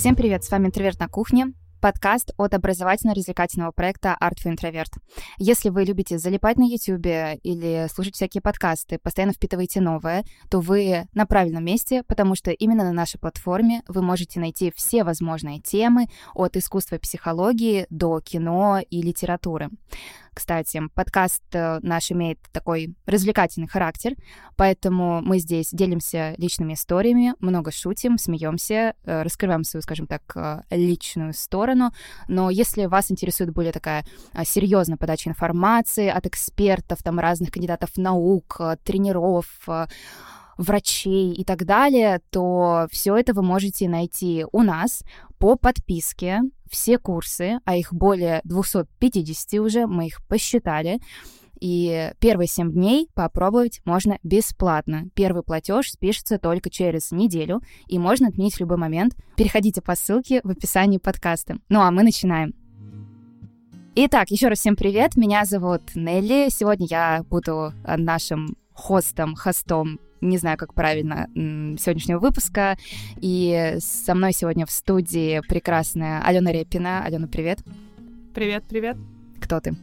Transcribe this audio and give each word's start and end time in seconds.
Всем 0.00 0.16
привет, 0.16 0.42
с 0.42 0.50
вами 0.50 0.68
«Интроверт 0.68 0.98
на 0.98 1.08
кухне», 1.08 1.52
подкаст 1.82 2.32
от 2.38 2.54
образовательно-развлекательного 2.54 3.70
проекта 3.70 4.16
Art 4.18 4.36
for 4.42 4.50
Introvert. 4.50 4.88
Если 5.36 5.68
вы 5.68 5.84
любите 5.84 6.16
залипать 6.16 6.56
на 6.56 6.62
YouTube 6.62 7.04
или 7.42 7.86
слушать 7.92 8.14
всякие 8.14 8.40
подкасты, 8.40 8.98
постоянно 8.98 9.34
впитываете 9.34 9.82
новое, 9.82 10.24
то 10.48 10.60
вы 10.60 11.06
на 11.12 11.26
правильном 11.26 11.66
месте, 11.66 12.02
потому 12.04 12.34
что 12.34 12.50
именно 12.50 12.84
на 12.84 12.92
нашей 12.92 13.20
платформе 13.20 13.82
вы 13.88 14.00
можете 14.00 14.40
найти 14.40 14.72
все 14.74 15.04
возможные 15.04 15.60
темы 15.60 16.06
от 16.32 16.56
искусства 16.56 16.94
и 16.96 16.98
психологии 16.98 17.86
до 17.90 18.20
кино 18.20 18.80
и 18.88 19.02
литературы. 19.02 19.68
Кстати, 20.32 20.80
подкаст 20.94 21.42
э, 21.52 21.80
наш 21.82 22.12
имеет 22.12 22.38
такой 22.52 22.94
развлекательный 23.06 23.66
характер, 23.66 24.14
поэтому 24.56 25.20
мы 25.22 25.38
здесь 25.38 25.70
делимся 25.72 26.34
личными 26.38 26.74
историями, 26.74 27.34
много 27.40 27.72
шутим, 27.72 28.16
смеемся, 28.16 28.94
э, 29.04 29.22
раскрываем 29.22 29.64
свою, 29.64 29.82
скажем 29.82 30.06
так, 30.06 30.22
э, 30.36 30.62
личную 30.70 31.34
сторону. 31.34 31.92
Но 32.28 32.50
если 32.50 32.86
вас 32.86 33.10
интересует 33.10 33.52
более 33.52 33.72
такая 33.72 34.04
серьезная 34.44 34.96
подача 34.96 35.30
информации 35.30 36.08
от 36.08 36.26
экспертов, 36.26 37.02
там 37.02 37.18
разных 37.18 37.50
кандидатов 37.50 37.96
наук, 37.96 38.60
тренеров, 38.84 39.46
врачей 40.60 41.32
и 41.32 41.42
так 41.42 41.64
далее, 41.64 42.20
то 42.30 42.86
все 42.92 43.16
это 43.16 43.32
вы 43.32 43.42
можете 43.42 43.88
найти 43.88 44.44
у 44.52 44.62
нас 44.62 45.02
по 45.38 45.56
подписке. 45.56 46.42
Все 46.70 46.98
курсы, 46.98 47.58
а 47.64 47.76
их 47.76 47.92
более 47.92 48.40
250 48.44 49.54
уже, 49.60 49.86
мы 49.86 50.06
их 50.06 50.24
посчитали. 50.28 51.00
И 51.60 52.12
первые 52.20 52.46
7 52.46 52.72
дней 52.72 53.08
попробовать 53.14 53.80
можно 53.84 54.18
бесплатно. 54.22 55.08
Первый 55.14 55.42
платеж 55.42 55.90
спишется 55.90 56.38
только 56.38 56.70
через 56.70 57.10
неделю, 57.10 57.60
и 57.86 57.98
можно 57.98 58.28
отменить 58.28 58.54
в 58.54 58.60
любой 58.60 58.76
момент. 58.76 59.16
Переходите 59.36 59.82
по 59.82 59.94
ссылке 59.94 60.40
в 60.44 60.50
описании 60.50 60.98
подкаста. 60.98 61.56
Ну 61.68 61.80
а 61.80 61.90
мы 61.90 62.02
начинаем. 62.02 62.54
Итак, 63.94 64.30
еще 64.30 64.48
раз 64.48 64.60
всем 64.60 64.76
привет. 64.76 65.16
Меня 65.16 65.44
зовут 65.44 65.82
Нелли. 65.94 66.48
Сегодня 66.50 66.86
я 66.88 67.24
буду 67.28 67.72
нашим 67.84 68.56
хостом, 68.72 69.34
хостом 69.34 69.98
не 70.20 70.38
знаю, 70.38 70.58
как 70.58 70.74
правильно, 70.74 71.28
сегодняшнего 71.34 72.18
выпуска. 72.18 72.76
И 73.20 73.76
со 73.80 74.14
мной 74.14 74.32
сегодня 74.32 74.66
в 74.66 74.70
студии 74.70 75.40
прекрасная 75.48 76.22
Алена 76.22 76.52
Репина. 76.52 77.04
Алена, 77.04 77.26
привет. 77.26 77.60
Привет, 78.34 78.64
привет. 78.68 78.96
Кто 79.40 79.60
ты? 79.60 79.74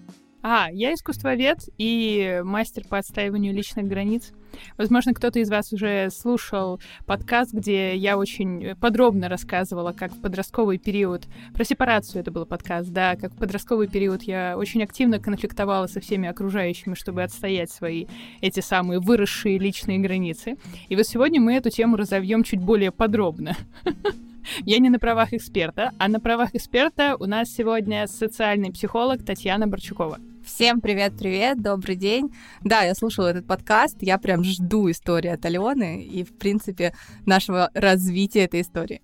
А, 0.43 0.69
я 0.71 0.93
искусствовед 0.93 1.67
и 1.77 2.41
мастер 2.43 2.83
по 2.87 2.97
отстаиванию 2.97 3.53
личных 3.53 3.87
границ. 3.87 4.31
Возможно, 4.77 5.13
кто-то 5.13 5.39
из 5.39 5.49
вас 5.49 5.73
уже 5.73 6.09
слушал 6.11 6.79
подкаст, 7.05 7.53
где 7.53 7.95
я 7.95 8.17
очень 8.17 8.75
подробно 8.75 9.29
рассказывала, 9.29 9.93
как 9.93 10.13
в 10.13 10.21
подростковый 10.21 10.77
период, 10.77 11.25
про 11.53 11.63
сепарацию 11.63 12.21
это 12.21 12.31
был 12.31 12.45
подкаст, 12.45 12.89
да, 12.89 13.15
как 13.15 13.33
в 13.33 13.37
подростковый 13.37 13.87
период 13.87 14.23
я 14.23 14.55
очень 14.57 14.83
активно 14.83 15.19
конфликтовала 15.19 15.87
со 15.87 15.99
всеми 15.99 16.29
окружающими, 16.29 16.93
чтобы 16.93 17.23
отстоять 17.23 17.71
свои 17.71 18.05
эти 18.41 18.59
самые 18.59 18.99
выросшие 18.99 19.57
личные 19.57 19.99
границы. 19.99 20.55
И 20.87 20.95
вот 20.95 21.07
сегодня 21.07 21.41
мы 21.41 21.55
эту 21.55 21.69
тему 21.69 21.97
разовьем 21.97 22.43
чуть 22.43 22.61
более 22.61 22.91
подробно. 22.91 23.55
Я 24.65 24.79
не 24.79 24.89
на 24.89 24.99
правах 24.99 25.33
эксперта, 25.33 25.91
а 25.97 26.07
на 26.07 26.19
правах 26.19 26.55
эксперта 26.55 27.15
у 27.19 27.25
нас 27.25 27.49
сегодня 27.49 28.07
социальный 28.07 28.71
психолог 28.71 29.23
Татьяна 29.25 29.67
Борчукова. 29.67 30.19
Всем 30.45 30.79
привет-привет, 30.79 31.61
добрый 31.61 31.95
день. 31.97 32.33
Да, 32.63 32.83
я 32.83 32.95
слушала 32.95 33.27
этот 33.27 33.45
подкаст, 33.45 33.97
я 34.01 34.17
прям 34.17 34.43
жду 34.43 34.89
истории 34.89 35.29
от 35.29 35.45
Алены 35.45 36.03
и, 36.03 36.23
в 36.23 36.37
принципе, 36.37 36.93
нашего 37.25 37.69
развития 37.73 38.45
этой 38.45 38.61
истории. 38.61 39.01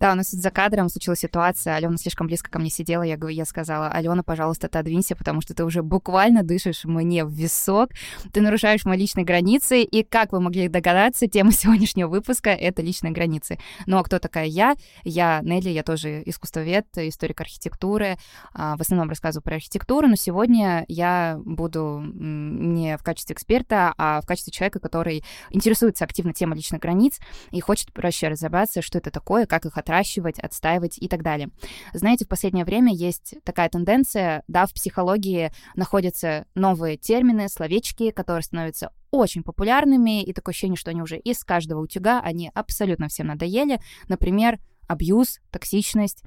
Да, 0.00 0.12
у 0.12 0.14
нас 0.14 0.30
за 0.30 0.50
кадром 0.50 0.88
случилась 0.88 1.18
ситуация, 1.18 1.76
Алена 1.76 1.98
слишком 1.98 2.26
близко 2.26 2.50
ко 2.50 2.58
мне 2.58 2.70
сидела, 2.70 3.02
я, 3.02 3.18
я 3.28 3.44
сказала, 3.44 3.88
Алена, 3.88 4.22
пожалуйста, 4.22 4.66
отодвинься, 4.66 5.14
потому 5.14 5.42
что 5.42 5.52
ты 5.52 5.62
уже 5.62 5.82
буквально 5.82 6.42
дышишь 6.42 6.86
мне 6.86 7.22
в 7.22 7.30
висок, 7.30 7.90
ты 8.32 8.40
нарушаешь 8.40 8.86
мои 8.86 8.96
личные 8.96 9.26
границы, 9.26 9.82
и, 9.82 10.02
как 10.02 10.32
вы 10.32 10.40
могли 10.40 10.68
догадаться, 10.68 11.26
тема 11.26 11.52
сегодняшнего 11.52 12.08
выпуска— 12.08 12.48
это 12.50 12.80
личные 12.80 13.12
границы. 13.12 13.58
Ну, 13.84 13.98
а 13.98 14.02
кто 14.02 14.18
такая 14.18 14.46
я? 14.46 14.74
Я 15.04 15.40
Нелли, 15.42 15.68
я 15.68 15.82
тоже 15.82 16.22
искусствовед, 16.24 16.86
историк 16.96 17.42
архитектуры, 17.42 18.16
а, 18.54 18.78
в 18.78 18.80
основном 18.80 19.10
рассказываю 19.10 19.42
про 19.42 19.56
архитектуру, 19.56 20.08
но 20.08 20.16
сегодня 20.16 20.86
я 20.88 21.38
буду 21.44 22.02
не 22.02 22.96
в 22.96 23.02
качестве 23.02 23.34
эксперта, 23.34 23.92
а 23.98 24.22
в 24.22 24.26
качестве 24.26 24.50
человека, 24.50 24.78
который 24.80 25.22
интересуется 25.50 26.06
активно 26.06 26.32
темой 26.32 26.56
личных 26.56 26.80
границ 26.80 27.18
и 27.50 27.60
хочет 27.60 27.88
вообще 27.94 28.28
разобраться, 28.28 28.80
что 28.80 28.96
это 28.96 29.10
такое, 29.10 29.44
как 29.44 29.66
их 29.66 29.76
отращивать, 29.90 30.38
отстаивать 30.38 30.98
и 30.98 31.08
так 31.08 31.22
далее. 31.22 31.50
Знаете, 31.92 32.24
в 32.24 32.28
последнее 32.28 32.64
время 32.64 32.92
есть 32.92 33.34
такая 33.44 33.68
тенденция, 33.68 34.44
да, 34.46 34.66
в 34.66 34.72
психологии 34.72 35.50
находятся 35.74 36.46
новые 36.54 36.96
термины, 36.96 37.48
словечки, 37.48 38.10
которые 38.12 38.42
становятся 38.42 38.92
очень 39.10 39.42
популярными, 39.42 40.22
и 40.22 40.32
такое 40.32 40.52
ощущение, 40.52 40.76
что 40.76 40.92
они 40.92 41.02
уже 41.02 41.18
из 41.18 41.42
каждого 41.42 41.80
утюга, 41.80 42.20
они 42.20 42.50
абсолютно 42.54 43.08
всем 43.08 43.26
надоели. 43.26 43.80
Например, 44.08 44.60
абьюз, 44.86 45.40
токсичность 45.50 46.22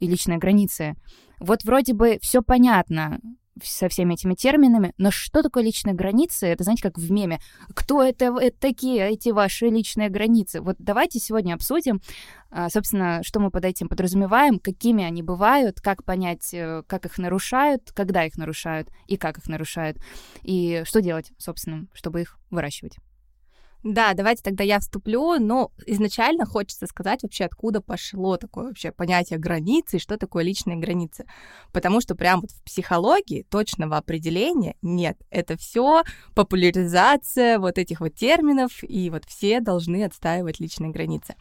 и 0.00 0.06
личные 0.06 0.38
границы. 0.38 0.94
Вот 1.38 1.64
вроде 1.64 1.92
бы 1.92 2.18
все 2.22 2.40
понятно, 2.40 3.20
со 3.62 3.88
всеми 3.88 4.14
этими 4.14 4.34
терминами, 4.34 4.92
но 4.98 5.10
что 5.10 5.42
такое 5.42 5.62
личные 5.62 5.94
границы? 5.94 6.46
Это, 6.46 6.64
знаете, 6.64 6.82
как 6.82 6.98
в 6.98 7.10
меме. 7.10 7.40
Кто 7.74 8.02
это, 8.02 8.36
это 8.40 8.56
такие, 8.58 9.10
эти 9.10 9.28
ваши 9.30 9.66
личные 9.66 10.08
границы? 10.08 10.60
Вот 10.60 10.76
давайте 10.78 11.18
сегодня 11.18 11.54
обсудим, 11.54 12.00
а, 12.50 12.68
собственно, 12.68 13.22
что 13.22 13.40
мы 13.40 13.50
под 13.50 13.64
этим 13.64 13.88
подразумеваем, 13.88 14.58
какими 14.58 15.04
они 15.04 15.22
бывают, 15.22 15.80
как 15.80 16.04
понять, 16.04 16.52
э, 16.52 16.82
как 16.86 17.06
их 17.06 17.18
нарушают, 17.18 17.92
когда 17.92 18.24
их 18.24 18.36
нарушают 18.36 18.88
и 19.06 19.16
как 19.16 19.38
их 19.38 19.46
нарушают, 19.48 19.98
и 20.42 20.82
что 20.84 21.00
делать, 21.00 21.32
собственно, 21.38 21.86
чтобы 21.94 22.22
их 22.22 22.38
выращивать. 22.50 22.96
Да, 23.82 24.14
давайте 24.14 24.42
тогда 24.42 24.62
я 24.62 24.78
вступлю. 24.78 25.38
Но 25.40 25.72
изначально 25.86 26.46
хочется 26.46 26.86
сказать 26.86 27.22
вообще, 27.22 27.44
откуда 27.44 27.80
пошло 27.80 28.36
такое 28.36 28.66
вообще 28.66 28.92
понятие 28.92 29.38
границы 29.38 29.96
и 29.96 30.00
что 30.00 30.16
такое 30.16 30.44
личные 30.44 30.76
границы. 30.76 31.26
Потому 31.72 32.00
что 32.00 32.14
прям 32.14 32.42
вот 32.42 32.50
в 32.52 32.62
психологии 32.62 33.42
точного 33.42 33.96
определения 33.96 34.76
нет. 34.82 35.18
Это 35.30 35.56
все 35.56 36.02
популяризация 36.34 37.58
вот 37.58 37.78
этих 37.78 38.00
вот 38.00 38.14
терминов, 38.14 38.82
и 38.82 39.10
вот 39.10 39.24
все 39.24 39.60
должны 39.60 40.04
отстаивать 40.04 40.60
личные 40.60 40.90
границы. 40.90 41.34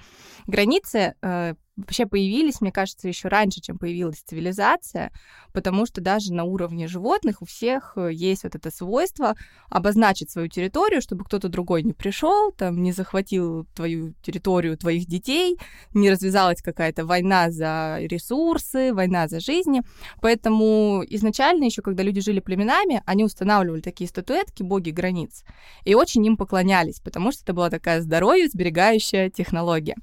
Границы 0.48 1.16
э, 1.22 1.56
вообще 1.82 2.06
появились, 2.06 2.62
мне 2.62 2.72
кажется, 2.72 3.08
еще 3.08 3.28
раньше, 3.28 3.62
чем 3.62 3.78
появилась 3.78 4.22
цивилизация, 4.26 5.12
потому 5.54 5.86
что 5.86 6.02
даже 6.02 6.34
на 6.34 6.44
уровне 6.44 6.88
животных 6.88 7.42
у 7.42 7.46
всех 7.46 7.94
э, 7.96 8.10
есть 8.14 8.44
вот 8.44 8.56
это 8.56 8.72
свойство 8.72 9.36
обозначить 9.70 10.32
свою 10.32 10.48
территорию, 10.48 11.02
чтобы 11.02 11.26
кто-то 11.26 11.50
другой 11.50 11.84
не 11.84 11.94
пришел, 11.94 12.52
там, 12.52 12.82
не 12.82 12.92
захватил 12.92 13.66
твою 13.76 14.14
территорию 14.22 14.78
твоих 14.78 15.08
детей, 15.08 15.58
не 15.94 16.10
развязалась 16.10 16.62
какая-то 16.62 17.06
война 17.06 17.52
за 17.52 17.98
ресурсы, 18.02 18.94
война 18.94 19.28
за 19.28 19.40
жизни. 19.40 19.82
Поэтому 20.22 21.04
изначально 21.08 21.66
еще, 21.66 21.82
когда 21.82 22.04
люди 22.04 22.22
жили 22.22 22.40
племенами, 22.40 23.02
они 23.06 23.24
устанавливали 23.24 23.82
такие 23.82 24.08
статуэтки 24.08 24.64
боги 24.64 24.92
границ 24.92 25.44
и 25.86 25.96
очень 25.96 26.26
им 26.26 26.38
поклонялись, 26.38 27.00
потому 27.00 27.32
что 27.32 27.44
это 27.44 27.54
была 27.54 27.70
такая 27.70 28.02
здоровье 28.02 28.48
сберегающая 28.48 29.30
технология. 29.30 29.96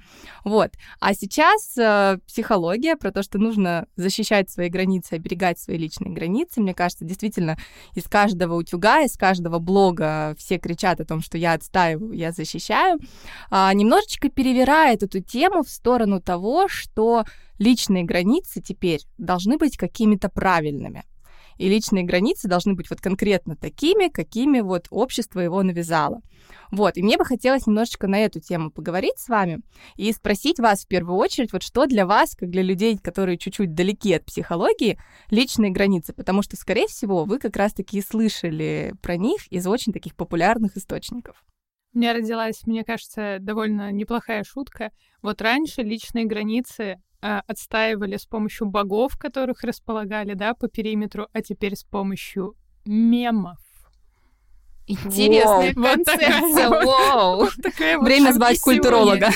Вот. 0.45 0.73
А 1.01 1.15
сейчас 1.15 1.68
э, 1.77 2.19
психология 2.27 2.97
про 2.97 3.11
то, 3.11 3.23
что 3.23 3.39
нужно 3.39 3.87
защищать 3.97 4.49
свои 4.51 4.69
границы, 4.69 5.15
оберегать 5.15 5.59
свои 5.59 5.77
личные 5.77 6.13
границы. 6.13 6.61
Мне 6.61 6.75
кажется, 6.75 7.05
действительно, 7.05 7.59
из 7.95 8.05
каждого 8.05 8.55
утюга, 8.55 9.03
из 9.03 9.17
каждого 9.17 9.59
блога 9.59 10.35
все 10.39 10.59
кричат 10.59 11.01
о 11.01 11.05
том, 11.05 11.21
что 11.21 11.37
я 11.37 11.55
отстаиваю, 11.55 12.13
я 12.13 12.33
защищаю. 12.33 12.99
А, 13.51 13.73
немножечко 13.75 14.31
перевирает 14.31 15.03
эту 15.03 15.21
тему 15.21 15.63
в 15.63 15.69
сторону 15.69 16.21
того, 16.21 16.69
что 16.69 17.25
личные 17.59 18.05
границы 18.05 18.63
теперь 18.63 19.01
должны 19.19 19.59
быть 19.59 19.77
какими-то 19.77 20.29
правильными 20.29 21.05
и 21.59 21.69
личные 21.69 22.05
границы 22.05 22.49
должны 22.49 22.75
быть 22.75 22.89
вот 22.89 23.01
конкретно 23.01 23.57
такими, 23.57 24.09
какими 24.09 24.61
вот 24.61 24.87
общество 24.91 25.41
его 25.41 25.63
навязало. 25.63 26.21
Вот, 26.71 26.97
и 26.97 27.03
мне 27.03 27.19
бы 27.19 27.25
хотелось 27.25 27.67
немножечко 27.67 28.07
на 28.07 28.19
эту 28.21 28.41
тему 28.41 28.71
поговорить 28.71 29.19
с 29.19 29.29
вами 29.29 29.61
и 29.97 30.13
спросить 30.13 30.59
вас 30.59 30.85
в 30.85 30.89
первую 30.89 31.19
очередь, 31.19 31.53
вот 31.53 31.63
что 31.63 31.87
для 31.87 32.07
вас, 32.07 32.35
как 32.35 32.51
для 32.51 32.63
людей, 32.63 32.99
которые 32.99 33.39
чуть-чуть 33.39 33.75
далеки 33.75 34.15
от 34.15 34.25
психологии, 34.25 34.99
личные 35.31 35.71
границы, 35.71 36.13
потому 36.13 36.43
что, 36.43 36.57
скорее 36.57 36.87
всего, 36.87 37.25
вы 37.25 37.39
как 37.39 37.57
раз-таки 37.57 38.01
слышали 38.03 38.95
про 39.03 39.17
них 39.17 39.51
из 39.51 39.67
очень 39.67 39.93
таких 39.93 40.15
популярных 40.15 40.77
источников. 40.77 41.45
У 41.95 41.99
меня 41.99 42.13
родилась, 42.13 42.67
мне 42.67 42.85
кажется, 42.85 43.39
довольно 43.41 43.91
неплохая 43.91 44.45
шутка. 44.45 44.91
Вот 45.23 45.41
раньше 45.41 45.83
личные 45.83 46.27
границы 46.27 47.01
а, 47.21 47.43
отстаивали 47.47 48.17
с 48.17 48.27
помощью 48.27 48.69
богов, 48.69 49.17
которых 49.19 49.63
располагали, 49.63 50.35
да, 50.35 50.55
по 50.55 50.69
периметру, 50.69 51.29
а 51.33 51.43
теперь 51.43 51.75
с 51.75 51.85
помощью 51.85 52.55
мемов. 52.85 53.59
Интересная 54.87 55.75
Воу, 55.75 55.85
концепция, 55.85 56.69
вау! 56.69 57.49
Время 58.03 58.33
звать 58.33 58.61
культуролога. 58.61 59.31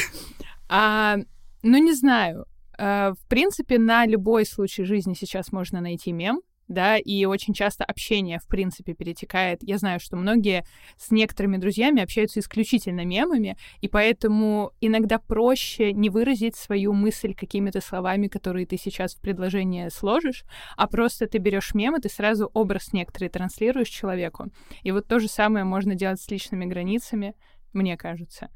А, 0.68 1.16
ну, 1.62 1.78
не 1.78 1.92
знаю. 1.92 2.46
Э, 2.78 3.12
в 3.12 3.28
принципе, 3.28 3.78
на 3.78 4.06
любой 4.06 4.46
случай 4.46 4.84
жизни 4.84 5.14
сейчас 5.14 5.52
можно 5.52 5.80
найти 5.80 6.12
мем, 6.12 6.40
да, 6.72 6.96
и 6.96 7.24
очень 7.24 7.54
часто 7.54 7.84
общение, 7.84 8.38
в 8.38 8.46
принципе, 8.48 8.94
перетекает. 8.94 9.62
Я 9.62 9.78
знаю, 9.78 10.00
что 10.00 10.16
многие 10.16 10.64
с 10.96 11.10
некоторыми 11.10 11.56
друзьями 11.56 12.02
общаются 12.02 12.40
исключительно 12.40 13.04
мемами, 13.04 13.56
и 13.80 13.88
поэтому 13.88 14.72
иногда 14.80 15.18
проще 15.18 15.92
не 15.92 16.10
выразить 16.10 16.56
свою 16.56 16.92
мысль 16.92 17.34
какими-то 17.34 17.80
словами, 17.80 18.28
которые 18.28 18.66
ты 18.66 18.76
сейчас 18.76 19.14
в 19.14 19.20
предложение 19.20 19.90
сложишь, 19.90 20.44
а 20.76 20.86
просто 20.86 21.26
ты 21.26 21.38
берешь 21.38 21.74
мем, 21.74 21.96
и 21.96 22.00
ты 22.00 22.08
сразу 22.08 22.50
образ 22.54 22.92
некоторый 22.92 23.28
транслируешь 23.28 23.88
человеку. 23.88 24.50
И 24.82 24.90
вот 24.90 25.06
то 25.06 25.18
же 25.20 25.28
самое 25.28 25.64
можно 25.64 25.94
делать 25.94 26.20
с 26.20 26.30
личными 26.30 26.64
границами, 26.64 27.34
мне 27.72 27.96
кажется. 27.96 28.50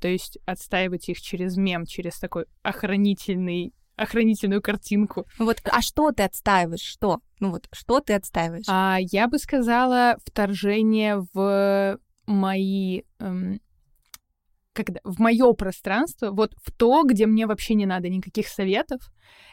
То 0.00 0.08
есть 0.08 0.38
отстаивать 0.46 1.08
их 1.08 1.20
через 1.20 1.56
мем, 1.56 1.84
через 1.84 2.18
такой 2.18 2.46
охранительный 2.62 3.74
охранительную 4.00 4.62
картинку. 4.62 5.26
Вот, 5.38 5.60
а 5.64 5.82
что 5.82 6.10
ты 6.12 6.22
отстаиваешь? 6.22 6.80
Что? 6.80 7.20
Ну 7.38 7.50
вот, 7.50 7.68
что 7.72 8.00
ты 8.00 8.14
отстаиваешь? 8.14 8.64
А, 8.68 8.98
я 8.98 9.28
бы 9.28 9.38
сказала 9.38 10.16
вторжение 10.24 11.24
в 11.34 11.98
мои... 12.26 13.02
Эм, 13.18 13.60
когда, 14.72 15.00
в 15.04 15.20
мое 15.20 15.52
пространство, 15.52 16.30
вот 16.30 16.54
в 16.62 16.70
то, 16.70 17.02
где 17.04 17.26
мне 17.26 17.46
вообще 17.46 17.74
не 17.74 17.86
надо 17.86 18.08
никаких 18.08 18.48
советов, 18.48 19.00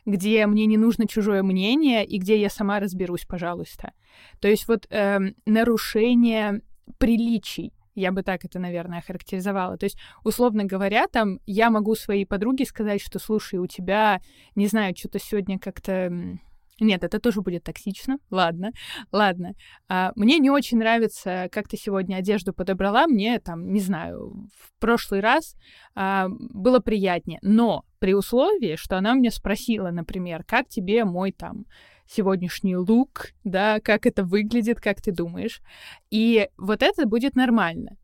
где 0.06 0.46
мне 0.46 0.66
не 0.68 0.78
нужно 0.78 1.08
чужое 1.08 1.44
мнение 1.44 2.06
и 2.06 2.20
где 2.20 2.40
я 2.40 2.50
сама 2.50 2.80
разберусь, 2.80 3.26
пожалуйста. 3.26 3.94
То 4.40 4.48
есть 4.48 4.68
вот 4.68 4.86
эм, 4.90 5.36
нарушение 5.46 6.62
приличий, 7.00 7.74
я 7.98 8.12
бы 8.12 8.22
так 8.22 8.46
это, 8.46 8.60
наверное, 8.60 9.02
характеризовала. 9.02 9.78
То 9.78 9.86
есть, 9.86 9.98
условно 10.24 10.66
говоря, 10.66 11.08
там 11.08 11.40
я 11.46 11.72
могу 11.72 11.96
своей 11.96 12.26
подруге 12.26 12.66
сказать, 12.66 13.02
что, 13.02 13.18
слушай, 13.20 13.60
у 13.60 13.66
тебя, 13.66 14.22
не 14.56 14.68
знаю, 14.68 14.96
что-то 14.96 15.20
сегодня 15.20 15.60
как-то... 15.60 16.38
Нет, 16.80 17.04
это 17.04 17.20
тоже 17.20 17.42
будет 17.42 17.64
токсично. 17.64 18.20
Ладно, 18.30 18.70
ладно. 19.12 19.54
А, 19.90 20.12
мне 20.16 20.38
не 20.38 20.52
очень 20.52 20.78
нравится, 20.78 21.50
как 21.52 21.68
ты 21.68 21.76
сегодня 21.76 22.18
одежду 22.18 22.54
подобрала. 22.54 23.08
Мне 23.08 23.40
там, 23.40 23.74
не 23.74 23.80
знаю, 23.80 24.48
в 24.56 24.80
прошлый 24.80 25.22
раз 25.22 25.56
а, 25.96 26.28
было 26.30 26.80
приятнее. 26.80 27.40
Но 27.42 27.84
при 27.98 28.14
условии, 28.14 28.76
что 28.76 28.96
она 28.96 29.16
мне 29.16 29.32
спросила, 29.32 29.90
например, 29.90 30.44
как 30.44 30.70
тебе 30.70 31.04
мой 31.04 31.32
там 31.32 31.66
сегодняшний 32.10 32.76
лук, 32.76 33.32
да, 33.44 33.80
как 33.80 34.06
это 34.06 34.24
выглядит, 34.24 34.80
как 34.80 35.02
ты 35.02 35.12
думаешь. 35.12 35.62
И 36.10 36.50
вот 36.58 36.82
это 36.84 37.06
будет 37.06 37.36
нормально. 37.36 37.98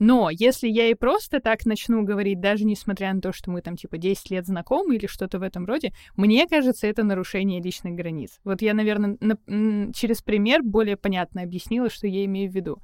Но 0.00 0.28
если 0.28 0.68
я 0.68 0.88
и 0.88 0.94
просто 0.94 1.40
так 1.40 1.64
начну 1.66 2.02
говорить, 2.02 2.40
даже 2.40 2.64
несмотря 2.64 3.14
на 3.14 3.20
то, 3.20 3.32
что 3.32 3.50
мы 3.50 3.62
там 3.62 3.76
типа 3.76 3.96
10 3.96 4.30
лет 4.30 4.46
знакомы 4.46 4.96
или 4.96 5.06
что-то 5.06 5.38
в 5.38 5.42
этом 5.42 5.66
роде, 5.66 5.92
мне 6.16 6.48
кажется, 6.48 6.86
это 6.86 7.04
нарушение 7.04 7.62
личных 7.62 7.94
границ. 7.94 8.40
Вот 8.44 8.60
я, 8.60 8.74
наверное, 8.74 9.16
на, 9.20 9.92
через 9.92 10.20
пример 10.20 10.62
более 10.62 10.96
понятно 10.96 11.42
объяснила, 11.42 11.90
что 11.90 12.08
я 12.08 12.24
имею 12.24 12.50
в 12.50 12.54
виду. 12.54 12.82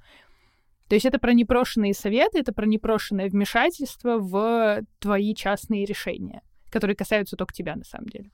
То 0.88 0.94
есть 0.94 1.06
это 1.06 1.18
про 1.18 1.32
непрошенные 1.32 1.94
советы, 1.94 2.38
это 2.40 2.52
про 2.52 2.66
непрошенное 2.66 3.28
вмешательство 3.28 4.18
в 4.18 4.82
твои 4.98 5.34
частные 5.34 5.84
решения, 5.84 6.42
которые 6.70 6.96
касаются 6.96 7.36
только 7.36 7.52
тебя 7.52 7.76
на 7.76 7.84
самом 7.84 8.06
деле. 8.06 8.30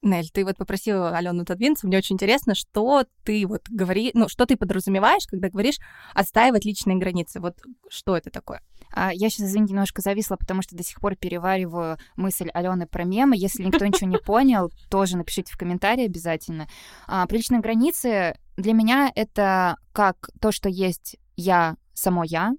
Нель, 0.00 0.30
ты 0.30 0.44
вот 0.44 0.56
попросила 0.56 1.16
Алену 1.16 1.42
отодвинуться. 1.42 1.86
Мне 1.86 1.98
очень 1.98 2.14
интересно, 2.14 2.54
что 2.54 3.04
ты 3.24 3.44
вот 3.46 3.62
говори, 3.68 4.12
ну, 4.14 4.28
что 4.28 4.46
ты 4.46 4.56
подразумеваешь, 4.56 5.26
когда 5.26 5.48
говоришь 5.48 5.78
отстаивать 6.14 6.64
личные 6.64 6.98
границы. 6.98 7.40
Вот 7.40 7.56
что 7.88 8.16
это 8.16 8.30
такое? 8.30 8.62
А, 8.92 9.12
я 9.12 9.28
сейчас, 9.28 9.48
извините, 9.48 9.72
немножко 9.72 10.00
зависла, 10.00 10.36
потому 10.36 10.62
что 10.62 10.76
до 10.76 10.84
сих 10.84 11.00
пор 11.00 11.16
перевариваю 11.16 11.98
мысль 12.14 12.48
Алены 12.54 12.86
про 12.86 13.04
мемы. 13.04 13.36
Если 13.36 13.64
никто 13.64 13.84
ничего 13.86 14.08
не 14.08 14.18
понял, 14.18 14.70
тоже 14.88 15.16
напишите 15.16 15.52
в 15.52 15.58
комментарии 15.58 16.04
обязательно. 16.04 16.68
А, 17.08 17.26
приличные 17.26 17.60
границы 17.60 18.38
для 18.56 18.74
меня 18.74 19.10
это 19.14 19.78
как 19.92 20.30
то, 20.40 20.52
что 20.52 20.68
есть 20.68 21.16
я, 21.36 21.76
само 21.92 22.22
я, 22.22 22.52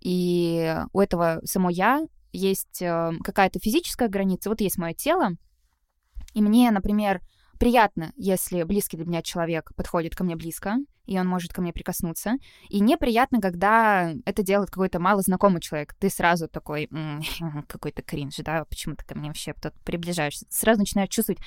и 0.00 0.76
у 0.92 1.00
этого 1.00 1.40
само 1.44 1.70
я 1.70 2.06
есть 2.32 2.82
э, 2.82 3.12
какая-то 3.24 3.58
физическая 3.58 4.08
граница. 4.08 4.48
Вот 4.48 4.60
есть 4.60 4.78
мое 4.78 4.94
тело, 4.94 5.30
и 6.38 6.40
мне, 6.40 6.70
например, 6.70 7.20
приятно, 7.58 8.12
если 8.16 8.62
близкий 8.62 8.96
для 8.96 9.06
меня 9.06 9.22
человек 9.22 9.72
подходит 9.74 10.14
ко 10.14 10.22
мне 10.22 10.36
близко, 10.36 10.76
и 11.04 11.18
он 11.18 11.26
может 11.26 11.52
ко 11.52 11.60
мне 11.60 11.72
прикоснуться. 11.72 12.34
И 12.68 12.78
неприятно, 12.78 13.40
когда 13.40 14.12
это 14.24 14.44
делает 14.44 14.70
какой-то 14.70 15.00
малознакомый 15.00 15.60
человек. 15.60 15.94
Ты 15.98 16.10
сразу 16.10 16.46
такой, 16.46 16.88
какой-то 17.66 18.02
кринж, 18.02 18.36
да, 18.36 18.64
почему 18.66 18.94
ты 18.94 19.04
ко 19.04 19.18
мне 19.18 19.30
вообще 19.30 19.52
тут 19.54 19.74
приближаешься. 19.84 20.46
Сразу 20.48 20.80
начинаешь 20.80 21.08
чувствовать 21.08 21.40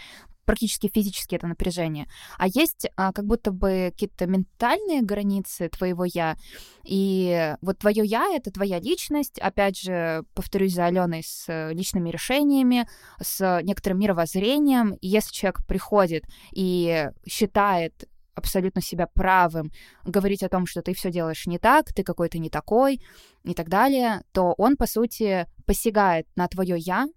практически 0.46 0.92
физически 0.94 1.36
это 1.36 1.48
напряжение. 1.48 2.08
А 2.38 2.48
есть 2.48 2.88
а, 2.96 3.12
как 3.14 3.26
будто 3.26 3.52
бы 3.52 3.92
какие-то 3.92 4.28
ментальные 4.28 5.02
границы 5.02 5.70
твоего 5.70 6.06
я. 6.06 6.38
И 6.84 7.56
вот 7.62 7.80
твое 7.80 8.04
я— 8.06 8.30
это 8.36 8.52
твоя 8.52 8.80
личность. 8.80 9.40
Опять 9.40 9.80
же, 9.80 10.24
повторюсь 10.34 10.74
за 10.74 10.86
Аленой, 10.86 11.24
с 11.24 11.72
личными 11.72 12.10
решениями, 12.10 12.88
с 13.22 13.62
некоторым 13.64 14.00
мировоззрением. 14.00 14.94
И 14.96 15.08
если 15.08 15.34
человек 15.34 15.66
приходит 15.68 16.26
и 16.52 17.10
считает 17.28 18.08
абсолютно 18.34 18.82
себя 18.82 19.08
правым, 19.08 19.72
говорить 20.06 20.44
о 20.44 20.50
том, 20.50 20.66
что 20.66 20.82
ты 20.82 20.94
все 20.94 21.12
делаешь 21.12 21.46
не 21.48 21.60
так, 21.60 21.94
ты 21.94 22.04
какой-то 22.04 22.40
не 22.40 22.50
такой 22.50 23.02
и 23.44 23.54
так 23.54 23.70
далее, 23.70 24.24
то 24.32 24.54
он, 24.58 24.78
по 24.78 24.88
сути, 24.88 25.48
посягает 25.66 26.28
на 26.36 26.48
твое 26.48 26.78
я, 26.78 27.08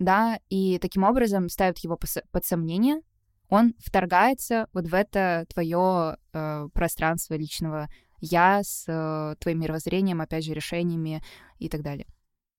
да, 0.00 0.40
и 0.48 0.78
таким 0.78 1.04
образом 1.04 1.48
ставит 1.48 1.78
его 1.78 1.96
под 2.32 2.44
сомнение, 2.44 3.02
он 3.48 3.74
вторгается 3.78 4.66
вот 4.72 4.86
в 4.86 4.94
это 4.94 5.44
твое 5.52 6.16
э, 6.32 6.68
пространство 6.72 7.34
личного 7.34 7.88
я 8.20 8.62
с 8.62 8.84
э, 8.86 9.36
твоим 9.40 9.60
мировоззрением, 9.60 10.20
опять 10.20 10.44
же, 10.44 10.54
решениями 10.54 11.22
и 11.58 11.68
так 11.68 11.82
далее. 11.82 12.06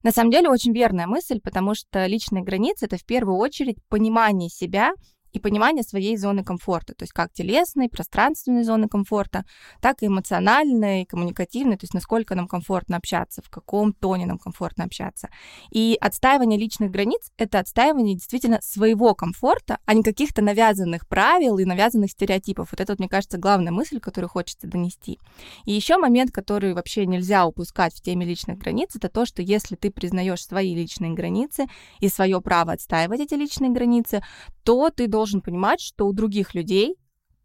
На 0.04 0.12
самом 0.12 0.32
деле 0.32 0.50
очень 0.50 0.74
верная 0.74 1.08
мысль, 1.08 1.40
потому 1.40 1.76
что 1.76 2.06
личные 2.06 2.44
границы— 2.44 2.86
это 2.88 2.98
в 2.98 3.06
первую 3.06 3.38
очередь 3.38 3.78
понимание 3.88 4.50
себя 4.50 4.94
и 5.34 5.40
понимание 5.40 5.84
своей 5.84 6.18
зоны 6.18 6.44
комфорта, 6.44 6.94
то 6.94 7.04
есть 7.04 7.14
как 7.14 7.32
телесной, 7.34 7.90
пространственной 7.90 8.64
зоны 8.64 8.88
комфорта, 8.88 9.46
так 9.82 10.04
и 10.04 10.08
эмоциональной, 10.08 11.06
коммуникативной, 11.06 11.78
то 11.78 11.84
есть 11.84 11.94
насколько 11.94 12.36
нам 12.36 12.48
комфортно 12.48 12.98
общаться, 12.98 13.42
в 13.42 13.50
каком 13.50 13.94
тоне 13.94 14.26
нам 14.26 14.38
комфортно 14.38 14.84
общаться. 14.84 15.30
И 15.72 15.98
отстаивание 16.00 16.60
личных 16.60 16.92
границ— 16.92 17.32
это 17.38 17.60
отстаивание 17.60 18.16
действительно 18.16 18.60
своего 18.62 19.16
комфорта, 19.16 19.80
а 19.86 19.94
не 19.94 20.04
каких-то 20.04 20.42
навязанных 20.42 21.08
правил 21.08 21.58
и 21.58 21.66
навязанных 21.66 22.12
стереотипов. 22.12 22.70
Вот 22.72 22.82
это, 22.82 22.94
вот, 22.94 23.00
мне 23.00 23.10
кажется, 23.10 23.38
главная 23.38 23.72
мысль, 23.72 24.00
которую 24.00 24.30
хочется 24.30 24.68
донести. 24.68 25.20
И 25.66 25.72
еще 25.72 25.98
момент, 25.98 26.32
который 26.32 26.74
вообще 26.74 27.06
нельзя 27.06 27.46
упускать 27.46 27.94
в 27.94 28.02
теме 28.02 28.26
личных 28.26 28.58
границ, 28.58 28.96
это 28.96 29.10
то, 29.10 29.26
что 29.26 29.42
если 29.42 29.76
ты 29.76 29.92
признаешь 29.92 30.46
свои 30.46 30.76
личные 30.76 31.14
границы 31.14 31.68
и 32.00 32.10
свое 32.10 32.42
право 32.42 32.74
отстаивать 32.74 33.20
эти 33.20 33.34
личные 33.36 33.72
границы, 33.72 34.24
то 34.64 34.90
ты 34.90 35.08
должен 35.08 35.42
понимать, 35.42 35.82
что 35.82 36.08
у 36.08 36.14
других 36.14 36.54
людей 36.54 36.96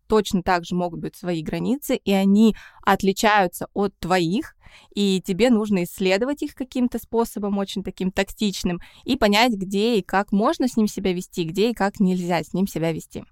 точно 0.07 0.43
так 0.43 0.65
же 0.65 0.75
могут 0.75 1.01
быть 1.01 1.17
свои 1.17 1.43
границы, 1.43 1.97
и 1.97 2.13
они 2.13 2.55
отличаются 2.83 3.69
от 3.75 3.97
твоих, 3.99 4.55
и 4.95 5.23
тебе 5.25 5.51
нужно 5.51 5.85
исследовать 5.85 6.43
их 6.43 6.55
каким-то 6.55 6.99
способом, 6.99 7.59
очень 7.59 7.83
таким 7.83 8.11
тактичным, 8.11 8.81
и 9.05 9.17
понять, 9.17 9.55
где 9.55 9.99
и 9.99 10.03
как 10.03 10.33
можно 10.33 10.69
с 10.69 10.77
ним 10.77 10.87
себя 10.87 11.13
вести, 11.13 11.45
где 11.45 11.71
и 11.71 11.75
как 11.75 12.01
нельзя 12.01 12.43
с 12.43 12.53
ним 12.53 12.67
себя 12.67 12.93
вести. 12.93 13.25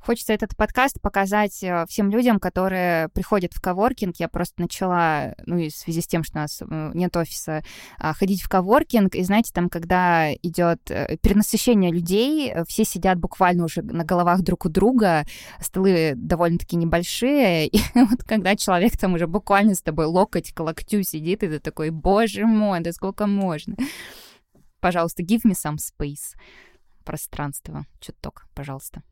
Хочется 0.00 0.32
этот 0.32 0.56
подкаст 0.56 1.00
показать 1.00 1.62
э, 1.62 1.84
всем 1.88 2.10
людям, 2.10 2.38
которые 2.38 3.08
приходят 3.10 3.52
в 3.52 3.60
коворкинг. 3.60 4.16
Я 4.16 4.28
просто 4.28 4.62
начала, 4.62 5.34
ну 5.44 5.58
и 5.58 5.70
в 5.70 5.74
связи 5.74 6.00
с 6.00 6.06
тем, 6.06 6.22
что 6.22 6.38
у 6.38 6.42
нас 6.42 6.62
э, 6.62 6.90
нет 6.94 7.16
офиса, 7.16 7.62
а, 7.98 8.14
ходить 8.14 8.42
в 8.42 8.48
коворкинг. 8.48 9.14
И 9.14 9.22
знаете, 9.24 9.52
там, 9.52 9.68
когда 9.68 10.32
идет 10.34 10.90
э, 10.90 11.16
перенасыщение 11.20 11.90
людей, 11.90 12.54
все 12.66 12.84
сидят 12.84 13.18
буквально 13.18 13.64
уже 13.64 13.82
на 13.82 14.04
головах 14.04 14.42
друг 14.42 14.66
у 14.66 14.68
друга, 14.68 15.26
столы 15.60 16.12
довольно-таки 16.16 16.76
небольшие. 16.76 17.66
И 17.68 17.80
вот 17.94 18.22
когда 18.24 18.56
человек 18.56 18.96
там 18.96 19.14
уже 19.14 19.26
буквально 19.26 19.74
с 19.74 19.82
тобой 19.82 20.06
локоть 20.06 20.52
к 20.52 20.60
локтю 20.60 21.02
сидит, 21.02 21.42
и 21.42 21.48
ты 21.48 21.58
такой, 21.58 21.90
боже 21.90 22.46
мой, 22.46 22.80
да 22.80 22.92
сколько 22.92 23.26
можно? 23.26 23.76
Пожалуйста, 24.80 25.22
give 25.22 25.42
me 25.44 25.52
some 25.52 25.76
space. 25.76 26.36
Пространство. 27.04 27.84
Чуток, 28.00 28.46
пожалуйста. 28.54 29.02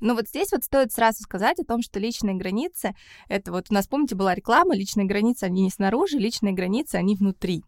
Ну 0.00 0.14
вот 0.14 0.28
здесь 0.28 0.52
вот 0.52 0.64
стоит 0.64 0.92
сразу 0.92 1.22
сказать 1.22 1.58
о 1.58 1.64
том, 1.64 1.82
что 1.82 2.00
личные 2.00 2.34
границы, 2.34 2.94
это 3.28 3.52
вот 3.52 3.66
у 3.70 3.74
нас, 3.74 3.86
помните, 3.86 4.14
была 4.14 4.34
реклама, 4.34 4.74
личные 4.74 5.06
границы, 5.06 5.44
они 5.44 5.62
не 5.62 5.70
снаружи, 5.70 6.18
личные 6.18 6.52
границы, 6.52 6.96
они 6.96 7.16
внутри. 7.16 7.62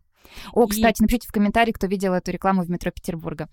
О, 0.53 0.65
и... 0.65 0.69
кстати, 0.69 1.03
напишите 1.03 1.29
в 1.29 1.33
комментарии, 1.33 1.73
кто 1.73 1.87
видел 1.87 2.15
эту 2.15 2.31
рекламу 2.31 2.63
в 2.63 2.71
метро 2.71 2.91
Петербурга. 2.91 3.49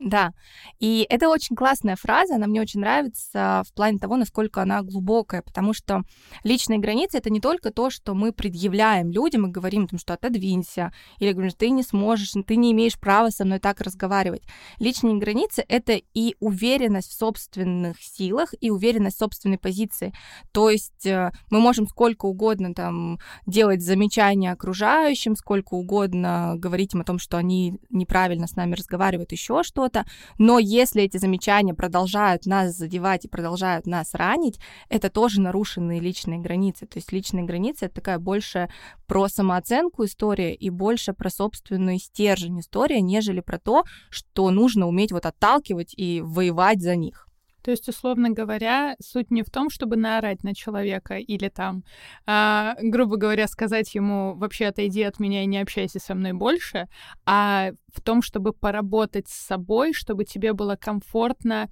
Да, 0.00 0.30
и 0.78 1.04
это 1.10 1.28
очень 1.28 1.56
классная 1.56 1.96
фраза, 1.96 2.36
она 2.36 2.46
мне 2.46 2.60
очень 2.60 2.78
нравится 2.78 3.64
в 3.66 3.74
плане 3.74 3.98
того, 3.98 4.16
насколько 4.16 4.62
она 4.62 4.82
глубокая, 4.82 5.42
потому 5.42 5.72
что 5.72 6.02
личные 6.44 6.78
границы— 6.78 7.18
это 7.18 7.30
не 7.30 7.40
только 7.40 7.72
то, 7.72 7.90
что 7.90 8.14
мы 8.14 8.32
предъявляем 8.32 9.10
людям 9.10 9.46
и 9.46 9.50
говорим, 9.50 9.88
что 9.98 10.14
отодвинься, 10.14 10.92
или 11.18 11.32
говорим, 11.32 11.50
что 11.50 11.58
ты 11.58 11.70
не 11.70 11.82
сможешь, 11.82 12.30
ты 12.46 12.54
не 12.54 12.70
имеешь 12.70 12.98
права 12.98 13.30
со 13.30 13.44
мной 13.44 13.58
так 13.58 13.80
разговаривать. 13.80 14.44
Личные 14.78 15.16
границы— 15.16 15.64
это 15.68 16.00
и 16.14 16.36
уверенность 16.38 17.10
в 17.10 17.18
собственных 17.18 18.00
силах, 18.00 18.54
и 18.60 18.70
уверенность 18.70 19.16
в 19.16 19.20
собственной 19.20 19.58
позиции. 19.58 20.14
То 20.52 20.70
есть 20.70 21.06
э, 21.06 21.32
мы 21.50 21.58
можем 21.58 21.88
сколько 21.88 22.26
угодно 22.26 22.72
там 22.72 23.18
делать 23.46 23.82
замечания 23.82 24.52
окружающим, 24.52 25.34
сколько 25.34 25.74
угодно 25.74 26.54
говорить 26.56 26.94
им 26.94 27.00
о 27.00 27.04
том, 27.04 27.18
что 27.18 27.36
они 27.36 27.80
неправильно 27.90 28.46
с 28.46 28.54
нами 28.54 28.76
разговаривают, 28.76 29.32
еще 29.32 29.64
что 29.64 29.87
что-то, 29.88 30.06
но 30.38 30.58
если 30.58 31.02
эти 31.02 31.16
замечания 31.16 31.74
продолжают 31.74 32.46
нас 32.46 32.76
задевать 32.76 33.24
и 33.24 33.28
продолжают 33.28 33.86
нас 33.86 34.14
ранить, 34.14 34.58
это 34.88 35.10
тоже 35.10 35.40
нарушенные 35.40 36.00
личные 36.00 36.38
границы. 36.38 36.86
То 36.86 36.98
есть 36.98 37.12
личные 37.12 37.44
границы— 37.44 37.84
это 37.86 37.96
такая 37.96 38.18
больше 38.18 38.68
про 39.06 39.28
самооценку 39.28 40.04
история 40.04 40.54
и 40.54 40.70
больше 40.70 41.12
про 41.12 41.30
собственную 41.30 41.98
стержень 41.98 42.60
история, 42.60 43.00
нежели 43.00 43.40
про 43.40 43.58
то, 43.58 43.84
что 44.10 44.50
нужно 44.50 44.86
уметь 44.86 45.12
вот 45.12 45.26
отталкивать 45.26 45.94
и 45.96 46.20
воевать 46.22 46.82
за 46.82 46.96
них. 46.96 47.27
То 47.68 47.72
есть, 47.72 47.86
условно 47.86 48.30
говоря, 48.30 48.96
суть 48.98 49.30
не 49.30 49.42
в 49.42 49.50
том, 49.50 49.68
чтобы 49.68 49.96
наорать 49.96 50.42
на 50.42 50.54
человека 50.54 51.18
или 51.18 51.50
там, 51.50 51.84
а, 52.24 52.76
грубо 52.80 53.16
говоря, 53.16 53.46
сказать 53.46 53.94
ему 53.94 54.34
вообще 54.36 54.68
отойди 54.68 55.02
от 55.02 55.20
меня 55.20 55.42
и 55.42 55.46
не 55.46 55.58
общайся 55.58 55.98
со 55.98 56.14
мной 56.14 56.32
больше, 56.32 56.88
а 57.26 57.72
в 57.92 58.00
том, 58.00 58.22
чтобы 58.22 58.54
поработать 58.54 59.28
с 59.28 59.34
собой, 59.34 59.92
чтобы 59.92 60.24
тебе 60.24 60.54
было 60.54 60.76
комфортно 60.76 61.68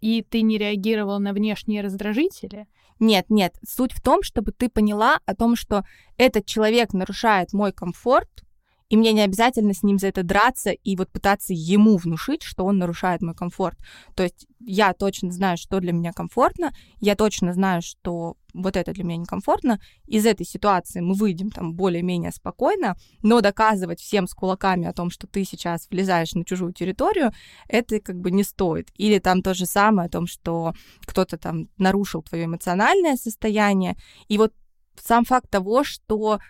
и 0.00 0.22
ты 0.22 0.42
не 0.42 0.56
реагировал 0.56 1.18
на 1.18 1.32
внешние 1.32 1.82
раздражители. 1.82 2.68
Нет, 3.00 3.26
нет, 3.28 3.56
суть 3.68 3.92
в 3.92 4.00
том, 4.00 4.22
чтобы 4.22 4.52
ты 4.52 4.68
поняла 4.68 5.18
о 5.26 5.34
том, 5.34 5.56
что 5.56 5.84
этот 6.16 6.46
человек 6.46 6.92
нарушает 6.92 7.52
мой 7.52 7.72
комфорт, 7.72 8.44
и 8.90 8.96
мне 8.96 9.12
не 9.12 9.22
обязательно 9.22 9.72
с 9.72 9.82
ним 9.82 9.98
за 9.98 10.08
это 10.08 10.24
драться 10.24 10.70
и 10.72 10.96
вот 10.96 11.10
пытаться 11.10 11.54
ему 11.54 11.96
внушить, 11.96 12.42
что 12.42 12.64
он 12.64 12.78
нарушает 12.78 13.22
мой 13.22 13.34
комфорт. 13.34 13.78
То 14.16 14.24
есть 14.24 14.46
я 14.58 14.92
точно 14.92 15.30
знаю, 15.30 15.56
что 15.56 15.78
для 15.78 15.92
меня 15.92 16.12
комфортно, 16.12 16.74
я 16.98 17.14
точно 17.14 17.54
знаю, 17.54 17.82
что 17.82 18.36
вот 18.52 18.76
это 18.76 18.92
для 18.92 19.04
меня 19.04 19.18
некомфортно. 19.18 19.80
Из 20.08 20.26
этой 20.26 20.44
ситуации 20.44 21.00
мы 21.00 21.14
выйдем 21.14 21.50
там 21.50 21.74
более-менее 21.74 22.32
спокойно, 22.32 22.96
но 23.22 23.40
доказывать 23.40 24.00
всем 24.00 24.26
с 24.26 24.34
кулаками 24.34 24.88
о 24.88 24.92
том, 24.92 25.10
что 25.10 25.28
ты 25.28 25.44
сейчас 25.44 25.86
влезаешь 25.88 26.34
на 26.34 26.44
чужую 26.44 26.72
территорию, 26.72 27.30
это 27.68 28.00
как 28.00 28.18
бы 28.18 28.32
не 28.32 28.42
стоит. 28.42 28.88
Или 28.96 29.20
там 29.20 29.42
то 29.42 29.54
же 29.54 29.66
самое 29.66 30.06
о 30.08 30.10
том, 30.10 30.26
что 30.26 30.74
кто-то 31.06 31.38
там 31.38 31.68
нарушил 31.78 32.22
твое 32.22 32.46
эмоциональное 32.46 33.14
состояние. 33.16 33.96
И 34.26 34.36
вот 34.36 34.52
сам 35.00 35.24
факт 35.24 35.48
того, 35.48 35.84
что 35.84 36.40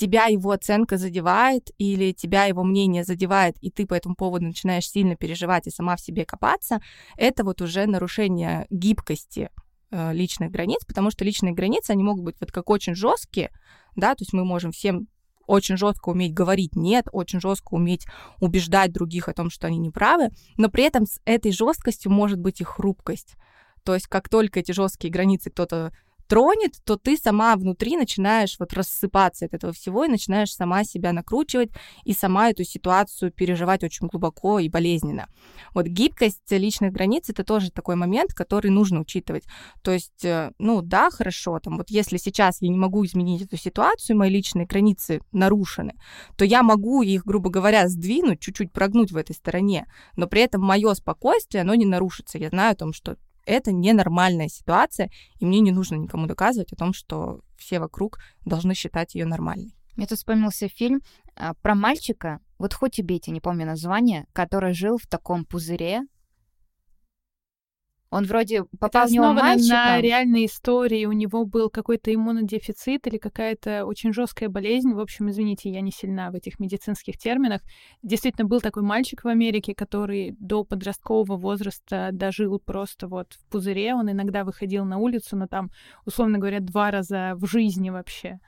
тебя 0.00 0.24
его 0.26 0.52
оценка 0.52 0.96
задевает 0.96 1.70
или 1.76 2.12
тебя 2.12 2.44
его 2.44 2.64
мнение 2.64 3.04
задевает, 3.04 3.56
и 3.60 3.70
ты 3.70 3.86
по 3.86 3.92
этому 3.92 4.14
поводу 4.14 4.46
начинаешь 4.46 4.88
сильно 4.88 5.14
переживать 5.14 5.66
и 5.66 5.70
сама 5.70 5.96
в 5.96 6.00
себе 6.00 6.24
копаться, 6.24 6.80
это 7.16 7.44
вот 7.44 7.60
уже 7.60 7.86
нарушение 7.86 8.66
гибкости 8.70 9.50
э, 9.90 10.12
личных 10.14 10.50
границ, 10.50 10.84
потому 10.86 11.10
что 11.10 11.24
личные 11.24 11.52
границы, 11.52 11.90
они 11.90 12.02
могут 12.02 12.24
быть 12.24 12.36
вот 12.40 12.50
как 12.50 12.70
очень 12.70 12.94
жесткие, 12.94 13.50
да, 13.94 14.14
то 14.14 14.22
есть 14.22 14.32
мы 14.32 14.44
можем 14.44 14.72
всем 14.72 15.06
очень 15.46 15.76
жестко 15.76 16.10
уметь 16.10 16.32
говорить 16.32 16.76
нет, 16.76 17.06
очень 17.12 17.40
жестко 17.40 17.74
уметь 17.74 18.06
убеждать 18.40 18.92
других 18.92 19.28
о 19.28 19.34
том, 19.34 19.50
что 19.50 19.66
они 19.66 19.78
неправы, 19.78 20.30
но 20.56 20.70
при 20.70 20.84
этом 20.84 21.04
с 21.04 21.20
этой 21.26 21.52
жесткостью 21.52 22.10
может 22.10 22.38
быть 22.38 22.60
и 22.60 22.64
хрупкость. 22.64 23.34
То 23.84 23.94
есть 23.94 24.06
как 24.06 24.28
только 24.28 24.60
эти 24.60 24.72
жесткие 24.72 25.12
границы 25.12 25.50
кто-то 25.50 25.92
тронет, 26.30 26.76
то 26.84 26.96
ты 26.96 27.16
сама 27.16 27.56
внутри 27.56 27.96
начинаешь 27.96 28.54
вот 28.60 28.72
рассыпаться 28.72 29.46
от 29.46 29.54
этого 29.54 29.72
всего 29.72 30.04
и 30.04 30.08
начинаешь 30.08 30.54
сама 30.54 30.84
себя 30.84 31.12
накручивать 31.12 31.70
и 32.04 32.12
сама 32.12 32.50
эту 32.50 32.62
ситуацию 32.62 33.32
переживать 33.32 33.82
очень 33.82 34.06
глубоко 34.06 34.60
и 34.60 34.68
болезненно. 34.68 35.26
Вот 35.74 35.86
гибкость 35.86 36.48
личных 36.52 36.92
границ— 36.92 37.24
это 37.30 37.42
тоже 37.42 37.72
такой 37.72 37.96
момент, 37.96 38.32
который 38.32 38.70
нужно 38.70 39.00
учитывать. 39.00 39.42
То 39.82 39.90
есть, 39.90 40.24
э, 40.24 40.52
ну 40.60 40.82
да, 40.82 41.10
хорошо, 41.10 41.58
там 41.58 41.78
вот 41.78 41.90
если 41.90 42.16
сейчас 42.16 42.62
я 42.62 42.68
не 42.68 42.78
могу 42.78 43.04
изменить 43.04 43.42
эту 43.42 43.56
ситуацию, 43.56 44.16
мои 44.16 44.30
личные 44.30 44.66
границы 44.66 45.22
нарушены, 45.32 45.94
то 46.36 46.44
я 46.44 46.62
могу 46.62 47.02
их, 47.02 47.24
грубо 47.24 47.50
говоря, 47.50 47.88
сдвинуть, 47.88 48.38
чуть-чуть 48.38 48.72
прогнуть 48.72 49.10
в 49.10 49.16
этой 49.16 49.34
стороне, 49.34 49.86
но 50.14 50.28
при 50.28 50.42
этом 50.42 50.62
мое 50.62 50.94
спокойствие, 50.94 51.62
оно 51.62 51.74
не 51.74 51.86
нарушится. 51.86 52.38
Я 52.38 52.50
знаю 52.50 52.72
о 52.72 52.76
том, 52.76 52.92
что 52.92 53.16
это 53.50 53.72
ненормальная 53.72 54.48
ситуация, 54.48 55.10
и 55.38 55.44
мне 55.44 55.60
не 55.60 55.72
нужно 55.72 55.96
никому 55.96 56.26
доказывать 56.26 56.72
о 56.72 56.76
том, 56.76 56.92
что 56.92 57.40
все 57.56 57.80
вокруг 57.80 58.18
должны 58.44 58.74
считать 58.74 59.14
ее 59.14 59.26
нормальной. 59.26 59.74
Мне 59.96 60.06
тут 60.06 60.18
вспомнился 60.18 60.68
фильм 60.68 61.02
а, 61.36 61.54
про 61.54 61.74
мальчика, 61.74 62.40
вот 62.58 62.74
хоть 62.74 62.98
убейте, 62.98 63.32
не 63.32 63.40
помню 63.40 63.66
название, 63.66 64.26
который 64.32 64.72
жил 64.72 64.98
в 64.98 65.06
таком 65.06 65.44
пузыре, 65.44 66.02
он 68.10 68.24
вроде 68.24 68.64
попал 68.80 69.04
Это 69.04 69.10
в 69.10 69.12
него 69.12 69.32
мальчиком. 69.32 69.76
на 69.76 70.00
реальной 70.00 70.46
истории. 70.46 71.04
У 71.04 71.12
него 71.12 71.44
был 71.46 71.70
какой-то 71.70 72.12
иммунодефицит 72.12 73.06
или 73.06 73.18
какая-то 73.18 73.86
очень 73.86 74.12
жесткая 74.12 74.48
болезнь. 74.48 74.92
В 74.92 74.98
общем, 74.98 75.30
извините, 75.30 75.70
я 75.70 75.80
не 75.80 75.92
сильна 75.92 76.30
в 76.32 76.34
этих 76.34 76.58
медицинских 76.58 77.18
терминах. 77.18 77.62
Действительно, 78.02 78.48
был 78.48 78.60
такой 78.60 78.82
мальчик 78.82 79.22
в 79.22 79.28
Америке, 79.28 79.74
который 79.76 80.34
до 80.40 80.64
подросткового 80.64 81.36
возраста 81.36 82.10
дожил 82.12 82.58
просто 82.58 83.06
вот 83.06 83.34
в 83.34 83.46
пузыре. 83.48 83.94
Он 83.94 84.10
иногда 84.10 84.42
выходил 84.42 84.84
на 84.84 84.98
улицу, 84.98 85.36
но 85.36 85.46
там, 85.46 85.70
условно 86.04 86.38
говоря, 86.38 86.58
два 86.58 86.90
раза 86.90 87.34
в 87.36 87.46
жизни 87.46 87.90
вообще. 87.90 88.40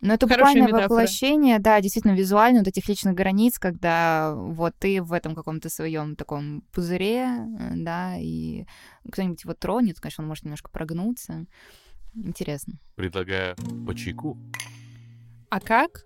Ну, 0.00 0.12
это 0.12 0.26
Хорошая 0.28 0.46
буквально 0.46 0.66
метафора. 0.66 0.82
воплощение, 0.82 1.58
да, 1.58 1.80
действительно 1.80 2.12
визуально 2.12 2.60
вот 2.60 2.68
этих 2.68 2.88
личных 2.88 3.14
границ, 3.14 3.58
когда 3.58 4.34
вот 4.34 4.74
ты 4.78 5.02
в 5.02 5.12
этом 5.12 5.34
каком-то 5.34 5.68
своем 5.68 6.16
таком 6.16 6.62
пузыре, 6.72 7.24
э, 7.24 7.72
да, 7.76 8.16
и 8.18 8.66
кто-нибудь 9.10 9.42
его 9.44 9.54
тронет, 9.54 9.98
конечно, 9.98 10.22
он 10.22 10.28
может 10.28 10.44
немножко 10.44 10.70
прогнуться. 10.70 11.46
Интересно. 12.14 12.74
Предлагаю 12.94 13.56
по 13.86 13.94
чайку. 13.94 14.38
А 15.50 15.60
как 15.60 16.04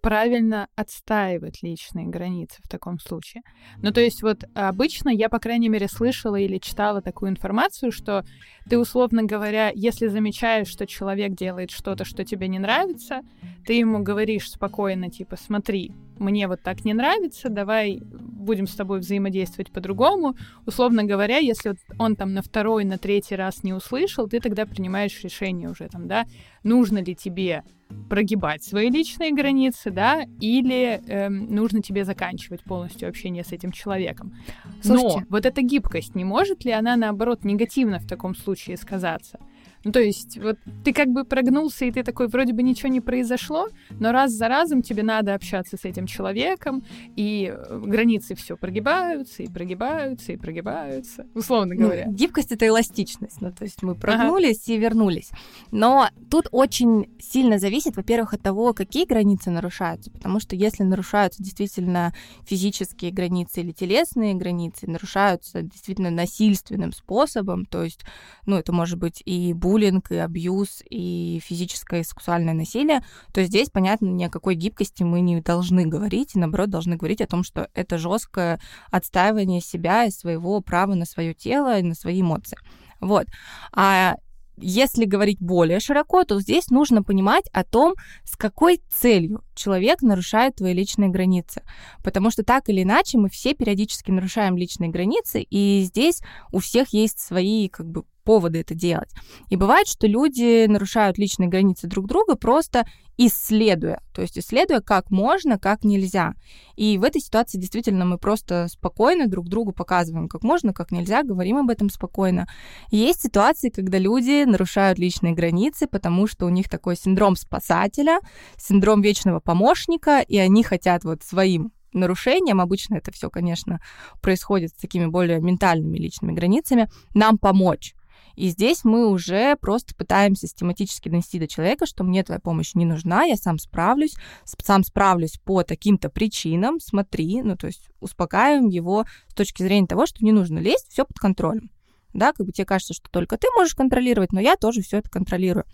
правильно 0.00 0.68
отстаивать 0.76 1.62
личные 1.62 2.06
границы 2.06 2.60
в 2.62 2.68
таком 2.68 2.98
случае. 2.98 3.42
Ну, 3.78 3.92
то 3.92 4.00
есть 4.00 4.22
вот 4.22 4.44
обычно 4.54 5.10
я, 5.10 5.28
по 5.28 5.38
крайней 5.38 5.68
мере, 5.68 5.88
слышала 5.88 6.36
или 6.36 6.58
читала 6.58 7.02
такую 7.02 7.30
информацию, 7.30 7.92
что 7.92 8.24
ты, 8.68 8.78
условно 8.78 9.22
говоря, 9.22 9.70
если 9.74 10.06
замечаешь, 10.06 10.68
что 10.68 10.86
человек 10.86 11.32
делает 11.32 11.70
что-то, 11.70 12.04
что 12.04 12.24
тебе 12.24 12.48
не 12.48 12.58
нравится, 12.58 13.20
ты 13.66 13.74
ему 13.74 14.02
говоришь 14.02 14.50
спокойно, 14.50 15.10
типа, 15.10 15.36
смотри, 15.36 15.92
мне 16.20 16.46
вот 16.46 16.62
так 16.62 16.84
не 16.84 16.94
нравится, 16.94 17.48
давай 17.48 18.00
будем 18.00 18.66
с 18.66 18.74
тобой 18.74 19.00
взаимодействовать 19.00 19.72
по-другому. 19.72 20.36
Условно 20.66 21.04
говоря, 21.04 21.38
если 21.38 21.74
он 21.98 22.16
там 22.16 22.34
на 22.34 22.42
второй, 22.42 22.84
на 22.84 22.98
третий 22.98 23.36
раз 23.36 23.64
не 23.64 23.72
услышал, 23.72 24.28
ты 24.28 24.40
тогда 24.40 24.66
принимаешь 24.66 25.22
решение 25.22 25.68
уже 25.68 25.88
там, 25.88 26.06
да, 26.06 26.26
нужно 26.62 26.98
ли 27.02 27.14
тебе 27.14 27.64
прогибать 28.08 28.62
свои 28.62 28.90
личные 28.90 29.32
границы, 29.32 29.90
да, 29.90 30.24
или 30.40 31.00
эм, 31.08 31.52
нужно 31.52 31.82
тебе 31.82 32.04
заканчивать 32.04 32.62
полностью 32.62 33.08
общение 33.08 33.42
с 33.42 33.52
этим 33.52 33.72
человеком. 33.72 34.36
Слушайте. 34.82 35.20
Но 35.20 35.26
вот 35.28 35.46
эта 35.46 35.62
гибкость, 35.62 36.14
не 36.14 36.24
может 36.24 36.64
ли 36.64 36.70
она, 36.70 36.96
наоборот, 36.96 37.44
негативно 37.44 37.98
в 37.98 38.06
таком 38.06 38.36
случае 38.36 38.76
сказаться? 38.76 39.38
Ну, 39.84 39.92
то 39.92 40.00
есть, 40.00 40.38
вот 40.38 40.58
ты 40.84 40.92
как 40.92 41.08
бы 41.08 41.24
прогнулся, 41.24 41.86
и 41.86 41.90
ты 41.90 42.02
такой, 42.02 42.28
вроде 42.28 42.52
бы 42.52 42.62
ничего 42.62 42.90
не 42.90 43.00
произошло, 43.00 43.68
но 43.98 44.12
раз 44.12 44.32
за 44.32 44.48
разом 44.48 44.82
тебе 44.82 45.02
надо 45.02 45.34
общаться 45.34 45.76
с 45.78 45.84
этим 45.84 46.06
человеком, 46.06 46.82
и 47.16 47.54
э, 47.54 47.80
границы 47.86 48.34
все 48.34 48.56
прогибаются, 48.56 49.42
и 49.42 49.48
прогибаются, 49.48 50.32
и 50.32 50.36
прогибаются, 50.36 51.26
условно 51.34 51.74
ну, 51.74 51.82
говоря. 51.82 52.04
Ну, 52.06 52.12
гибкость— 52.12 52.52
это 52.52 52.66
эластичность, 52.66 53.40
ну, 53.40 53.52
то 53.52 53.64
есть 53.64 53.82
мы 53.82 53.94
прогнулись 53.94 54.64
ага. 54.64 54.74
и 54.74 54.78
вернулись. 54.78 55.30
Но 55.70 56.08
тут 56.30 56.48
очень 56.52 57.08
сильно 57.18 57.58
зависит, 57.58 57.96
во-первых, 57.96 58.34
от 58.34 58.42
того, 58.42 58.74
какие 58.74 59.06
границы 59.06 59.50
нарушаются, 59.50 60.10
потому 60.10 60.40
что 60.40 60.56
если 60.56 60.82
нарушаются 60.82 61.42
действительно 61.42 62.12
физические 62.44 63.12
границы 63.12 63.60
или 63.60 63.72
телесные 63.72 64.34
границы, 64.34 64.86
нарушаются 64.90 65.62
действительно 65.62 66.10
насильственным 66.10 66.92
способом, 66.92 67.64
то 67.64 67.82
есть, 67.82 68.00
ну, 68.44 68.56
это 68.56 68.72
может 68.72 68.98
быть 68.98 69.22
и 69.24 69.54
буллинг, 69.70 70.10
и 70.10 70.16
абьюз, 70.16 70.82
и 70.90 71.40
физическое 71.44 72.00
и 72.00 72.04
сексуальное 72.04 72.54
насилие, 72.54 73.04
то 73.32 73.44
здесь, 73.44 73.70
понятно, 73.70 74.06
ни 74.06 74.24
о 74.24 74.30
какой 74.30 74.56
гибкости 74.56 75.04
мы 75.04 75.20
не 75.20 75.40
должны 75.40 75.86
говорить, 75.86 76.34
и 76.34 76.38
наоборот 76.38 76.70
должны 76.70 76.96
говорить 76.96 77.20
о 77.20 77.26
том, 77.26 77.44
что 77.44 77.68
это 77.74 77.98
жесткое 77.98 78.58
отстаивание 78.90 79.60
себя 79.60 80.06
и 80.06 80.10
своего 80.10 80.60
права 80.60 80.94
на 80.94 81.04
свое 81.04 81.34
тело 81.34 81.78
и 81.78 81.82
на 81.82 81.94
свои 81.94 82.20
эмоции. 82.20 82.58
Вот. 83.00 83.26
А 83.72 84.14
Если 84.62 85.06
говорить 85.06 85.38
более 85.40 85.80
широко, 85.80 86.24
то 86.24 86.38
здесь 86.40 86.68
нужно 86.68 87.02
понимать 87.02 87.44
о 87.52 87.64
том, 87.64 87.94
с 88.24 88.36
какой 88.36 88.80
целью 88.90 89.42
человек 89.54 90.02
нарушает 90.02 90.56
твои 90.56 90.74
личные 90.74 91.08
границы. 91.08 91.62
Потому 92.04 92.30
что 92.30 92.42
так 92.42 92.68
или 92.68 92.82
иначе 92.82 93.16
мы 93.16 93.30
все 93.30 93.54
периодически 93.54 94.10
нарушаем 94.10 94.56
личные 94.56 94.90
границы, 94.90 95.42
и 95.42 95.82
здесь 95.84 96.20
у 96.52 96.58
всех 96.58 96.92
есть 96.92 97.20
свои 97.20 97.68
как 97.68 97.86
бы 97.86 98.04
поводы 98.22 98.60
это 98.60 98.74
делать. 98.74 99.10
И 99.48 99.56
бывает, 99.56 99.88
что 99.88 100.06
люди 100.06 100.66
нарушают 100.66 101.18
личные 101.18 101.48
границы 101.48 101.86
друг 101.86 102.06
друга 102.06 102.36
просто 102.36 102.86
исследуя, 103.22 104.00
то 104.14 104.22
есть 104.22 104.38
исследуя, 104.38 104.80
как 104.80 105.10
можно, 105.10 105.58
как 105.58 105.84
нельзя. 105.84 106.32
И 106.76 106.96
в 106.96 107.04
этой 107.04 107.20
ситуации 107.20 107.58
действительно 107.58 108.06
мы 108.06 108.16
просто 108.16 108.66
спокойно 108.68 109.26
друг 109.26 109.48
другу 109.48 109.72
показываем, 109.72 110.26
как 110.26 110.42
можно, 110.42 110.72
как 110.72 110.90
нельзя, 110.90 111.22
говорим 111.22 111.58
об 111.58 111.68
этом 111.68 111.90
спокойно. 111.90 112.48
Есть 112.90 113.20
ситуации, 113.20 113.68
когда 113.68 113.98
люди 113.98 114.44
нарушают 114.44 114.98
личные 114.98 115.34
границы, 115.34 115.86
потому 115.86 116.26
что 116.26 116.46
у 116.46 116.48
них 116.48 116.70
такой 116.70 116.96
синдром 116.96 117.36
спасателя, 117.36 118.20
синдром 118.56 119.02
вечного 119.02 119.40
помощника, 119.40 120.20
и 120.20 120.38
они 120.38 120.62
хотят 120.62 121.04
вот 121.04 121.22
своим 121.22 121.72
нарушением, 121.92 122.60
обычно 122.60 122.94
это 122.94 123.12
все, 123.12 123.28
конечно, 123.28 123.80
происходит 124.22 124.70
с 124.70 124.80
такими 124.80 125.06
более 125.06 125.40
ментальными 125.40 125.98
личными 125.98 126.32
границами, 126.32 126.88
нам 127.12 127.36
помочь. 127.36 127.94
И 128.40 128.48
здесь 128.48 128.84
мы 128.84 129.06
уже 129.06 129.54
просто 129.56 129.94
пытаемся 129.94 130.46
систематически 130.46 131.10
донести 131.10 131.38
до 131.38 131.46
человека, 131.46 131.84
что 131.84 132.04
мне 132.04 132.24
твоя 132.24 132.40
помощь 132.40 132.74
не 132.74 132.86
нужна, 132.86 133.24
я 133.24 133.36
сам 133.36 133.58
справлюсь, 133.58 134.14
сам 134.44 134.82
справлюсь 134.82 135.36
по 135.44 135.62
таким-то 135.62 136.08
причинам, 136.08 136.80
смотри, 136.80 137.42
ну 137.42 137.54
то 137.58 137.66
есть 137.66 137.90
успокаиваем 138.00 138.68
его 138.68 139.04
с 139.28 139.34
точки 139.34 139.62
зрения 139.62 139.86
того, 139.86 140.06
что 140.06 140.24
не 140.24 140.32
нужно 140.32 140.58
лезть, 140.58 140.86
все 140.88 141.04
под 141.04 141.18
контролем 141.18 141.70
да, 142.12 142.32
как 142.32 142.46
бы 142.46 142.52
тебе 142.52 142.64
кажется, 142.64 142.94
что 142.94 143.08
только 143.10 143.36
ты 143.36 143.46
можешь 143.56 143.74
контролировать, 143.74 144.32
но 144.32 144.40
я 144.40 144.56
тоже 144.56 144.82
все 144.82 144.98
это 144.98 145.08
контролирую. 145.08 145.64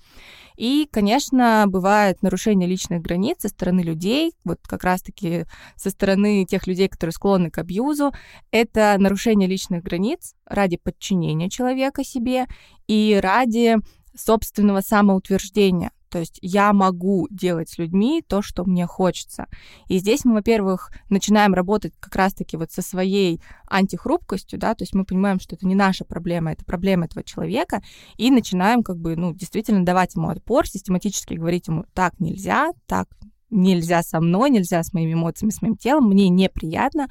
И, 0.56 0.88
конечно, 0.90 1.64
бывает 1.68 2.22
нарушение 2.22 2.68
личных 2.68 3.02
границ 3.02 3.38
со 3.40 3.48
стороны 3.48 3.80
людей, 3.80 4.32
вот 4.44 4.58
как 4.62 4.84
раз-таки 4.84 5.44
со 5.76 5.90
стороны 5.90 6.44
тех 6.44 6.66
людей, 6.66 6.88
которые 6.88 7.12
склонны 7.12 7.50
к 7.50 7.58
абьюзу. 7.58 8.12
Это 8.50 8.96
нарушение 8.98 9.48
личных 9.48 9.82
границ 9.82 10.34
ради 10.46 10.76
подчинения 10.76 11.50
человека 11.50 12.04
себе 12.04 12.46
и 12.86 13.18
ради 13.22 13.76
собственного 14.16 14.80
самоутверждения. 14.80 15.90
То 16.16 16.20
есть 16.20 16.38
я 16.40 16.72
могу 16.72 17.28
делать 17.30 17.68
с 17.68 17.76
людьми 17.76 18.24
то, 18.26 18.40
что 18.40 18.64
мне 18.64 18.86
хочется. 18.86 19.48
И 19.86 19.98
здесь 19.98 20.24
мы, 20.24 20.32
во-первых, 20.32 20.90
начинаем 21.10 21.52
работать 21.52 21.92
как 22.00 22.16
раз-таки 22.16 22.56
вот 22.56 22.72
со 22.72 22.80
своей 22.80 23.42
антихрупкостью, 23.68 24.58
да, 24.58 24.74
то 24.74 24.84
есть 24.84 24.94
мы 24.94 25.04
понимаем, 25.04 25.40
что 25.40 25.56
это 25.56 25.66
не 25.66 25.74
наша 25.74 26.06
проблема, 26.06 26.52
это 26.52 26.64
проблема 26.64 27.04
этого 27.04 27.22
человека, 27.22 27.82
и 28.16 28.30
начинаем 28.30 28.82
как 28.82 28.96
бы, 28.96 29.14
ну, 29.14 29.34
действительно 29.34 29.84
давать 29.84 30.14
ему 30.14 30.30
отпор, 30.30 30.66
систематически 30.66 31.34
говорить 31.34 31.68
ему, 31.68 31.84
так 31.92 32.18
нельзя, 32.18 32.72
так 32.86 33.08
нельзя 33.50 34.02
со 34.02 34.18
мной, 34.18 34.48
нельзя 34.48 34.82
с 34.82 34.94
моими 34.94 35.12
эмоциями, 35.12 35.50
с 35.50 35.60
моим 35.60 35.76
телом, 35.76 36.08
мне 36.08 36.30
неприятно. 36.30 37.08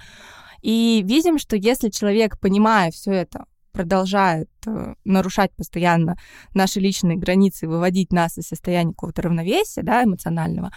И 0.64 1.04
видим, 1.06 1.38
что 1.38 1.56
если 1.56 1.90
человек, 1.90 2.40
понимая 2.40 2.90
все 2.90 3.12
это, 3.12 3.46
продолжает 3.76 4.50
э, 4.66 4.94
нарушать 5.04 5.52
постоянно 5.56 6.18
наши 6.54 6.80
личные 6.80 7.18
границы, 7.18 7.68
выводить 7.68 8.14
нас 8.14 8.38
из 8.38 8.48
состояния 8.48 8.92
какого-то 8.92 9.24
равновесия, 9.24 9.84
да, 9.84 10.04
эмоционального, 10.04 10.72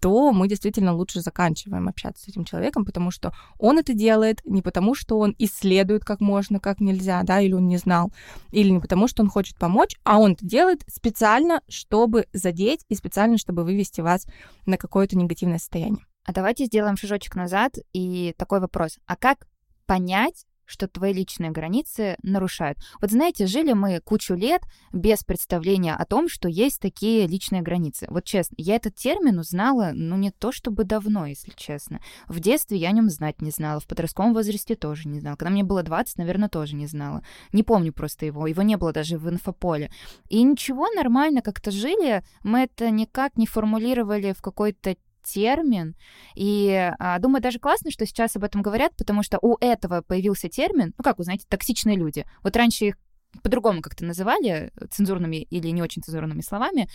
то 0.00 0.32
мы 0.32 0.48
действительно 0.48 0.92
лучше 0.92 1.20
заканчиваем 1.20 1.86
общаться 1.86 2.24
с 2.24 2.28
этим 2.28 2.44
человеком, 2.44 2.84
потому 2.84 3.12
что 3.12 3.32
он 3.58 3.78
это 3.78 3.94
делает 3.94 4.40
не 4.44 4.62
потому, 4.62 4.94
что 4.94 5.18
он 5.18 5.34
исследует 5.38 6.04
как 6.04 6.20
можно, 6.20 6.58
как 6.58 6.80
нельзя, 6.80 7.22
да, 7.22 7.40
или 7.40 7.52
он 7.52 7.68
не 7.68 7.76
знал, 7.76 8.12
или 8.50 8.70
не 8.70 8.80
потому, 8.80 9.06
что 9.06 9.22
он 9.22 9.28
хочет 9.28 9.56
помочь, 9.56 9.94
а 10.02 10.18
он 10.18 10.32
это 10.32 10.44
делает 10.44 10.82
специально, 10.88 11.60
чтобы 11.68 12.26
задеть 12.32 12.84
и 12.88 12.94
специально, 12.96 13.38
чтобы 13.38 13.62
вывести 13.62 14.00
вас 14.00 14.26
на 14.66 14.76
какое-то 14.76 15.16
негативное 15.16 15.58
состояние. 15.58 16.04
А 16.24 16.32
давайте 16.32 16.64
сделаем 16.64 16.96
шажочек 16.96 17.36
назад 17.36 17.76
и 17.92 18.34
такой 18.36 18.60
вопрос. 18.60 18.98
А 19.06 19.16
как 19.16 19.46
понять, 19.86 20.46
что 20.70 20.88
твои 20.88 21.12
личные 21.12 21.50
границы 21.50 22.16
нарушают. 22.22 22.78
Вот 23.00 23.10
знаете, 23.10 23.46
жили 23.46 23.72
мы 23.72 24.00
кучу 24.00 24.34
лет 24.34 24.62
без 24.92 25.24
представления 25.24 25.94
о 25.94 26.04
том, 26.04 26.28
что 26.28 26.48
есть 26.48 26.80
такие 26.80 27.26
личные 27.26 27.62
границы. 27.62 28.06
Вот 28.08 28.24
честно, 28.24 28.54
я 28.58 28.76
этот 28.76 28.94
термин 28.94 29.38
узнала, 29.38 29.90
ну, 29.92 30.16
не 30.16 30.30
то 30.30 30.52
чтобы 30.52 30.84
давно, 30.84 31.26
если 31.26 31.52
честно. 31.56 32.00
В 32.28 32.40
детстве 32.40 32.78
я 32.78 32.88
о 32.88 32.92
нем 32.92 33.10
знать 33.10 33.42
не 33.42 33.50
знала, 33.50 33.80
в 33.80 33.86
подростковом 33.86 34.32
возрасте 34.32 34.76
тоже 34.76 35.08
не 35.08 35.20
знала. 35.20 35.36
Когда 35.36 35.50
мне 35.50 35.64
было 35.64 35.82
20, 35.82 36.18
наверное, 36.18 36.48
тоже 36.48 36.76
не 36.76 36.86
знала. 36.86 37.22
Не 37.52 37.62
помню 37.62 37.92
просто 37.92 38.26
его, 38.26 38.46
его 38.46 38.62
не 38.62 38.76
было 38.76 38.92
даже 38.92 39.18
в 39.18 39.28
инфополе. 39.28 39.90
И 40.28 40.42
ничего, 40.42 40.86
нормально 40.94 41.42
как-то 41.42 41.70
жили, 41.70 42.22
мы 42.42 42.60
это 42.60 42.90
никак 42.90 43.36
не 43.36 43.46
формулировали 43.46 44.32
в 44.32 44.42
какой-то 44.42 44.96
термин. 45.22 45.94
И 46.34 46.92
а, 46.98 47.18
думаю, 47.18 47.42
даже 47.42 47.58
классно, 47.58 47.90
что 47.90 48.06
сейчас 48.06 48.36
об 48.36 48.44
этом 48.44 48.62
говорят, 48.62 48.96
потому 48.96 49.22
что 49.22 49.38
у 49.40 49.56
этого 49.60 50.02
появился 50.02 50.48
термин, 50.48 50.94
ну 50.96 51.04
как 51.04 51.18
вы 51.18 51.24
знаете, 51.24 51.46
токсичные 51.48 51.96
люди. 51.96 52.24
Вот 52.42 52.56
раньше 52.56 52.86
их 52.86 52.94
по-другому 53.42 53.80
как-то 53.80 54.04
называли, 54.04 54.72
цензурными 54.90 55.36
или 55.36 55.68
не 55.68 55.82
очень 55.82 56.02
цензурными 56.02 56.40
словами. 56.40 56.88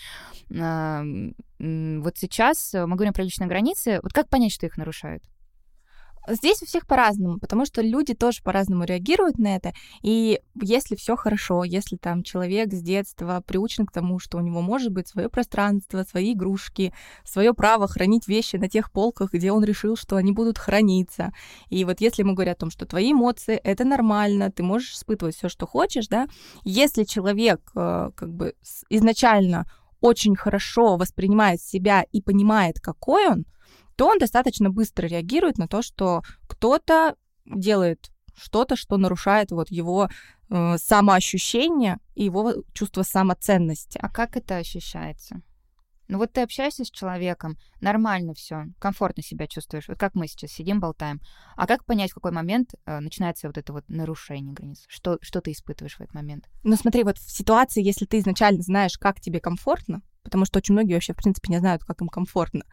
А, 0.53 1.03
вот 1.59 2.17
сейчас 2.17 2.73
мы 2.73 2.95
говорим 2.95 3.13
про 3.13 3.23
личные 3.23 3.47
границы. 3.47 3.99
Вот 4.03 4.11
как 4.11 4.29
понять, 4.29 4.51
что 4.51 4.65
их 4.65 4.77
нарушают? 4.77 5.23
Здесь 6.27 6.61
у 6.61 6.65
всех 6.65 6.87
по-разному, 6.87 7.39
потому 7.39 7.65
что 7.65 7.81
люди 7.81 8.13
тоже 8.13 8.41
по-разному 8.43 8.83
реагируют 8.83 9.37
на 9.37 9.55
это. 9.55 9.73
И 10.01 10.39
если 10.61 10.95
все 10.95 11.15
хорошо, 11.15 11.63
если 11.63 11.97
там 11.97 12.23
человек 12.23 12.73
с 12.73 12.81
детства 12.81 13.43
приучен 13.45 13.85
к 13.85 13.91
тому, 13.91 14.19
что 14.19 14.37
у 14.37 14.41
него 14.41 14.61
может 14.61 14.91
быть 14.91 15.07
свое 15.07 15.29
пространство, 15.29 16.03
свои 16.03 16.33
игрушки, 16.33 16.93
свое 17.23 17.53
право 17.53 17.87
хранить 17.87 18.27
вещи 18.27 18.55
на 18.55 18.69
тех 18.69 18.91
полках, 18.91 19.33
где 19.33 19.51
он 19.51 19.63
решил, 19.63 19.95
что 19.95 20.15
они 20.15 20.31
будут 20.31 20.57
храниться. 20.57 21.31
И 21.69 21.85
вот 21.85 22.01
если 22.01 22.23
мы 22.23 22.33
говорим 22.33 22.53
о 22.53 22.55
том, 22.55 22.71
что 22.71 22.85
твои 22.85 23.11
эмоции 23.11 23.55
это 23.55 23.85
нормально, 23.85 24.51
ты 24.51 24.63
можешь 24.63 24.93
испытывать 24.93 25.35
все, 25.35 25.49
что 25.49 25.67
хочешь, 25.67 26.07
да, 26.07 26.27
если 26.63 27.03
человек 27.03 27.61
э, 27.75 28.11
как 28.15 28.33
бы 28.33 28.55
изначально 28.89 29.65
очень 30.01 30.35
хорошо 30.35 30.97
воспринимает 30.97 31.61
себя 31.61 32.05
и 32.11 32.21
понимает, 32.21 32.79
какой 32.79 33.27
он, 33.27 33.45
то 33.95 34.07
он 34.07 34.19
достаточно 34.19 34.69
быстро 34.69 35.07
реагирует 35.07 35.57
на 35.57 35.67
то, 35.67 35.81
что 35.81 36.21
кто-то 36.47 37.15
делает 37.45 38.11
что-то, 38.35 38.75
что 38.75 38.97
нарушает 38.97 39.51
вот 39.51 39.69
его 39.71 40.09
э, 40.49 40.77
самоощущение 40.77 41.97
и 42.15 42.25
его 42.25 42.53
чувство 42.73 43.03
самоценности. 43.03 43.97
А 44.01 44.09
как 44.09 44.35
это 44.35 44.57
ощущается? 44.57 45.41
Ну 46.07 46.19
вот 46.19 46.33
ты 46.33 46.41
общаешься 46.41 46.85
с 46.85 46.91
человеком, 46.91 47.57
нормально 47.81 48.35
все, 48.35 48.65
комфортно 48.79 49.23
себя 49.23 49.47
чувствуешь. 49.47 49.87
Вот 49.87 49.97
как 49.97 50.13
мы 50.13 50.27
сейчас 50.27 50.51
сидим, 50.51 50.79
болтаем. 50.79 51.19
А 51.55 51.65
как 51.65 51.83
понять, 51.85 52.11
в 52.11 52.15
какой 52.15 52.31
момент 52.31 52.75
э, 52.85 52.99
начинается 52.99 53.47
вот 53.47 53.57
это 53.57 53.73
вот 53.73 53.85
нарушение 53.87 54.53
границ? 54.53 54.83
Что, 54.87 55.17
что 55.21 55.41
ты 55.41 55.51
испытываешь 55.51 55.95
в 55.95 56.01
этот 56.01 56.13
момент? 56.13 56.47
Ну 56.63 56.75
смотри, 56.75 57.03
вот 57.03 57.17
в 57.17 57.31
ситуации, 57.31 57.83
если 57.83 58.05
ты 58.05 58.19
изначально 58.19 58.61
знаешь, 58.61 58.97
как 58.99 59.19
тебе 59.19 59.39
комфортно, 59.39 60.01
потому 60.25 60.43
что 60.43 60.57
очень 60.57 60.73
многие 60.73 60.95
вообще, 60.95 61.13
в 61.13 61.17
принципе, 61.17 61.53
не 61.53 61.59
знают, 61.59 61.85
как 61.85 62.01
им 62.01 62.09
комфортно. 62.09 62.65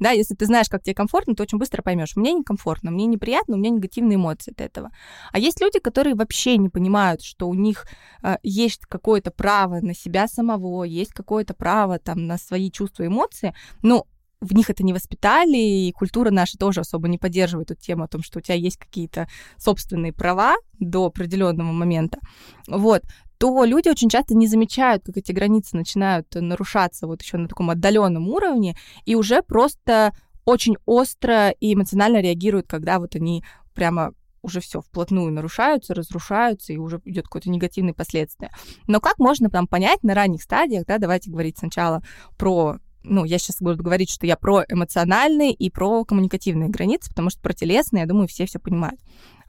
Да, 0.00 0.10
если 0.10 0.34
ты 0.34 0.46
знаешь, 0.46 0.68
как 0.70 0.82
тебе 0.82 0.94
комфортно, 0.94 1.34
ты 1.34 1.42
очень 1.42 1.58
быстро 1.58 1.82
поймешь, 1.82 2.16
мне 2.16 2.32
некомфортно, 2.32 2.90
мне 2.90 3.06
неприятно, 3.06 3.56
у 3.56 3.58
меня 3.58 3.70
негативные 3.70 4.16
эмоции 4.16 4.52
от 4.52 4.60
этого. 4.60 4.90
А 5.32 5.38
есть 5.38 5.60
люди, 5.60 5.78
которые 5.78 6.14
вообще 6.14 6.56
не 6.56 6.70
понимают, 6.70 7.22
что 7.22 7.48
у 7.48 7.54
них 7.54 7.86
э, 8.22 8.36
есть 8.42 8.86
какое-то 8.86 9.30
право 9.30 9.80
на 9.80 9.94
себя 9.94 10.26
самого, 10.26 10.84
есть 10.84 11.12
какое-то 11.12 11.52
право 11.54 11.98
там 11.98 12.26
на 12.26 12.38
свои 12.38 12.70
чувства 12.70 13.02
и 13.02 13.06
эмоции, 13.08 13.54
но 13.82 14.06
в 14.42 14.54
них 14.54 14.70
это 14.70 14.82
не 14.82 14.92
воспитали, 14.92 15.56
и 15.56 15.92
культура 15.92 16.30
наша 16.30 16.58
тоже 16.58 16.80
особо 16.80 17.08
не 17.08 17.16
поддерживает 17.16 17.70
эту 17.70 17.80
тему 17.80 18.04
о 18.04 18.08
том, 18.08 18.22
что 18.22 18.40
у 18.40 18.42
тебя 18.42 18.56
есть 18.56 18.76
какие-то 18.76 19.28
собственные 19.56 20.12
права 20.12 20.56
до 20.80 21.06
определенного 21.06 21.70
момента. 21.70 22.18
Вот 22.66 23.02
то 23.42 23.64
люди 23.64 23.88
очень 23.88 24.08
часто 24.08 24.36
не 24.36 24.46
замечают, 24.46 25.02
как 25.04 25.16
эти 25.16 25.32
границы 25.32 25.76
начинают 25.76 26.32
нарушаться 26.32 27.08
вот 27.08 27.22
еще 27.22 27.38
на 27.38 27.48
таком 27.48 27.70
отдаленном 27.70 28.28
уровне, 28.28 28.76
и 29.04 29.16
уже 29.16 29.42
просто 29.42 30.14
очень 30.44 30.76
остро 30.86 31.50
и 31.50 31.74
эмоционально 31.74 32.20
реагируют, 32.20 32.68
когда 32.68 33.00
вот 33.00 33.16
они 33.16 33.42
прямо 33.74 34.14
уже 34.42 34.60
все 34.60 34.80
вплотную 34.80 35.32
нарушаются, 35.32 35.92
разрушаются, 35.92 36.72
и 36.72 36.76
уже 36.76 37.00
идет 37.04 37.24
какое-то 37.24 37.50
негативное 37.50 37.94
последствие. 37.94 38.52
Но 38.86 39.00
как 39.00 39.18
можно 39.18 39.50
там 39.50 39.66
понять 39.66 40.04
на 40.04 40.14
ранних 40.14 40.44
стадиях, 40.44 40.86
да, 40.86 40.98
давайте 40.98 41.28
говорить 41.28 41.58
сначала 41.58 42.00
про 42.38 42.76
ну, 43.02 43.24
я 43.24 43.38
сейчас 43.38 43.56
буду 43.60 43.82
говорить, 43.82 44.10
что 44.10 44.24
я 44.24 44.36
про 44.36 44.62
эмоциональные 44.68 45.52
и 45.52 45.68
про 45.68 46.04
коммуникативные 46.04 46.68
границы, 46.68 47.08
потому 47.10 47.30
что 47.30 47.40
про 47.40 47.54
телесные, 47.54 48.02
я 48.02 48.06
думаю, 48.06 48.28
все 48.28 48.46
все 48.46 48.60
понимают. 48.60 49.00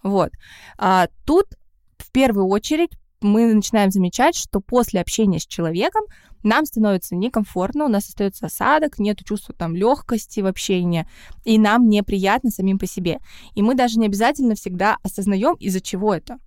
Вот. 0.01 0.31
А, 0.79 1.09
тут 1.27 1.45
в 1.99 2.11
первую 2.11 2.47
очередь 2.47 2.97
мы 3.23 3.53
начинаем 3.53 3.91
замечать, 3.91 4.35
что 4.35 4.59
после 4.59 5.01
общения 5.01 5.39
с 5.39 5.45
человеком 5.45 6.03
нам 6.43 6.65
становится 6.65 7.15
некомфортно, 7.15 7.85
у 7.85 7.87
нас 7.87 8.09
остается 8.09 8.47
осадок, 8.47 8.99
нет 8.99 9.19
чувства 9.25 9.55
там 9.55 9.75
легкости 9.75 10.41
в 10.41 10.45
общении, 10.45 11.07
и 11.45 11.57
нам 11.57 11.87
неприятно 11.87 12.49
самим 12.49 12.77
по 12.77 12.85
себе. 12.85 13.19
И 13.55 13.61
мы 13.61 13.75
даже 13.75 13.97
не 13.97 14.05
обязательно 14.05 14.55
всегда 14.55 14.97
осознаем, 15.03 15.55
из-за 15.55 15.81
чего 15.81 16.13
это. 16.13 16.37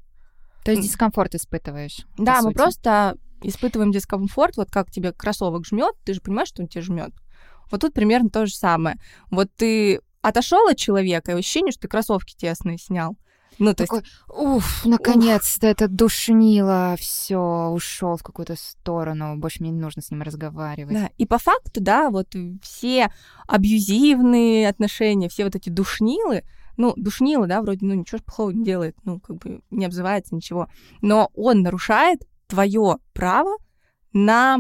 То 0.65 0.73
есть 0.73 0.83
дискомфорт 0.83 1.35
испытываешь. 1.35 2.07
Да, 2.19 2.43
мы 2.43 2.53
просто 2.53 3.17
испытываем 3.43 3.93
дискомфорт, 3.93 4.57
вот 4.57 4.71
как 4.71 4.91
тебе 4.91 5.13
кроссовок 5.13 5.65
жмет, 5.65 5.95
ты 6.05 6.15
же 6.15 6.21
понимаешь, 6.21 6.49
что 6.49 6.63
он 6.63 6.69
тебе 6.69 6.83
жмет. 6.83 7.13
Вот 7.71 7.81
тут 7.81 7.95
примерно 7.95 8.31
то 8.31 8.47
же 8.47 8.55
самое. 8.55 8.97
Вот 9.31 9.49
ты 9.57 10.01
отошел 10.23 10.69
от 10.69 10.77
человека, 10.77 11.33
и 11.33 11.35
ощущение, 11.37 11.73
что 11.73 11.83
ты 11.83 11.89
кроссовки 11.89 12.35
тесные 12.37 12.79
снял. 12.79 13.17
Ну, 13.59 13.75
то 13.75 13.85
Такой, 13.85 14.03
уф, 14.29 14.85
наконец-то 14.85 15.67
это 15.67 15.89
душнило, 15.89 16.97
все, 16.99 17.69
ушел 17.69 18.17
в 18.17 18.23
какую-то 18.23 18.57
сторону, 18.57 19.37
больше 19.37 19.63
мне 19.63 19.71
не 19.71 19.81
нужно 19.81 20.03
с 20.03 20.11
ним 20.11 20.23
разговаривать. 20.23 20.93
Да, 20.93 21.11
и 21.17 21.27
по 21.27 21.39
факту, 21.39 21.81
да, 21.81 22.11
вот 22.11 22.35
все 22.63 23.11
абьюзивные 23.47 24.69
отношения, 24.69 25.29
все 25.29 25.45
вот 25.45 25.57
эти 25.57 25.71
душнилы, 25.71 26.43
ну, 26.77 26.93
душнило, 26.97 27.47
да, 27.47 27.63
вроде, 27.63 27.87
ну, 27.87 27.95
ничего 27.95 28.21
плохого 28.25 28.51
не 28.51 28.65
делает, 28.65 28.97
ну, 29.05 29.21
как 29.21 29.37
бы 29.37 29.63
не 29.71 29.87
обзывается, 29.87 30.35
ничего, 30.35 30.69
но 31.01 31.31
он 31.35 31.63
нарушает 31.63 32.27
твое 32.49 32.99
право 33.15 33.57
на 34.13 34.59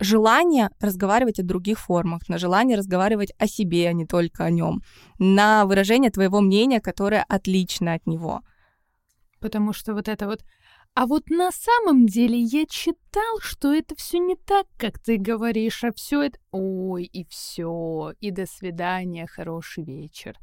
желание 0.00 0.70
разговаривать 0.80 1.38
о 1.38 1.44
других 1.44 1.78
формах, 1.78 2.28
на 2.28 2.38
желание 2.38 2.76
разговаривать 2.76 3.32
о 3.38 3.46
себе, 3.46 3.88
а 3.88 3.92
не 3.92 4.06
только 4.06 4.44
о 4.44 4.50
нем, 4.50 4.82
на 5.18 5.66
выражение 5.66 6.10
твоего 6.10 6.40
мнения, 6.40 6.80
которое 6.80 7.24
отлично 7.28 7.94
от 7.94 8.06
него. 8.06 8.40
Потому 9.40 9.72
что 9.72 9.94
вот 9.94 10.08
это 10.08 10.26
вот 10.26 10.42
а 10.94 11.06
вот 11.06 11.30
на 11.30 11.52
самом 11.52 12.06
деле 12.06 12.40
я 12.40 12.66
читал, 12.66 13.38
что 13.40 13.72
это 13.72 13.94
все 13.94 14.18
не 14.18 14.34
так, 14.34 14.66
как 14.76 14.98
ты 14.98 15.16
говоришь, 15.16 15.84
а 15.84 15.92
все 15.92 16.22
это... 16.22 16.40
Ой, 16.50 17.04
и 17.04 17.24
все, 17.28 18.14
и 18.18 18.32
до 18.32 18.46
свидания, 18.46 19.28
хороший 19.28 19.84
вечер. 19.84 20.36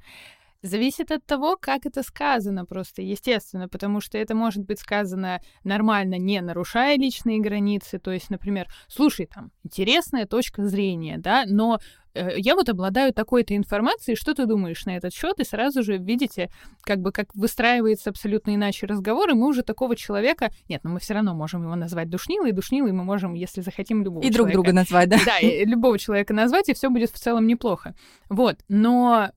Зависит 0.65 1.11
от 1.11 1.23
того, 1.23 1.57
как 1.61 1.85
это 1.85 2.01
сказано 2.01 2.65
просто, 2.65 3.03
естественно, 3.03 3.69
потому 3.69 4.01
что 4.01 4.17
это 4.17 4.33
может 4.33 4.65
быть 4.65 4.79
сказано 4.79 5.39
нормально, 5.63 6.17
не 6.17 6.41
нарушая 6.41 6.97
личные 6.97 7.39
границы. 7.39 7.99
То 7.99 8.11
есть, 8.11 8.31
например, 8.31 8.67
слушай, 8.87 9.27
там, 9.27 9.51
интересная 9.63 10.25
точка 10.25 10.65
зрения, 10.65 11.19
да, 11.19 11.43
но 11.45 11.79
э, 12.15 12.39
я 12.39 12.55
вот 12.55 12.67
обладаю 12.67 13.13
такой-то 13.13 13.55
информацией, 13.55 14.15
что 14.15 14.33
ты 14.33 14.47
думаешь 14.47 14.83
на 14.85 14.97
этот 14.97 15.13
счет, 15.13 15.39
и 15.39 15.43
сразу 15.43 15.83
же 15.83 15.97
видите, 15.97 16.49
как 16.81 16.99
бы 16.99 17.11
как 17.11 17.27
выстраивается 17.35 18.09
абсолютно 18.09 18.55
иначе 18.55 18.87
разговор, 18.87 19.29
и 19.29 19.33
мы 19.33 19.47
уже 19.47 19.61
такого 19.61 19.95
человека... 19.95 20.49
Нет, 20.67 20.83
но 20.83 20.89
мы 20.89 20.99
все 20.99 21.13
равно 21.13 21.35
можем 21.35 21.61
его 21.61 21.75
назвать 21.75 22.09
душнилой, 22.09 22.49
и 22.49 22.53
душнилой 22.53 22.91
мы 22.91 23.03
можем, 23.03 23.35
если 23.35 23.61
захотим, 23.61 24.03
любого 24.03 24.23
И 24.23 24.31
человека. 24.31 24.37
друг 24.37 24.51
друга 24.51 24.73
назвать, 24.73 25.09
да? 25.09 25.19
Да, 25.23 25.39
любого 25.41 25.99
человека 25.99 26.33
назвать, 26.33 26.69
и 26.69 26.73
все 26.73 26.89
будет 26.89 27.11
в 27.11 27.19
целом 27.19 27.45
неплохо. 27.45 27.93
Вот, 28.29 28.57
но 28.67 29.29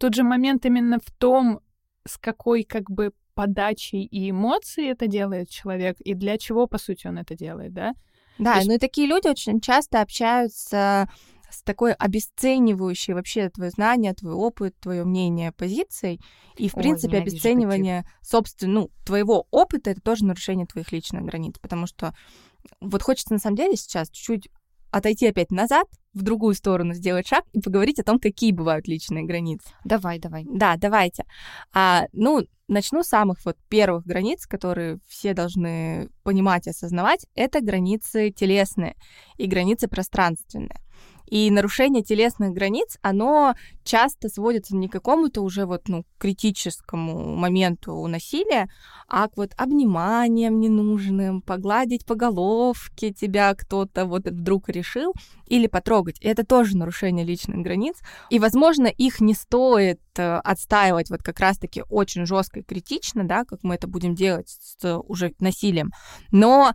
Тут 0.00 0.14
же 0.14 0.22
момент 0.22 0.64
именно 0.64 0.98
в 0.98 1.10
том, 1.18 1.60
с 2.08 2.16
какой 2.16 2.64
как 2.64 2.90
бы 2.90 3.12
подачей 3.34 4.02
и 4.02 4.30
эмоцией 4.30 4.92
это 4.92 5.06
делает 5.06 5.50
человек, 5.50 6.00
и 6.00 6.14
для 6.14 6.38
чего, 6.38 6.66
по 6.66 6.78
сути, 6.78 7.06
он 7.06 7.18
это 7.18 7.36
делает, 7.36 7.74
да? 7.74 7.92
Да, 8.38 8.56
есть... 8.56 8.68
ну 8.68 8.74
и 8.74 8.78
такие 8.78 9.06
люди 9.06 9.28
очень 9.28 9.60
часто 9.60 10.00
общаются 10.00 11.10
с 11.50 11.62
такой 11.62 11.92
обесценивающей 11.92 13.12
вообще 13.12 13.50
твое 13.50 13.70
знание, 13.70 14.14
твой 14.14 14.32
опыт, 14.32 14.74
твое 14.80 15.04
мнение 15.04 15.52
позицией. 15.52 16.18
И, 16.56 16.70
в 16.70 16.76
Ой, 16.76 16.82
принципе, 16.82 17.18
обесценивание, 17.18 18.06
собственно, 18.22 18.72
ну, 18.72 18.90
твоего 19.04 19.46
опыта— 19.50 19.90
это 19.92 20.00
тоже 20.00 20.24
нарушение 20.24 20.66
твоих 20.66 20.92
личных 20.92 21.24
границ, 21.24 21.56
потому 21.60 21.86
что 21.86 22.14
вот 22.80 23.02
хочется, 23.02 23.34
на 23.34 23.38
самом 23.38 23.56
деле, 23.56 23.76
сейчас 23.76 24.08
чуть-чуть 24.08 24.48
отойти 24.90 25.26
опять 25.26 25.50
назад, 25.50 25.86
в 26.12 26.22
другую 26.22 26.54
сторону 26.54 26.94
сделать 26.94 27.26
шаг 27.26 27.44
и 27.52 27.60
поговорить 27.60 27.98
о 27.98 28.04
том, 28.04 28.18
какие 28.18 28.52
бывают 28.52 28.88
личные 28.88 29.24
границы. 29.24 29.68
Давай, 29.84 30.18
давай. 30.18 30.44
Да, 30.48 30.76
давайте. 30.76 31.24
А, 31.72 32.06
ну, 32.12 32.44
начну 32.68 33.02
с 33.02 33.08
самых 33.08 33.44
вот 33.44 33.56
первых 33.68 34.04
границ, 34.04 34.46
которые 34.46 34.98
все 35.06 35.34
должны 35.34 36.08
понимать 36.22 36.66
и 36.66 36.70
осознавать. 36.70 37.26
Это 37.34 37.60
границы 37.60 38.30
телесные 38.30 38.96
и 39.36 39.46
границы 39.46 39.88
пространственные. 39.88 40.80
И 41.30 41.48
нарушение 41.50 42.02
телесных 42.02 42.52
границ, 42.52 42.98
оно 43.02 43.54
часто 43.84 44.28
сводится 44.28 44.74
не 44.74 44.88
к 44.88 44.92
какому-то 44.92 45.42
уже 45.42 45.64
вот, 45.64 45.88
ну, 45.88 46.04
критическому 46.18 47.36
моменту 47.36 48.04
насилия, 48.08 48.68
а 49.08 49.28
к 49.28 49.36
вот 49.36 49.52
обниманиям 49.56 50.58
ненужным, 50.58 51.40
погладить 51.40 52.04
по 52.04 52.16
головке 52.16 53.12
тебя 53.12 53.54
кто-то 53.54 54.06
вот 54.06 54.26
вдруг 54.26 54.68
решил, 54.68 55.14
или 55.46 55.68
потрогать. 55.68 56.18
Это 56.20 56.44
тоже 56.44 56.76
нарушение 56.76 57.24
личных 57.24 57.58
границ. 57.58 57.96
И, 58.28 58.40
возможно, 58.40 58.86
их 58.86 59.20
не 59.20 59.34
стоит 59.34 60.00
э, 60.16 60.36
отстаивать 60.38 61.10
вот 61.10 61.22
как 61.22 61.38
раз-таки 61.38 61.84
очень 61.88 62.26
жестко 62.26 62.60
и 62.60 62.64
критично, 62.64 63.24
да, 63.24 63.44
как 63.44 63.60
мы 63.62 63.76
это 63.76 63.86
будем 63.86 64.14
делать 64.14 64.48
с 64.48 64.98
уже 65.06 65.32
насилием. 65.38 65.92
Но 66.32 66.72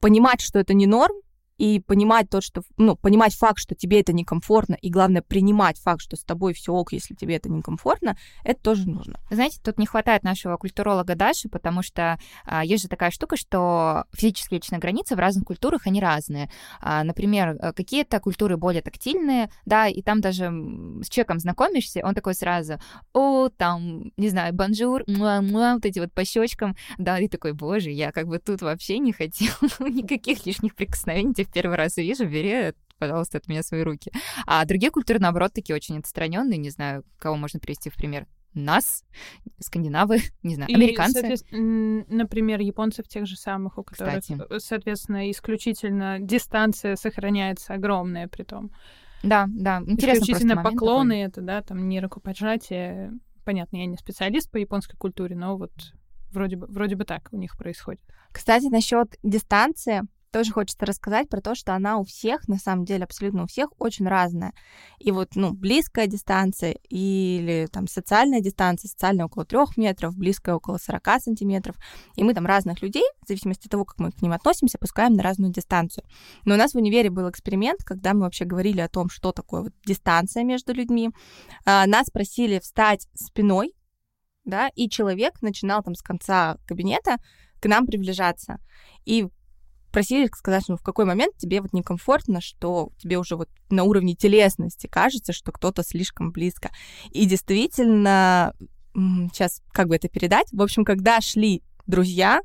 понимать, 0.00 0.42
что 0.42 0.58
это 0.58 0.74
не 0.74 0.86
норм, 0.86 1.14
и 1.58 1.80
понимать 1.80 2.28
то, 2.30 2.40
что, 2.40 2.62
ну, 2.76 2.96
понимать 2.96 3.34
факт, 3.34 3.58
что 3.58 3.74
тебе 3.74 4.00
это 4.00 4.12
некомфортно, 4.12 4.74
и 4.74 4.90
главное, 4.90 5.22
принимать 5.22 5.78
факт, 5.78 6.00
что 6.00 6.16
с 6.16 6.24
тобой 6.24 6.52
все 6.52 6.72
ок, 6.72 6.92
если 6.92 7.14
тебе 7.14 7.36
это 7.36 7.48
некомфортно, 7.48 8.16
это 8.42 8.60
тоже 8.60 8.88
нужно. 8.88 9.20
Знаете, 9.30 9.60
тут 9.62 9.78
не 9.78 9.86
хватает 9.86 10.24
нашего 10.24 10.56
культуролога 10.56 11.14
Даши, 11.14 11.48
потому 11.48 11.82
что 11.82 12.18
а, 12.44 12.64
есть 12.64 12.82
же 12.82 12.88
такая 12.88 13.10
штука, 13.10 13.36
что 13.36 14.04
физические 14.12 14.58
личные 14.58 14.80
границы 14.80 15.14
в 15.14 15.18
разных 15.18 15.44
культурах, 15.44 15.86
они 15.86 16.00
разные. 16.00 16.50
А, 16.80 17.04
например, 17.04 17.56
э, 17.60 17.72
какие-то 17.72 18.20
культуры 18.20 18.56
более 18.56 18.82
тактильные, 18.82 19.50
да, 19.64 19.86
и 19.86 20.02
там 20.02 20.20
даже 20.20 20.46
с 21.02 21.08
человеком 21.08 21.38
знакомишься, 21.38 22.00
он 22.04 22.14
такой 22.14 22.34
сразу, 22.34 22.78
о, 23.12 23.48
там, 23.48 24.12
не 24.16 24.28
знаю, 24.28 24.54
bonjour, 24.54 25.04
mua, 25.06 25.40
mua, 25.40 25.74
вот 25.74 25.84
эти 25.84 25.98
вот 26.00 26.12
по 26.12 26.24
щечкам, 26.24 26.76
да, 26.98 27.18
и 27.18 27.28
такой, 27.28 27.52
боже, 27.52 27.90
я 27.90 28.10
как 28.12 28.26
бы 28.26 28.38
тут 28.38 28.62
вообще 28.62 28.98
не 28.98 29.12
хотел 29.12 29.52
никаких 29.78 30.44
лишних 30.46 30.74
прикосновений 30.74 31.34
первый 31.54 31.76
раз 31.76 31.96
вижу, 31.96 32.26
бери, 32.26 32.74
пожалуйста, 32.98 33.38
от 33.38 33.48
меня 33.48 33.62
свои 33.62 33.82
руки. 33.82 34.10
А 34.46 34.64
другие 34.64 34.90
культуры, 34.90 35.18
наоборот, 35.18 35.52
такие 35.52 35.76
очень 35.76 35.98
отстраненные, 35.98 36.58
не 36.58 36.70
знаю, 36.70 37.04
кого 37.18 37.36
можно 37.36 37.60
привести 37.60 37.90
в 37.90 37.94
пример 37.94 38.26
нас, 38.54 39.04
скандинавы, 39.60 40.18
не 40.42 40.54
знаю, 40.54 40.74
американцы. 40.74 41.34
И, 41.50 41.56
например, 41.56 42.60
японцев 42.60 43.08
тех 43.08 43.26
же 43.26 43.36
самых, 43.36 43.78
у 43.78 43.84
которых, 43.84 44.20
Кстати. 44.20 44.40
Э, 44.50 44.58
соответственно, 44.58 45.30
исключительно 45.30 46.18
дистанция 46.20 46.96
сохраняется 46.96 47.74
огромная 47.74 48.28
при 48.28 48.42
том. 48.44 48.70
Да, 49.22 49.46
да, 49.48 49.82
интересно 49.86 50.22
Исключительно 50.22 50.62
поклоны 50.62 51.14
такой. 51.14 51.28
это, 51.28 51.40
да, 51.40 51.62
там 51.62 51.88
не 51.88 52.00
рукопожатие. 52.00 53.12
Понятно, 53.44 53.78
я 53.78 53.86
не 53.86 53.96
специалист 53.96 54.50
по 54.50 54.58
японской 54.58 54.96
культуре, 54.96 55.34
но 55.34 55.56
вот 55.56 55.72
вроде 56.30 56.56
бы, 56.56 56.66
вроде 56.66 56.96
бы 56.96 57.04
так 57.04 57.28
у 57.32 57.36
них 57.36 57.56
происходит. 57.56 58.02
Кстати, 58.32 58.66
насчет 58.66 59.16
дистанции, 59.22 60.02
тоже 60.34 60.50
хочется 60.50 60.84
рассказать 60.84 61.28
про 61.28 61.40
то, 61.40 61.54
что 61.54 61.76
она 61.76 61.96
у 61.96 62.02
всех, 62.02 62.48
на 62.48 62.56
самом 62.56 62.84
деле, 62.84 63.04
абсолютно 63.04 63.44
у 63.44 63.46
всех 63.46 63.68
очень 63.78 64.08
разная. 64.08 64.52
И 64.98 65.12
вот, 65.12 65.36
ну, 65.36 65.52
близкая 65.52 66.08
дистанция 66.08 66.72
или 66.88 67.68
там 67.70 67.86
социальная 67.86 68.40
дистанция, 68.40 68.88
социальная 68.88 69.26
около 69.26 69.44
трех 69.44 69.76
метров, 69.76 70.16
близкая 70.16 70.56
около 70.56 70.78
40 70.78 71.22
сантиметров. 71.22 71.76
И 72.16 72.24
мы 72.24 72.34
там 72.34 72.46
разных 72.46 72.82
людей, 72.82 73.04
в 73.22 73.28
зависимости 73.28 73.68
от 73.68 73.70
того, 73.70 73.84
как 73.84 74.00
мы 74.00 74.10
к 74.10 74.20
ним 74.22 74.32
относимся, 74.32 74.76
пускаем 74.76 75.14
на 75.14 75.22
разную 75.22 75.52
дистанцию. 75.52 76.02
Но 76.44 76.54
у 76.54 76.58
нас 76.58 76.72
в 76.72 76.78
универе 76.78 77.10
был 77.10 77.30
эксперимент, 77.30 77.84
когда 77.84 78.12
мы 78.12 78.22
вообще 78.22 78.44
говорили 78.44 78.80
о 78.80 78.88
том, 78.88 79.10
что 79.10 79.30
такое 79.30 79.62
вот 79.62 79.72
дистанция 79.86 80.42
между 80.42 80.74
людьми. 80.74 81.10
А, 81.64 81.86
нас 81.86 82.10
просили 82.10 82.58
встать 82.58 83.06
спиной, 83.14 83.72
да, 84.44 84.68
и 84.74 84.88
человек 84.88 85.42
начинал 85.42 85.84
там 85.84 85.94
с 85.94 86.02
конца 86.02 86.56
кабинета 86.66 87.18
к 87.60 87.66
нам 87.66 87.86
приближаться. 87.86 88.58
И 89.04 89.28
просили 89.94 90.26
сказать, 90.26 90.64
ну, 90.66 90.76
в 90.76 90.82
какой 90.82 91.04
момент 91.04 91.36
тебе 91.36 91.60
вот 91.60 91.72
некомфортно, 91.72 92.40
что 92.40 92.90
тебе 92.98 93.16
уже 93.16 93.36
вот 93.36 93.48
на 93.70 93.84
уровне 93.84 94.16
телесности 94.16 94.88
кажется, 94.88 95.32
что 95.32 95.52
кто-то 95.52 95.84
слишком 95.84 96.32
близко. 96.32 96.70
И 97.12 97.26
действительно, 97.26 98.54
сейчас 98.94 99.62
как 99.72 99.86
бы 99.86 99.94
это 99.94 100.08
передать, 100.08 100.48
в 100.50 100.60
общем, 100.60 100.84
когда 100.84 101.20
шли 101.20 101.62
друзья, 101.86 102.40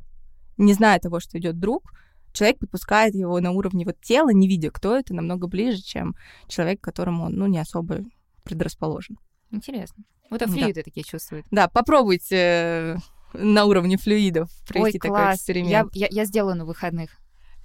не 0.57 0.73
зная 0.73 0.99
того, 0.99 1.19
что 1.19 1.39
идет 1.39 1.59
друг, 1.59 1.91
человек 2.33 2.59
подпускает 2.59 3.15
его 3.15 3.39
на 3.39 3.49
уровне 3.49 3.83
вот 3.83 3.99
тела, 3.99 4.29
не 4.29 4.47
видя, 4.47 4.69
кто 4.69 4.95
это, 4.95 5.15
намного 5.15 5.47
ближе, 5.47 5.81
чем 5.81 6.15
человек, 6.47 6.81
которому 6.81 7.25
он, 7.25 7.33
ну, 7.33 7.47
не 7.47 7.57
особо 7.57 8.01
предрасположен. 8.43 9.17
Интересно. 9.49 10.03
Вот 10.29 10.43
а 10.43 10.47
флюиды 10.47 10.81
да. 10.81 10.83
такие 10.83 11.03
чувствуют. 11.03 11.47
Да, 11.49 11.67
попробуйте 11.67 12.35
э, 12.35 12.97
на 13.33 13.65
уровне 13.65 13.97
флюидов 13.97 14.51
провести 14.67 14.97
Ой, 14.97 14.99
такой 14.99 15.09
класс. 15.09 15.37
эксперимент. 15.37 15.71
Я, 15.71 15.87
я, 15.93 16.07
я 16.11 16.25
сделаю 16.25 16.55
на 16.55 16.65
выходных. 16.65 17.09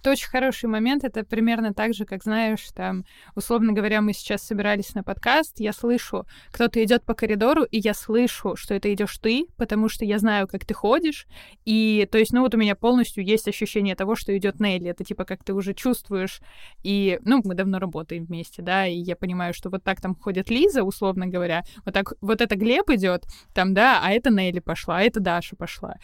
Это 0.05 0.11
очень 0.11 0.29
хороший 0.29 0.69
момент. 0.69 1.03
Это 1.03 1.25
примерно 1.25 1.73
так 1.73 1.95
же, 1.95 2.05
как 2.05 2.23
знаешь, 2.23 2.61
там, 2.75 3.07
условно 3.35 3.73
говоря, 3.73 4.03
мы 4.03 4.13
сейчас 4.13 4.43
собирались 4.43 4.95
на 4.95 5.03
подкаст, 5.03 5.61
я 5.61 5.73
слышу, 5.73 6.27
кто-то 6.51 6.85
идет 6.85 7.05
по 7.05 7.15
коридору, 7.15 7.63
и 7.63 7.79
я 7.79 7.95
слышу, 7.95 8.55
что 8.55 8.75
это 8.75 8.93
идешь 8.93 9.17
ты, 9.17 9.47
потому 9.57 9.89
что 9.89 10.05
я 10.05 10.19
знаю, 10.19 10.47
как 10.47 10.67
ты 10.67 10.75
ходишь. 10.75 11.27
И 11.65 12.07
то 12.13 12.19
есть, 12.19 12.35
ну 12.35 12.43
вот 12.43 12.55
у 12.55 12.59
меня 12.59 12.75
полностью 12.77 13.25
есть 13.25 13.49
ощущение 13.49 13.97
того, 13.97 14.15
что 14.15 14.37
идет 14.37 14.61
Нелли. 14.61 14.91
Это 14.91 15.05
типа 15.05 15.25
как 15.25 15.43
ты 15.43 15.55
уже 15.55 15.73
чувствуешь. 15.73 16.43
И, 16.83 17.19
ну, 17.25 17.41
мы 17.43 17.55
давно 17.55 17.79
работаем 17.79 18.27
вместе, 18.27 18.61
да, 18.61 18.87
и 18.87 18.97
я 18.97 19.17
понимаю, 19.17 19.55
что 19.55 19.71
вот 19.71 19.85
так 19.85 20.03
там 20.03 20.17
ходит 20.17 20.51
Лиза, 20.51 20.83
условно 20.83 21.29
говоря, 21.29 21.63
вот 21.87 21.95
так 21.95 22.13
вот 22.21 22.43
это 22.43 22.57
Глеб 22.57 22.91
идет, 22.91 23.25
там, 23.55 23.73
да, 23.73 24.01
а 24.03 24.11
это 24.11 24.29
Нелли 24.29 24.61
пошла, 24.61 24.99
а 24.99 25.03
это 25.03 25.21
Даша 25.21 25.57
пошла. 25.57 25.95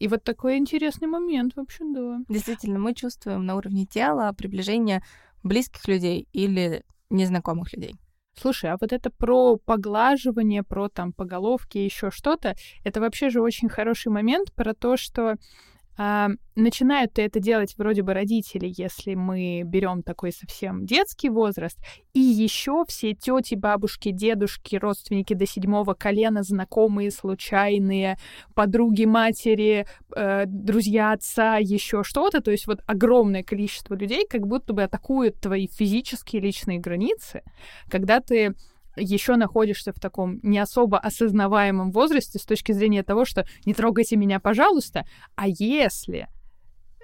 И 0.00 0.08
вот 0.08 0.24
такой 0.24 0.56
интересный 0.56 1.08
момент 1.08 1.54
вообще, 1.56 1.84
да. 1.84 2.20
Действительно, 2.28 2.78
мы 2.78 2.94
чувствуем 2.94 3.44
на 3.44 3.54
уровне 3.54 3.84
тела 3.84 4.32
приближение 4.32 5.02
близких 5.42 5.86
людей 5.86 6.26
или 6.32 6.84
незнакомых 7.10 7.72
людей. 7.74 7.94
Слушай, 8.34 8.70
а 8.70 8.78
вот 8.80 8.92
это 8.92 9.10
про 9.10 9.56
поглаживание, 9.56 10.62
про 10.62 10.88
там 10.88 11.12
по 11.12 11.26
головке, 11.26 11.84
еще 11.84 12.10
что-то, 12.10 12.56
это 12.82 13.00
вообще 13.00 13.28
же 13.28 13.42
очень 13.42 13.68
хороший 13.68 14.10
момент 14.10 14.52
про 14.54 14.72
то, 14.72 14.96
что 14.96 15.36
начинают 16.56 17.18
это 17.18 17.40
делать 17.40 17.74
вроде 17.76 18.02
бы 18.02 18.14
родители, 18.14 18.72
если 18.74 19.14
мы 19.14 19.62
берем 19.66 20.02
такой 20.02 20.32
совсем 20.32 20.86
детский 20.86 21.28
возраст, 21.28 21.78
и 22.14 22.20
еще 22.20 22.84
все 22.88 23.12
тети, 23.12 23.54
бабушки, 23.54 24.10
дедушки, 24.10 24.76
родственники 24.76 25.34
до 25.34 25.46
седьмого 25.46 25.92
колена, 25.92 26.42
знакомые, 26.42 27.10
случайные, 27.10 28.16
подруги 28.54 29.04
матери, 29.04 29.86
э, 30.16 30.44
друзья 30.46 31.12
отца, 31.12 31.58
еще 31.58 32.02
что-то, 32.02 32.40
то 32.40 32.50
есть 32.50 32.66
вот 32.66 32.80
огромное 32.86 33.42
количество 33.42 33.94
людей 33.94 34.26
как 34.26 34.46
будто 34.46 34.72
бы 34.72 34.84
атакуют 34.84 35.38
твои 35.38 35.68
физические 35.68 36.40
личные 36.40 36.78
границы, 36.78 37.42
когда 37.90 38.20
ты 38.20 38.54
еще 38.96 39.36
находишься 39.36 39.92
в 39.92 40.00
таком 40.00 40.40
не 40.42 40.58
особо 40.58 40.98
осознаваемом 40.98 41.90
возрасте 41.90 42.38
с 42.38 42.44
точки 42.44 42.72
зрения 42.72 43.02
того, 43.02 43.24
что 43.24 43.46
не 43.64 43.74
трогайте 43.74 44.16
меня, 44.16 44.40
пожалуйста, 44.40 45.04
а 45.36 45.46
если 45.48 46.28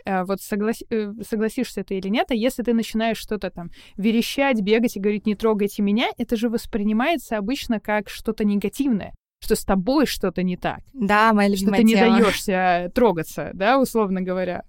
э, 0.04 0.24
вот 0.24 0.40
соглас... 0.40 0.82
Э, 0.90 1.12
согласишься 1.28 1.84
ты 1.84 1.98
или 1.98 2.08
нет, 2.08 2.30
а 2.30 2.34
если 2.34 2.62
ты 2.62 2.74
начинаешь 2.74 3.18
что-то 3.18 3.50
там 3.50 3.70
верещать, 3.96 4.60
бегать 4.60 4.96
и 4.96 5.00
говорить 5.00 5.26
«не 5.26 5.34
трогайте 5.34 5.82
меня», 5.82 6.10
это 6.18 6.36
же 6.36 6.48
воспринимается 6.48 7.38
обычно 7.38 7.80
как 7.80 8.08
что-то 8.08 8.44
негативное 8.44 9.14
что 9.38 9.54
с 9.54 9.64
тобой 9.64 10.06
что-то 10.06 10.42
не 10.42 10.56
так. 10.56 10.80
Да, 10.92 11.32
моя 11.32 11.48
любимая 11.48 11.80
Что 11.80 11.86
ты 11.86 11.94
тема. 11.94 12.16
не 12.16 12.22
даешься 12.22 12.90
трогаться, 12.94 13.50
да, 13.52 13.78
условно 13.78 14.22
говоря. 14.22 14.62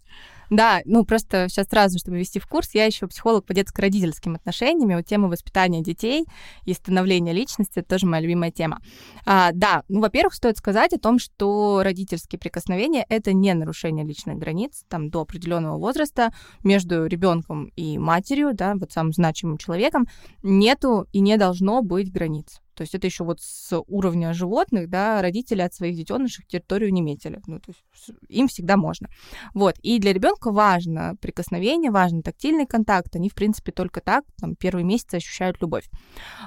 Да, 0.50 0.82
ну 0.86 1.06
просто 1.06 1.48
сейчас 1.50 1.68
сразу, 1.68 2.00
чтобы 2.00 2.18
ввести 2.18 2.40
в 2.40 2.48
курс, 2.48 2.70
я 2.74 2.86
еще 2.86 3.08
психолог 3.08 3.46
по 3.46 3.54
детско-родительским 3.54 4.36
отношениям, 4.36 4.96
вот 4.96 5.06
тема 5.06 5.28
воспитания 5.28 5.82
детей 5.82 6.26
и 6.64 6.74
становления 6.74 7.34
личности, 7.34 7.80
это 7.80 7.90
тоже 7.90 8.06
моя 8.06 8.22
любимая 8.22 8.52
тема. 8.52 8.80
А, 9.26 9.52
да, 9.54 9.84
ну, 9.90 10.00
во-первых, 10.00 10.34
стоит 10.34 10.58
сказать 10.58 10.94
о 10.94 11.00
том, 11.00 11.20
что 11.20 11.82
родительские 11.84 12.40
прикосновения— 12.40 13.06
это 13.10 13.34
не 13.34 13.54
нарушение 13.54 14.06
личных 14.06 14.38
границ, 14.38 14.84
там, 14.88 15.10
до 15.10 15.22
определенного 15.22 15.78
возраста 15.78 16.32
между 16.64 17.06
ребенком 17.06 17.66
и 17.76 17.98
матерью, 17.98 18.54
да, 18.54 18.76
вот 18.76 18.92
самым 18.92 19.12
значимым 19.12 19.58
человеком, 19.58 20.08
нету 20.44 21.08
и 21.12 21.20
не 21.20 21.38
должно 21.38 21.82
быть 21.82 22.12
границ. 22.12 22.62
То 22.78 22.84
есть 22.84 22.94
это 22.94 23.08
еще 23.08 23.24
вот 23.24 23.42
с 23.42 23.82
уровня 23.88 24.34
животных, 24.34 24.88
да, 24.88 25.22
родители 25.22 25.62
от 25.62 25.74
своих 25.74 25.96
детенышей 25.96 26.46
территорию 26.48 26.94
не 26.94 27.02
метили. 27.02 27.42
Ну, 27.48 27.60
то 27.60 27.72
есть 27.72 28.12
им 28.30 28.48
всегда 28.48 28.78
можно. 28.78 29.10
Вот. 29.56 29.76
И 29.82 29.98
для 29.98 30.14
ребенка 30.14 30.52
важно 30.52 31.16
прикосновение, 31.20 31.90
важно 31.90 32.22
тактильный 32.22 32.68
контакт. 32.68 33.16
Они, 33.16 33.30
в 33.30 33.34
принципе, 33.34 33.72
только 33.72 34.00
так, 34.00 34.26
там, 34.40 34.56
первые 34.56 34.86
месяцы 34.86 35.16
ощущают 35.16 35.60
любовь. 35.60 35.90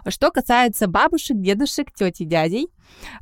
Что 0.06 0.30
касается 0.30 0.86
бабушек, 0.86 1.36
дедушек, 1.40 1.92
тети, 1.92 2.22
дядей, 2.22 2.68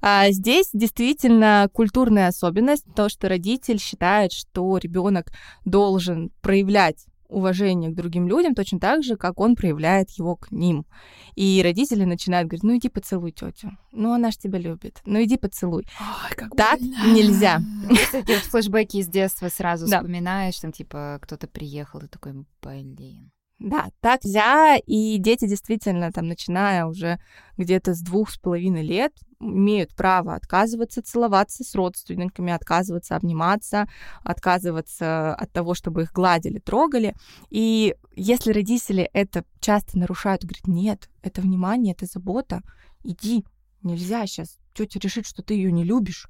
а, 0.02 0.30
здесь 0.30 0.68
действительно 0.74 1.68
культурная 1.72 2.28
особенность, 2.28 2.84
то, 2.94 3.08
что 3.08 3.28
родитель 3.28 3.78
считает, 3.78 4.32
что 4.32 4.76
ребенок 4.76 5.32
должен 5.64 6.30
проявлять 6.42 7.06
уважение 7.28 7.90
к 7.90 7.94
другим 7.94 8.28
людям 8.28 8.54
точно 8.54 8.80
так 8.80 9.02
же, 9.02 9.16
как 9.16 9.40
он 9.40 9.54
проявляет 9.54 10.10
его 10.10 10.36
к 10.36 10.50
ним. 10.50 10.86
И 11.34 11.60
родители 11.62 12.04
начинают 12.04 12.48
говорить, 12.48 12.64
ну 12.64 12.76
иди 12.76 12.88
поцелуй 12.88 13.32
тетю, 13.32 13.70
ну 13.92 14.12
она 14.12 14.30
ж 14.30 14.36
тебя 14.36 14.58
любит, 14.58 15.00
ну 15.04 15.22
иди 15.22 15.36
поцелуй. 15.36 15.86
Ой, 16.00 16.34
как 16.34 16.54
так 16.56 16.80
больно. 16.80 17.14
нельзя. 17.14 17.60
Флешбеки 18.50 18.98
из 18.98 19.08
детства 19.08 19.48
сразу 19.48 19.86
вспоминаешь, 19.86 20.58
там 20.58 20.72
типа 20.72 21.18
кто-то 21.22 21.46
приехал, 21.46 22.00
и 22.00 22.08
такой, 22.08 22.44
блин. 22.62 23.30
Да, 23.58 23.88
так 24.00 24.22
нельзя, 24.22 24.76
и 24.76 25.18
дети 25.18 25.48
действительно, 25.48 26.12
там, 26.12 26.28
начиная 26.28 26.86
уже 26.86 27.18
где-то 27.56 27.92
с 27.92 28.00
двух 28.00 28.30
с 28.30 28.38
половиной 28.38 28.82
лет, 28.82 29.12
имеют 29.40 29.94
право 29.96 30.34
отказываться 30.34 31.02
целоваться 31.02 31.64
с 31.64 31.74
родственниками, 31.74 32.52
отказываться 32.52 33.16
обниматься, 33.16 33.88
отказываться 34.22 35.34
от 35.34 35.52
того, 35.52 35.74
чтобы 35.74 36.02
их 36.02 36.12
гладили, 36.12 36.60
трогали. 36.60 37.14
И 37.50 37.96
если 38.14 38.52
родители 38.52 39.10
это 39.12 39.44
часто 39.60 39.98
нарушают, 39.98 40.42
говорят, 40.44 40.68
нет, 40.68 41.08
это 41.22 41.40
внимание, 41.40 41.94
это 41.94 42.06
забота, 42.06 42.62
иди, 43.02 43.44
нельзя 43.82 44.26
сейчас, 44.26 44.56
тетя 44.72 45.00
решит, 45.02 45.26
что 45.26 45.42
ты 45.42 45.54
ее 45.54 45.72
не 45.72 45.82
любишь, 45.82 46.28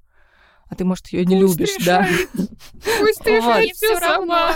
а 0.70 0.74
ты, 0.74 0.84
может, 0.86 1.08
ее 1.08 1.26
не 1.26 1.38
любишь, 1.38 1.76
решает. 1.78 2.28
да? 2.34 2.42
Пусть 3.00 3.26
решает 3.26 3.74
все 3.74 3.98
сама 3.98 4.54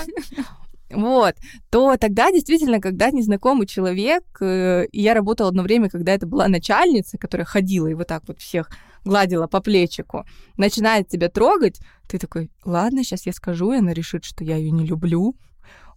вот, 0.92 1.35
то 1.70 1.96
тогда 1.96 2.31
действительно, 2.31 2.81
когда 2.81 3.11
незнакомый 3.11 3.66
человек, 3.66 4.24
э, 4.40 4.87
и 4.92 5.00
я 5.00 5.14
работала 5.14 5.48
одно 5.48 5.62
время, 5.62 5.88
когда 5.88 6.12
это 6.12 6.26
была 6.26 6.48
начальница, 6.48 7.18
которая 7.18 7.44
ходила 7.44 7.87
и 7.87 7.94
вот 7.94 8.07
так 8.09 8.22
вот 8.26 8.40
всех 8.40 8.70
гладила 9.05 9.46
по 9.46 9.61
плечику, 9.61 10.24
начинает 10.57 11.09
тебя 11.09 11.28
трогать, 11.28 11.81
ты 12.09 12.18
такой, 12.18 12.50
ладно, 12.64 13.02
сейчас 13.02 13.26
я 13.26 13.33
скажу, 13.33 13.72
и 13.72 13.78
она 13.78 13.92
решит, 13.92 14.24
что 14.24 14.44
я 14.44 14.57
ее 14.57 14.70
не 14.70 14.87
люблю. 14.87 15.35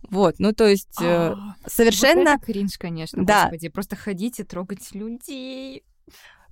Вот, 0.10 0.36
ну 0.40 0.54
то 0.54 0.68
есть 0.68 1.02
э, 1.02 1.34
а, 1.34 1.56
совершенно... 1.68 2.32
Вот 2.32 2.44
это 2.44 2.46
кринж, 2.46 2.78
конечно, 2.78 3.26
да. 3.26 3.44
господи, 3.44 3.70
просто 3.70 3.96
ходите 3.96 4.44
трогать 4.44 4.94
людей. 4.94 5.84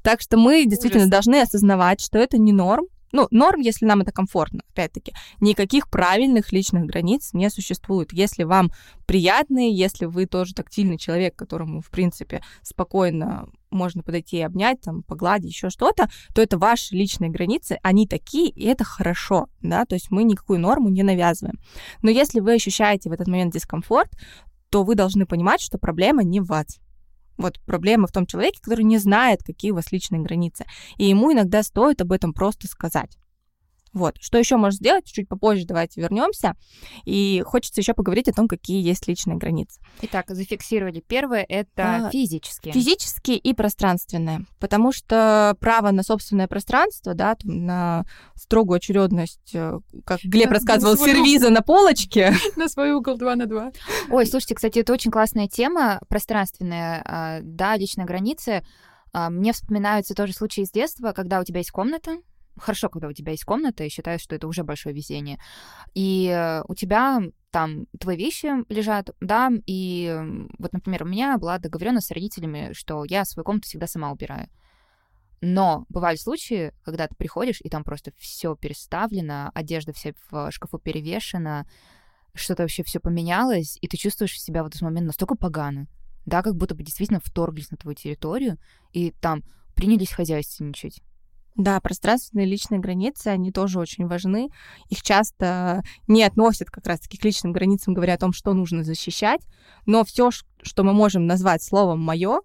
Так 0.02 0.22
что 0.22 0.38
мы 0.38 0.66
действительно 0.66 1.04
Ужас. 1.04 1.12
должны 1.12 1.42
осознавать, 1.42 2.02
что 2.02 2.18
это 2.18 2.38
не 2.38 2.52
норм, 2.52 2.88
ну, 3.14 3.28
норм, 3.30 3.62
если 3.62 3.86
нам 3.86 4.02
это 4.02 4.12
комфортно, 4.12 4.62
опять-таки. 4.72 5.14
Никаких 5.40 5.90
правильных 5.90 6.52
личных 6.52 6.86
границ 6.86 7.30
не 7.34 7.50
существует. 7.50 8.12
Если 8.12 8.44
вам 8.44 8.72
приятные, 9.06 9.72
если 9.72 10.06
вы 10.06 10.26
тоже 10.26 10.56
тактильный 10.56 10.98
человек, 10.98 11.36
которому, 11.36 11.82
в 11.82 11.92
принципе, 11.92 12.44
спокойно 12.64 13.48
можно 13.70 14.02
подойти 14.02 14.38
и 14.38 14.42
обнять, 14.42 14.82
там, 14.82 15.04
погладить, 15.04 15.52
еще 15.52 15.70
что-то, 15.70 16.10
то 16.34 16.42
это 16.42 16.58
ваши 16.58 16.96
личные 16.96 17.30
границы, 17.30 17.78
они 17.84 18.08
такие, 18.08 18.50
и 18.50 18.66
это 18.66 18.84
хорошо, 18.84 19.48
да, 19.62 19.86
то 19.86 19.96
есть 19.96 20.10
мы 20.10 20.24
никакую 20.24 20.60
норму 20.60 20.90
не 20.90 21.04
навязываем. 21.04 21.60
Но 22.02 22.10
если 22.10 22.40
вы 22.40 22.54
ощущаете 22.54 23.10
в 23.10 23.14
этот 23.14 23.28
момент 23.28 23.54
дискомфорт, 23.54 24.10
то 24.70 24.84
вы 24.84 24.96
должны 24.96 25.28
понимать, 25.28 25.62
что 25.62 25.78
проблема 25.78 26.24
не 26.24 26.40
в 26.40 26.46
вас. 26.46 26.80
Вот 27.38 27.60
проблема 27.66 28.08
в 28.08 28.12
том 28.12 28.26
человеке, 28.26 28.60
который 28.62 28.84
не 28.84 28.98
знает, 28.98 29.44
какие 29.44 29.72
у 29.72 29.76
вас 29.76 29.92
личные 29.92 30.22
границы. 30.22 30.66
И 30.98 31.06
ему 31.06 31.32
иногда 31.34 31.64
стоит 31.64 32.02
об 32.02 32.12
этом 32.12 32.34
просто 32.34 32.68
сказать. 32.68 33.18
Вот. 33.94 34.16
Что 34.20 34.38
еще 34.40 34.58
можно 34.58 34.76
сделать? 34.76 35.06
Чуть 35.06 35.30
попозже 35.30 35.66
давайте 35.66 36.02
вернемся. 36.02 36.56
И 37.06 37.44
хочется 37.46 37.80
еще 37.80 37.94
поговорить 37.94 38.28
о 38.28 38.34
том, 38.34 38.48
какие 38.48 38.86
есть 38.86 39.08
личные 39.08 39.38
границы. 39.38 39.80
Итак, 40.02 40.26
зафиксировали. 40.30 41.00
Первое— 41.00 41.46
это 41.50 42.08
а, 42.08 42.10
физические. 42.10 42.74
Физические 42.74 43.38
и 43.38 43.54
пространственные. 43.54 44.46
Потому 44.60 44.92
что 44.92 45.56
право 45.60 45.92
на 45.92 46.02
собственное 46.04 46.48
пространство, 46.48 47.14
да, 47.14 47.38
на 47.44 48.06
строгую 48.36 48.78
очередность, 48.78 49.52
э, 49.54 49.80
как 50.06 50.20
Глеб 50.24 50.48
на, 50.48 50.56
рассказывал, 50.56 50.94
на 50.94 51.06
сервиза 51.06 51.50
на 51.50 51.62
полочке. 51.62 52.34
На 52.56 52.68
свой 52.70 52.92
угол 52.92 53.18
2 53.18 53.36
на 53.36 53.46
2. 53.46 53.72
Ой, 54.10 54.26
слушайте, 54.26 54.56
кстати, 54.56 54.80
это 54.80 54.94
очень 54.94 55.12
классная 55.12 55.48
тема, 55.48 56.00
пространственная, 56.08 57.02
а, 57.06 57.40
да, 57.42 57.76
личные 57.78 58.06
границы. 58.06 58.64
А, 59.12 59.30
мне 59.30 59.54
вспоминаются 59.54 60.16
тоже 60.16 60.34
случаи 60.34 60.62
из 60.62 60.72
детства, 60.72 61.12
когда 61.12 61.40
у 61.40 61.44
тебя 61.44 61.60
есть 61.60 61.72
комната, 61.72 62.18
хорошо, 62.58 62.90
когда 62.90 63.08
у 63.08 63.14
тебя 63.14 63.32
есть 63.32 63.46
комната, 63.46 63.84
и 63.84 63.90
считаю, 63.90 64.20
что 64.20 64.36
это 64.36 64.48
уже 64.48 64.64
большое 64.64 64.96
везение. 64.96 65.40
И 65.94 66.28
э, 66.28 66.64
у 66.68 66.76
тебя 66.76 67.22
там 67.52 67.86
твои 68.00 68.18
вещи 68.18 68.52
лежат, 68.72 69.12
да, 69.22 69.52
и 69.68 70.12
вот, 70.58 70.74
например, 70.74 71.04
у 71.04 71.08
меня 71.08 71.38
была 71.38 71.60
договоренность 71.60 72.08
с 72.08 72.12
родителями, 72.12 72.74
что 72.74 73.06
я 73.06 73.26
свою 73.26 73.46
комнату 73.46 73.68
всегда 73.68 73.88
сама 73.88 74.12
убираю. 74.12 74.50
Но 75.42 75.86
бывали 75.90 76.16
случаи, 76.16 76.74
когда 76.84 77.08
ты 77.08 77.16
приходишь, 77.16 77.60
и 77.62 77.70
там 77.70 77.84
просто 77.84 78.12
все 78.18 78.56
переставлено, 78.56 79.52
одежда 79.54 79.92
вся 79.92 80.14
в 80.32 80.52
шкафу 80.52 80.80
перевешена, 80.80 81.66
что-то 82.34 82.64
вообще 82.64 82.84
все 82.84 83.00
поменялось, 83.00 83.78
и 83.82 83.88
ты 83.88 83.98
чувствуешь 83.98 84.40
себя 84.42 84.64
в 84.64 84.68
этот 84.68 84.82
момент 84.82 85.06
настолько 85.06 85.36
погано, 85.36 85.88
да, 86.26 86.42
как 86.42 86.56
будто 86.56 86.76
бы 86.76 86.84
действительно 86.84 87.20
вторглись 87.20 87.72
на 87.72 87.78
твою 87.78 87.96
территорию, 87.96 88.58
и 88.94 89.12
там 89.12 89.44
принялись 89.76 90.12
хозяйственничать. 90.12 91.02
Да, 91.56 91.80
пространственные 91.80 92.48
личные 92.48 92.80
границы, 92.80 93.28
они 93.28 93.52
тоже 93.52 93.80
очень 93.80 94.08
важны. 94.08 94.50
Их 94.90 95.04
часто 95.04 95.84
не 96.08 96.24
относят 96.24 96.70
как 96.70 96.88
раз-таки 96.88 97.18
к 97.18 97.24
личным 97.24 97.54
границам, 97.54 97.94
говоря 97.94 98.16
о 98.16 98.18
том, 98.18 98.34
что 98.34 98.54
нужно 98.54 98.84
защищать. 98.84 99.42
Но 99.86 100.04
все, 100.04 100.32
что 100.32 100.84
мы 100.84 100.94
можем 100.94 101.28
назвать 101.28 101.62
словом 101.62 102.00
мое, 102.00 102.42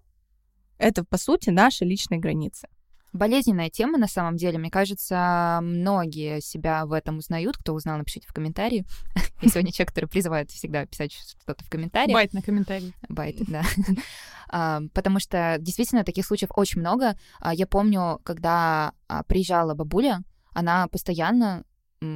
это, 0.77 1.03
по 1.03 1.17
сути, 1.17 1.49
наши 1.49 1.85
личные 1.85 2.19
границы. 2.19 2.67
Болезненная 3.11 3.69
тема, 3.69 3.97
на 3.97 4.07
самом 4.07 4.37
деле. 4.37 4.59
Мне 4.59 4.69
кажется, 4.69 5.59
многие 5.61 6.41
себя 6.41 6.85
в 6.85 6.93
этом 6.93 7.17
узнают. 7.17 7.57
Кто 7.57 7.73
узнал, 7.73 7.97
напишите 7.97 8.27
в 8.27 8.33
комментарии. 8.33 8.85
И 9.41 9.49
сегодня 9.49 9.71
человек, 9.71 9.89
который 9.89 10.05
призывает 10.05 10.51
всегда 10.51 10.85
писать 10.85 11.13
что-то 11.13 11.63
в 11.63 11.69
комментариях. 11.69 12.13
Байт 12.13 12.33
на 12.33 12.41
комментарии. 12.41 12.93
Байт, 13.07 13.37
да. 13.47 13.63
Потому 14.93 15.19
что 15.19 15.57
действительно 15.59 16.03
таких 16.03 16.25
случаев 16.25 16.51
очень 16.55 16.81
много. 16.81 17.15
А, 17.39 17.53
я 17.53 17.67
помню, 17.67 18.19
когда 18.23 18.93
а, 19.07 19.23
приезжала 19.23 19.75
бабуля, 19.75 20.23
она 20.53 20.87
постоянно 20.87 21.63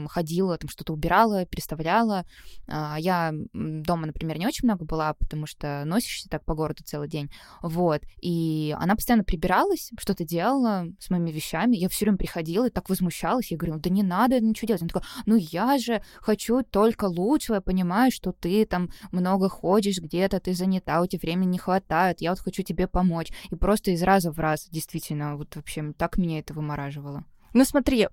ходила, 0.08 0.58
там 0.58 0.70
что-то 0.70 0.94
убирала, 0.94 1.46
переставляла. 1.46 2.26
А, 2.68 2.98
Я 3.00 3.34
дома, 3.54 4.08
например, 4.08 4.38
не 4.38 4.48
очень 4.48 4.66
много 4.68 4.86
была, 4.86 5.14
потому 5.14 5.46
что 5.46 5.84
носишься 5.86 6.30
так 6.30 6.44
по 6.46 6.56
городу 6.56 6.84
целый 6.84 7.10
день. 7.10 7.30
Вот. 7.62 8.02
И 8.22 8.76
она 8.80 8.96
постоянно 8.96 9.24
прибиралась, 9.24 9.92
что-то 10.00 10.26
делала 10.26 10.88
с 11.00 11.10
моими 11.10 11.32
вещами. 11.32 11.76
Я 11.76 11.90
все 11.90 12.06
время 12.06 12.18
приходила 12.18 12.68
и 12.68 12.72
так 12.72 12.90
возмущалась. 12.90 13.52
Я 13.52 13.58
говорю, 13.58 13.80
да 13.80 13.90
не 13.90 14.04
надо 14.04 14.40
ничего 14.40 14.68
делать. 14.68 14.82
Она 14.82 14.90
такая, 14.90 15.06
ну 15.26 15.36
я 15.36 15.78
же 15.78 16.02
хочу 16.20 16.64
только 16.64 17.06
лучшего, 17.06 17.56
я 17.56 17.62
понимаю, 17.62 18.12
что 18.12 18.32
ты 18.32 18.66
там 18.66 18.90
много 19.12 19.50
ходишь 19.50 20.00
где-то, 20.00 20.40
ты 20.40 20.54
занята, 20.54 21.02
у 21.02 21.08
тебя 21.08 21.20
времени 21.24 21.52
не 21.52 21.58
хватает, 21.58 22.22
я 22.22 22.32
вот 22.32 22.40
хочу 22.40 22.64
тебе 22.64 22.88
помочь. 22.88 23.32
И 23.50 23.56
просто 23.56 23.92
из 23.92 24.04
раза 24.04 24.32
в 24.32 24.40
раз, 24.40 24.68
действительно, 24.70 25.36
вот 25.36 25.56
вообще 25.56 25.94
так 25.98 26.18
меня 26.18 26.40
это 26.40 26.54
вымораживало. 26.54 27.24
Ну 27.54 27.64
смотри, 27.66 28.08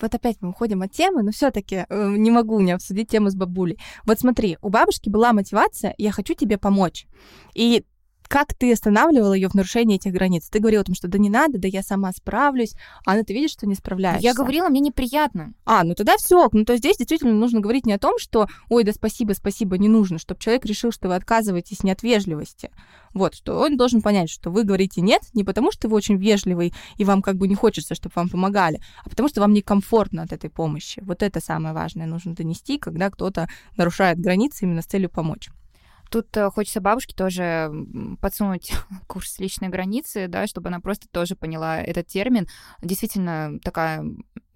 вот 0.00 0.14
опять 0.14 0.38
мы 0.40 0.50
уходим 0.50 0.82
от 0.82 0.92
темы, 0.92 1.22
но 1.22 1.30
все-таки 1.30 1.86
э, 1.88 2.14
не 2.16 2.30
могу 2.30 2.60
не 2.60 2.72
обсудить 2.72 3.08
тему 3.08 3.30
с 3.30 3.34
бабулей. 3.34 3.78
Вот 4.04 4.18
смотри, 4.18 4.58
у 4.62 4.68
бабушки 4.70 5.08
была 5.08 5.32
мотивация, 5.32 5.94
я 5.98 6.12
хочу 6.12 6.34
тебе 6.34 6.58
помочь. 6.58 7.06
И 7.54 7.84
как 8.28 8.54
ты 8.54 8.72
останавливала 8.72 9.32
ее 9.32 9.48
в 9.48 9.54
нарушении 9.54 9.96
этих 9.96 10.12
границ? 10.12 10.48
Ты 10.48 10.58
говорила 10.58 10.82
о 10.82 10.84
том, 10.84 10.94
что 10.94 11.08
да 11.08 11.18
не 11.18 11.30
надо, 11.30 11.58
да 11.58 11.68
я 11.68 11.82
сама 11.82 12.12
справлюсь, 12.12 12.74
а 13.04 13.12
она 13.12 13.22
ты 13.22 13.34
видишь, 13.34 13.52
что 13.52 13.66
не 13.66 13.74
справляешься. 13.74 14.22
Я 14.22 14.34
говорила, 14.34 14.68
мне 14.68 14.80
неприятно. 14.80 15.52
А, 15.64 15.84
ну 15.84 15.94
тогда 15.94 16.16
все. 16.16 16.48
Ну 16.52 16.64
то 16.64 16.76
здесь 16.76 16.96
действительно 16.96 17.32
нужно 17.32 17.60
говорить 17.60 17.86
не 17.86 17.92
о 17.92 17.98
том, 17.98 18.18
что 18.18 18.48
ой, 18.68 18.84
да 18.84 18.92
спасибо, 18.92 19.32
спасибо, 19.32 19.78
не 19.78 19.88
нужно, 19.88 20.18
чтобы 20.18 20.40
человек 20.40 20.64
решил, 20.66 20.92
что 20.92 21.08
вы 21.08 21.14
отказываетесь 21.14 21.82
не 21.82 21.90
от 21.90 22.02
вежливости. 22.02 22.70
Вот, 23.14 23.34
что 23.34 23.58
он 23.58 23.76
должен 23.76 24.02
понять, 24.02 24.28
что 24.28 24.50
вы 24.50 24.64
говорите 24.64 25.00
нет 25.00 25.22
не 25.32 25.42
потому, 25.42 25.72
что 25.72 25.88
вы 25.88 25.96
очень 25.96 26.16
вежливый 26.16 26.74
и 26.98 27.04
вам 27.04 27.22
как 27.22 27.36
бы 27.36 27.48
не 27.48 27.54
хочется, 27.54 27.94
чтобы 27.94 28.12
вам 28.14 28.28
помогали, 28.28 28.80
а 29.04 29.08
потому 29.08 29.28
что 29.28 29.40
вам 29.40 29.52
некомфортно 29.52 30.22
от 30.22 30.32
этой 30.32 30.50
помощи. 30.50 31.00
Вот 31.04 31.22
это 31.22 31.40
самое 31.40 31.74
важное 31.74 32.06
нужно 32.06 32.34
донести, 32.34 32.78
когда 32.78 33.10
кто-то 33.10 33.48
нарушает 33.76 34.20
границы 34.20 34.64
именно 34.64 34.82
с 34.82 34.86
целью 34.86 35.08
помочь. 35.08 35.48
Тут 36.10 36.36
э, 36.36 36.50
хочется 36.50 36.80
бабушке 36.80 37.14
тоже 37.14 37.70
подсунуть 38.20 38.72
курс 39.06 39.38
личной 39.38 39.68
границы, 39.68 40.28
да, 40.28 40.46
чтобы 40.46 40.68
она 40.68 40.80
просто 40.80 41.08
тоже 41.08 41.36
поняла 41.36 41.80
этот 41.80 42.06
термин. 42.06 42.46
Действительно 42.82 43.58
такая, 43.62 44.04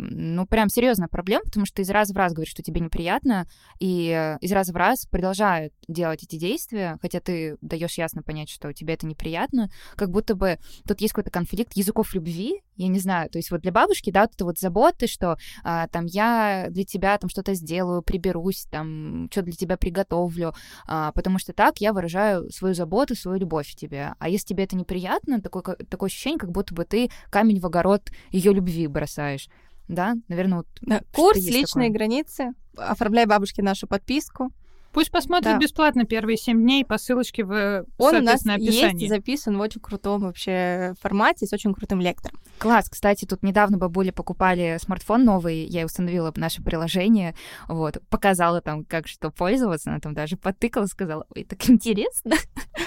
ну, 0.01 0.47
прям 0.47 0.69
серьезная 0.69 1.09
проблема, 1.09 1.45
потому 1.45 1.67
что 1.67 1.83
из 1.83 1.91
раза 1.91 2.15
в 2.15 2.17
раз 2.17 2.33
говоришь, 2.33 2.53
что 2.53 2.63
тебе 2.63 2.81
неприятно, 2.81 3.47
и 3.79 4.09
э, 4.11 4.39
из 4.41 4.53
раза 4.53 4.73
в 4.73 4.77
раз 4.77 5.07
продолжают 5.07 5.73
делать 5.89 6.23
эти 6.23 6.37
действия, 6.37 6.99
хотя 7.01 7.21
ты 7.21 7.57
даешь 7.61 7.99
ясно 7.99 8.23
понять, 8.23 8.49
что 8.49 8.73
тебе 8.73 8.95
это 8.95 9.07
неприятно, 9.07 9.71
как 9.97 10.11
будто 10.11 10.35
бы 10.35 10.59
тут 10.87 11.01
есть 11.01 11.13
какой-то 11.13 11.31
конфликт 11.31 11.75
языков 11.75 12.15
любви, 12.15 12.63
я 12.81 12.89
не 12.89 12.99
знаю, 12.99 13.29
то 13.29 13.37
есть 13.39 13.51
вот 13.51 13.61
для 13.61 13.73
бабушки, 13.73 14.11
да, 14.11 14.25
это 14.25 14.45
вот 14.45 14.59
заботы, 14.59 15.07
что 15.07 15.37
а, 15.63 15.87
там 15.89 16.07
я 16.07 16.69
для 16.71 16.85
тебя 16.85 17.19
там 17.19 17.29
что-то 17.29 17.53
сделаю, 17.53 18.01
приберусь, 18.01 18.67
там 18.71 19.29
что 19.31 19.43
для 19.43 19.53
тебя 19.53 19.77
приготовлю, 19.77 20.55
а, 20.87 21.13
потому 21.13 21.39
что 21.39 21.53
так 21.53 21.79
я 21.79 21.93
выражаю 21.93 22.51
свою 22.51 22.75
заботу, 22.75 23.15
свою 23.15 23.39
любовь 23.39 23.71
к 23.71 23.77
тебе. 23.77 24.15
А 24.19 24.29
если 24.31 24.47
тебе 24.47 24.65
это 24.65 24.77
неприятно, 24.77 25.43
такое, 25.43 25.63
такое 25.63 26.07
ощущение, 26.07 26.39
как 26.39 26.53
будто 26.53 26.75
бы 26.75 26.87
ты 26.87 27.11
камень 27.31 27.61
в 27.61 27.67
огород 27.67 28.11
ее 28.31 28.53
любви 28.55 28.87
бросаешь. 28.87 29.49
Да, 29.91 30.15
наверное, 30.29 30.59
вот 30.59 30.67
Да, 30.83 31.01
Курс 31.13 31.39
личные 31.39 31.89
такое. 31.89 31.91
границы. 31.91 32.53
Оформляй 32.77 33.27
бабушке 33.27 33.61
нашу 33.63 33.87
подписку. 33.89 34.51
Пусть 34.93 35.11
посмотрит 35.13 35.53
Да. 35.53 35.59
бесплатно 35.59 36.05
первые 36.05 36.37
семь 36.37 36.61
дней 36.63 36.85
по 36.85 36.99
ссылочке 36.99 37.45
в 37.45 37.85
Он 37.99 38.17
у 38.17 38.21
нас 38.23 38.41
соответственно, 38.43 38.57
есть 38.57 38.83
описании. 38.83 39.09
записан 39.09 39.57
в 39.57 39.61
очень 39.61 39.81
крутом 39.81 40.23
вообще 40.23 40.95
формате 41.01 41.47
с 41.47 41.53
очень 41.53 41.73
крутым 41.75 42.01
лектором. 42.01 42.41
Класс, 42.59 42.89
кстати, 42.89 43.25
тут 43.25 43.43
недавно 43.45 43.79
бабули 43.79 44.11
покупали 44.11 44.79
смартфон 44.83 45.25
новый, 45.25 45.65
я 45.65 45.85
установила 45.85 46.33
наше 46.37 46.63
приложение, 46.63 47.35
вот, 47.69 47.99
показала 48.11 48.61
там, 48.61 48.85
как 48.85 49.07
что 49.07 49.31
пользоваться, 49.31 49.91
она 49.91 50.01
там 50.01 50.13
даже 50.15 50.37
потыкала, 50.37 50.87
сказала, 50.87 51.25
ой, 51.37 51.45
так 51.45 51.69
интересно. 51.71 52.35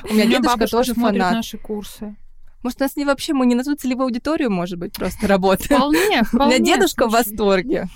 У 0.10 0.13
меня 0.13 0.26
дедушка 0.26 0.58
бабушка 0.58 0.68
тоже 0.78 0.94
смотрит 0.94 1.22
фанат. 1.22 1.34
наши 1.36 1.58
курсы. 1.58 2.16
Может, 2.63 2.82
у 2.82 2.84
нас 2.86 2.95
не 2.95 3.06
вообще, 3.06 3.34
мы 3.34 3.45
не 3.45 3.56
на 3.56 3.63
ту 3.63 3.76
целевую 3.76 4.06
аудиторию, 4.06 4.49
может 4.49 4.80
быть, 4.80 4.93
просто 4.93 5.28
работаем. 5.28 5.78
Вполне, 5.80 5.99
У 6.08 6.10
меня 6.10 6.23
вполне. 6.23 6.60
дедушка 6.60 7.08
в 7.08 7.12
восторге. 7.12 7.89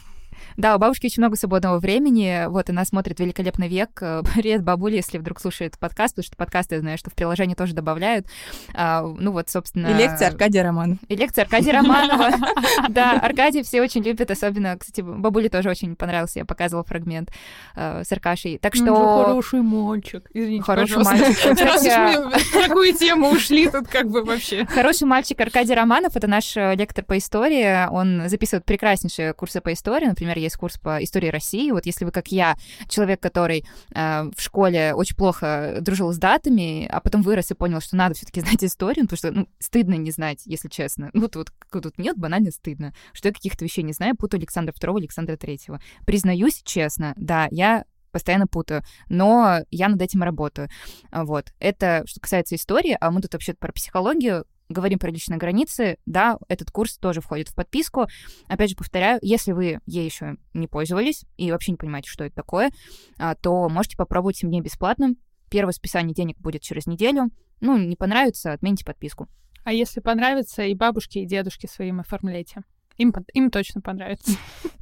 Да, 0.57 0.75
у 0.75 0.79
бабушки 0.79 1.05
очень 1.05 1.21
много 1.21 1.35
свободного 1.35 1.77
времени. 1.77 2.47
Вот, 2.47 2.71
она 2.71 2.83
смотрит 2.83 3.19
«Великолепный 3.19 3.67
век». 3.67 3.91
Э, 4.01 4.23
Привет, 4.35 4.63
бабуля, 4.63 4.95
если 4.95 5.19
вдруг 5.19 5.39
слушает 5.39 5.77
подкаст, 5.77 6.15
потому 6.15 6.25
что 6.25 6.35
подкасты, 6.35 6.75
я 6.75 6.81
знаю, 6.81 6.97
что 6.97 7.11
в 7.11 7.13
приложении 7.13 7.53
тоже 7.53 7.75
добавляют. 7.75 8.25
А, 8.73 9.03
ну 9.03 9.33
вот, 9.33 9.49
собственно... 9.49 9.85
И 9.85 9.93
лекция 9.93 10.29
Аркадия 10.29 10.63
Романова. 10.63 10.97
И 11.07 11.15
лекция 11.15 11.43
Аркадия 11.43 11.73
Романова. 11.73 12.31
Да, 12.89 13.19
Аркадий 13.19 13.61
все 13.61 13.81
очень 13.81 14.01
любят, 14.01 14.31
особенно, 14.31 14.77
кстати, 14.77 15.01
бабуле 15.01 15.49
тоже 15.49 15.69
очень 15.69 15.95
понравился, 15.95 16.39
я 16.39 16.45
показывала 16.45 16.83
фрагмент 16.83 17.31
э, 17.75 18.03
с 18.03 18.11
Аркашей. 18.11 18.57
Так 18.57 18.75
же 18.75 18.83
что... 18.83 19.25
хороший 19.25 19.61
мальчик. 19.61 20.27
Извините, 20.33 20.63
Хороший 20.63 21.03
мальчик. 21.03 21.55
Такую 22.67 22.93
тему 22.93 23.29
ушли, 23.29 23.69
тут 23.69 23.87
как 23.87 24.09
бы 24.09 24.23
вообще. 24.23 24.65
Хороший 24.65 25.05
мальчик 25.05 25.39
Аркадий 25.39 25.75
Романов, 25.75 26.15
это 26.15 26.25
наш 26.27 26.57
э, 26.57 26.73
лектор 26.75 27.05
по 27.05 27.17
истории. 27.17 27.87
Он 27.91 28.27
записывает 28.27 28.65
прекраснейшие 28.65 29.33
курсы 29.33 29.61
по 29.61 29.71
истории. 29.71 30.05
Например, 30.05 30.37
есть 30.47 30.57
курс 30.57 30.77
по 30.77 31.03
истории 31.03 31.29
России. 31.29 31.71
Вот 31.71 31.85
если 31.85 32.05
вы, 32.05 32.11
как 32.11 32.29
я, 32.29 32.55
человек, 32.87 33.21
который 33.21 33.65
э, 33.93 34.23
в 34.35 34.41
школе 34.41 34.93
очень 34.93 35.15
плохо 35.15 35.77
дружил 35.81 36.11
с 36.11 36.17
датами, 36.17 36.87
а 36.87 36.99
потом 36.99 37.21
вырос 37.21 37.51
и 37.51 37.55
понял, 37.55 37.81
что 37.81 37.95
надо 37.95 38.15
все-таки 38.15 38.41
знать 38.41 38.63
историю, 38.63 39.05
потому 39.05 39.17
что 39.17 39.31
ну, 39.31 39.47
стыдно 39.59 39.95
не 39.95 40.11
знать, 40.11 40.41
если 40.45 40.69
честно. 40.69 41.09
Ну, 41.13 41.21
вот, 41.21 41.35
вот, 41.35 41.51
тут 41.71 41.97
нет, 41.97 42.17
банально 42.17 42.51
стыдно, 42.51 42.93
что 43.13 43.29
я 43.29 43.33
каких-то 43.33 43.63
вещей 43.63 43.83
не 43.83 43.93
знаю, 43.93 44.15
путаю 44.15 44.39
Александра 44.39 44.73
II, 44.73 44.97
Александра 44.97 45.35
III. 45.35 45.79
Признаюсь 46.05 46.61
честно, 46.63 47.13
да, 47.17 47.47
я 47.51 47.85
постоянно 48.11 48.47
путаю, 48.47 48.83
но 49.09 49.59
я 49.69 49.89
над 49.89 50.01
этим 50.01 50.23
работаю. 50.23 50.69
Вот. 51.11 51.53
Это 51.59 52.03
что 52.07 52.19
касается 52.19 52.55
истории, 52.55 52.97
а 52.99 53.11
мы 53.11 53.21
тут 53.21 53.33
вообще 53.33 53.53
про 53.53 53.71
психологию 53.71 54.45
говорим 54.69 54.99
про 54.99 55.09
личные 55.09 55.37
границы, 55.37 55.97
да, 56.05 56.37
этот 56.47 56.71
курс 56.71 56.97
тоже 56.97 57.21
входит 57.21 57.49
в 57.49 57.55
подписку. 57.55 58.07
Опять 58.47 58.71
же, 58.71 58.75
повторяю, 58.75 59.19
если 59.21 59.51
вы 59.51 59.79
ей 59.85 60.05
еще 60.05 60.35
не 60.53 60.67
пользовались 60.67 61.25
и 61.37 61.51
вообще 61.51 61.71
не 61.71 61.77
понимаете, 61.77 62.09
что 62.09 62.23
это 62.23 62.35
такое, 62.35 62.71
а, 63.17 63.35
то 63.35 63.69
можете 63.69 63.97
попробовать 63.97 64.37
7 64.37 64.49
дней 64.49 64.61
бесплатно. 64.61 65.15
Первое 65.49 65.73
списание 65.73 66.13
денег 66.13 66.37
будет 66.39 66.61
через 66.61 66.87
неделю. 66.87 67.29
Ну, 67.61 67.77
не 67.77 67.95
понравится, 67.95 68.53
отмените 68.53 68.85
подписку. 68.85 69.27
А 69.63 69.73
если 69.73 69.99
понравится, 69.99 70.63
и 70.63 70.75
бабушке, 70.75 71.21
и 71.21 71.25
дедушке 71.25 71.67
своим 71.67 71.99
оформляйте. 71.99 72.61
Им, 72.97 73.13
им 73.33 73.51
точно 73.51 73.81
понравится. 73.81 74.31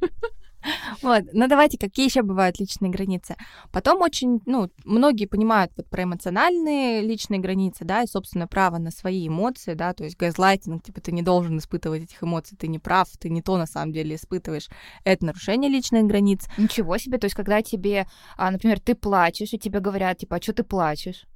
Вот, 1.02 1.24
ну 1.32 1.48
давайте, 1.48 1.78
какие 1.78 2.06
еще 2.06 2.22
бывают 2.22 2.58
личные 2.58 2.90
границы? 2.90 3.36
Потом 3.72 4.00
очень, 4.02 4.40
ну, 4.46 4.70
многие 4.84 5.26
понимают 5.26 5.72
вот 5.76 5.88
про 5.88 6.04
эмоциональные 6.04 7.02
личные 7.02 7.40
границы, 7.40 7.84
да, 7.84 8.02
и, 8.02 8.06
собственно, 8.06 8.46
право 8.46 8.78
на 8.78 8.90
свои 8.90 9.28
эмоции, 9.28 9.74
да, 9.74 9.92
то 9.92 10.04
есть 10.04 10.16
газлайтинг, 10.16 10.82
типа, 10.82 11.00
ты 11.00 11.12
не 11.12 11.22
должен 11.22 11.58
испытывать 11.58 12.04
этих 12.04 12.22
эмоций, 12.22 12.56
ты 12.56 12.68
не 12.68 12.78
прав, 12.78 13.08
ты 13.18 13.28
не 13.28 13.42
то 13.42 13.56
на 13.56 13.66
самом 13.66 13.92
деле 13.92 14.16
испытываешь. 14.16 14.68
Это 15.04 15.26
нарушение 15.26 15.70
личных 15.70 16.04
границ. 16.04 16.46
Ничего 16.58 16.98
себе, 16.98 17.18
то 17.18 17.26
есть 17.26 17.36
когда 17.36 17.62
тебе, 17.62 18.06
а, 18.36 18.50
например, 18.50 18.80
ты 18.80 18.94
плачешь, 18.94 19.52
и 19.52 19.58
тебе 19.58 19.80
говорят, 19.80 20.18
типа, 20.18 20.36
а 20.36 20.42
что 20.42 20.52
ты 20.52 20.64
плачешь? 20.64 21.26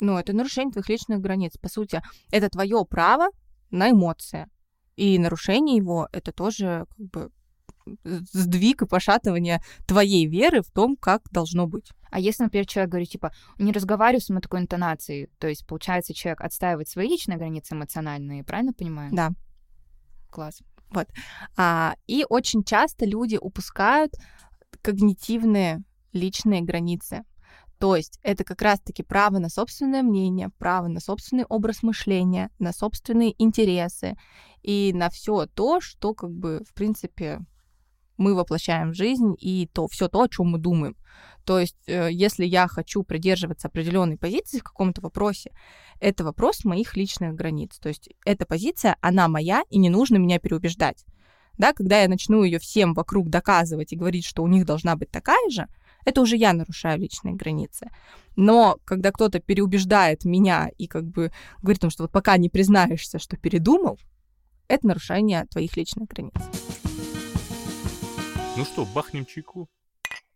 Ну, 0.00 0.16
это 0.16 0.32
нарушение 0.32 0.72
твоих 0.72 0.88
личных 0.88 1.20
границ. 1.20 1.56
По 1.60 1.68
сути, 1.68 2.02
это 2.30 2.48
твое 2.48 2.84
право 2.84 3.28
на 3.70 3.90
эмоции. 3.90 4.46
И 4.96 5.18
нарушение 5.18 5.76
его— 5.76 6.08
это 6.12 6.32
тоже 6.32 6.86
как 6.96 7.06
бы 7.10 7.30
сдвиг 8.04 8.82
и 8.82 8.86
пошатывание 8.86 9.62
твоей 9.86 10.26
веры 10.26 10.62
в 10.62 10.70
том, 10.70 10.96
как 10.96 11.22
должно 11.30 11.66
быть. 11.66 11.90
А 12.10 12.20
если, 12.20 12.44
например, 12.44 12.66
человек 12.66 12.90
говорит, 12.90 13.10
типа, 13.10 13.32
не 13.58 13.72
разговариваю 13.72 14.20
с 14.20 14.28
мной 14.28 14.40
такой 14.40 14.60
интонацией, 14.60 15.28
то 15.38 15.48
есть, 15.48 15.66
получается, 15.66 16.14
человек 16.14 16.40
отстаивает 16.40 16.88
свои 16.88 17.08
личные 17.08 17.38
границы 17.38 17.74
эмоциональные, 17.74 18.44
правильно 18.44 18.72
понимаю? 18.72 19.10
Да. 19.12 19.30
Класс. 20.30 20.60
А, 21.56 21.96
и 22.06 22.24
очень 22.28 22.64
часто 22.64 23.04
люди 23.04 23.36
упускают 23.40 24.14
когнитивные 24.82 25.82
личные 26.12 26.62
границы. 26.62 27.24
То 27.78 27.94
есть 27.94 28.18
это 28.22 28.42
как 28.42 28.60
раз-таки 28.62 29.02
право 29.02 29.38
на 29.38 29.48
собственное 29.48 30.02
мнение, 30.02 30.50
право 30.58 30.88
на 30.88 31.00
собственный 31.00 31.44
образ 31.44 31.82
мышления, 31.82 32.50
на 32.58 32.72
собственные 32.72 33.40
интересы 33.40 34.16
и 34.62 34.92
на 34.94 35.10
все 35.10 35.46
то, 35.46 35.80
что 35.80 36.14
как 36.14 36.30
бы 36.30 36.64
в 36.68 36.74
принципе 36.74 37.40
мы 38.18 38.34
воплощаем 38.34 38.90
в 38.90 38.94
жизнь 38.94 39.34
и 39.38 39.68
то 39.72 39.88
все 39.88 40.08
то, 40.08 40.22
о 40.22 40.28
чем 40.28 40.48
мы 40.48 40.58
думаем. 40.58 40.96
То 41.44 41.58
есть, 41.58 41.76
э, 41.86 42.08
если 42.12 42.44
я 42.44 42.68
хочу 42.68 43.02
придерживаться 43.02 43.68
определенной 43.68 44.18
позиции 44.18 44.58
в 44.58 44.64
каком-то 44.64 45.00
вопросе, 45.00 45.52
это 45.98 46.24
вопрос 46.24 46.64
моих 46.64 46.94
личных 46.96 47.34
границ. 47.34 47.78
То 47.78 47.88
есть, 47.88 48.10
эта 48.26 48.44
позиция, 48.44 48.96
она 49.00 49.28
моя, 49.28 49.62
и 49.70 49.78
не 49.78 49.88
нужно 49.88 50.18
меня 50.18 50.38
переубеждать. 50.38 51.06
Да, 51.56 51.72
когда 51.72 52.02
я 52.02 52.08
начну 52.08 52.44
ее 52.44 52.58
всем 52.58 52.94
вокруг 52.94 53.30
доказывать 53.30 53.92
и 53.92 53.96
говорить, 53.96 54.24
что 54.24 54.42
у 54.42 54.46
них 54.46 54.66
должна 54.66 54.94
быть 54.94 55.10
такая 55.10 55.48
же, 55.50 55.66
это 56.04 56.20
уже 56.20 56.36
я 56.36 56.52
нарушаю 56.52 57.00
личные 57.00 57.34
границы. 57.34 57.90
Но 58.36 58.78
когда 58.84 59.10
кто-то 59.10 59.40
переубеждает 59.40 60.24
меня 60.24 60.70
и 60.78 60.86
как 60.86 61.04
бы 61.04 61.32
говорит, 61.62 61.90
что 61.90 62.04
вот 62.04 62.12
пока 62.12 62.36
не 62.36 62.48
признаешься, 62.48 63.18
что 63.18 63.36
передумал, 63.36 63.98
это 64.68 64.86
нарушение 64.86 65.46
твоих 65.46 65.76
личных 65.76 66.08
границ. 66.08 66.34
Ну 68.58 68.64
что, 68.64 68.84
бахнем 68.92 69.24
чайку? 69.24 69.68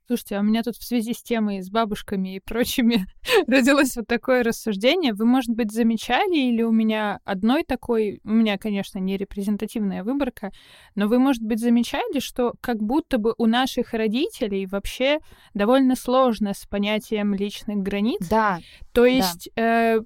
Слушайте, 0.06 0.36
а 0.36 0.40
у 0.40 0.42
меня 0.44 0.62
тут 0.62 0.76
в 0.76 0.84
связи 0.84 1.12
с 1.12 1.24
темой, 1.24 1.60
с 1.60 1.70
бабушками 1.70 2.36
и 2.36 2.40
прочими 2.40 3.04
родилось 3.48 3.96
вот 3.96 4.06
такое 4.06 4.44
рассуждение. 4.44 5.12
Вы, 5.12 5.24
может 5.24 5.50
быть, 5.50 5.72
замечали, 5.72 6.36
или 6.36 6.62
у 6.62 6.70
меня 6.70 7.18
одной 7.24 7.64
такой, 7.64 8.20
у 8.22 8.30
меня, 8.30 8.58
конечно, 8.58 9.00
не 9.00 9.16
репрезентативная 9.16 10.04
выборка, 10.04 10.52
но 10.94 11.08
вы, 11.08 11.18
может 11.18 11.42
быть, 11.42 11.58
замечали, 11.58 12.20
что 12.20 12.54
как 12.60 12.80
будто 12.80 13.18
бы 13.18 13.34
у 13.38 13.46
наших 13.46 13.92
родителей 13.92 14.66
вообще 14.66 15.18
довольно 15.52 15.96
сложно 15.96 16.54
с 16.54 16.64
понятием 16.64 17.34
личных 17.34 17.78
границ. 17.78 18.24
Да. 18.30 18.60
То 18.92 19.04
есть, 19.04 19.50
э, 19.56 19.98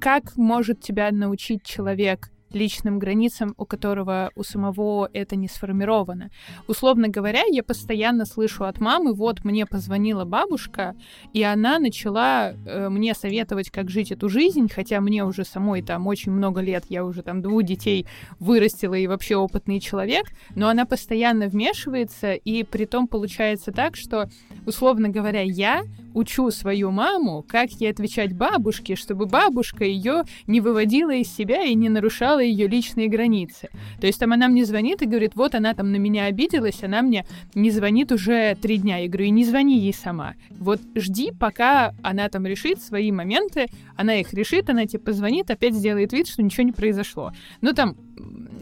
как 0.00 0.36
может 0.36 0.82
тебя 0.82 1.10
научить 1.10 1.64
человек 1.64 2.30
личным 2.52 2.98
границам, 2.98 3.54
у 3.56 3.64
которого 3.64 4.30
у 4.34 4.42
самого 4.42 5.08
это 5.12 5.36
не 5.36 5.48
сформировано. 5.48 6.30
Условно 6.66 7.08
говоря, 7.08 7.42
я 7.48 7.62
постоянно 7.62 8.24
слышу 8.26 8.64
от 8.64 8.80
мамы, 8.80 9.12
вот 9.12 9.44
мне 9.44 9.66
позвонила 9.66 10.24
бабушка, 10.24 10.94
и 11.32 11.42
она 11.42 11.78
начала 11.78 12.52
э, 12.52 12.88
мне 12.88 13.14
советовать, 13.14 13.70
как 13.70 13.90
жить 13.90 14.12
эту 14.12 14.28
жизнь, 14.28 14.68
хотя 14.72 15.00
мне 15.00 15.24
уже 15.24 15.44
самой 15.44 15.82
там 15.82 16.06
очень 16.06 16.32
много 16.32 16.60
лет, 16.60 16.84
я 16.88 17.04
уже 17.04 17.22
там 17.22 17.42
двух 17.42 17.62
детей 17.62 18.06
вырастила 18.38 18.94
и 18.94 19.06
вообще 19.06 19.36
опытный 19.36 19.80
человек, 19.80 20.26
но 20.54 20.68
она 20.68 20.84
постоянно 20.84 21.46
вмешивается, 21.46 22.32
и 22.32 22.62
при 22.64 22.84
том 22.84 23.06
получается 23.06 23.72
так, 23.72 23.96
что, 23.96 24.28
условно 24.66 25.08
говоря, 25.08 25.42
я 25.42 25.84
учу 26.14 26.50
свою 26.50 26.90
маму, 26.90 27.44
как 27.48 27.70
ей 27.72 27.90
отвечать 27.90 28.32
бабушке, 28.32 28.96
чтобы 28.96 29.26
бабушка 29.26 29.84
ее 29.84 30.24
не 30.46 30.60
выводила 30.60 31.14
из 31.14 31.32
себя 31.32 31.62
и 31.62 31.74
не 31.74 31.88
нарушала 31.88 32.39
ее 32.40 32.66
личные 32.68 33.08
границы. 33.08 33.68
То 34.00 34.06
есть 34.06 34.18
там 34.18 34.32
она 34.32 34.48
мне 34.48 34.64
звонит 34.64 35.02
и 35.02 35.06
говорит, 35.06 35.32
вот 35.34 35.54
она 35.54 35.74
там 35.74 35.92
на 35.92 35.96
меня 35.96 36.24
обиделась, 36.24 36.82
она 36.82 37.02
мне 37.02 37.24
не 37.54 37.70
звонит 37.70 38.12
уже 38.12 38.56
три 38.60 38.78
дня. 38.78 38.98
Я 38.98 39.08
говорю, 39.08 39.26
и 39.26 39.30
не 39.30 39.44
звони 39.44 39.78
ей 39.78 39.94
сама. 39.94 40.34
Вот 40.50 40.80
жди, 40.94 41.32
пока 41.38 41.94
она 42.02 42.28
там 42.28 42.46
решит 42.46 42.80
свои 42.80 43.12
моменты, 43.12 43.66
она 43.96 44.16
их 44.16 44.32
решит, 44.32 44.70
она 44.70 44.86
тебе 44.86 45.00
позвонит, 45.00 45.50
опять 45.50 45.74
сделает 45.74 46.12
вид, 46.12 46.28
что 46.28 46.42
ничего 46.42 46.64
не 46.64 46.72
произошло. 46.72 47.32
Ну 47.60 47.72
там, 47.72 47.96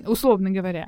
условно 0.06 0.50
говоря. 0.50 0.86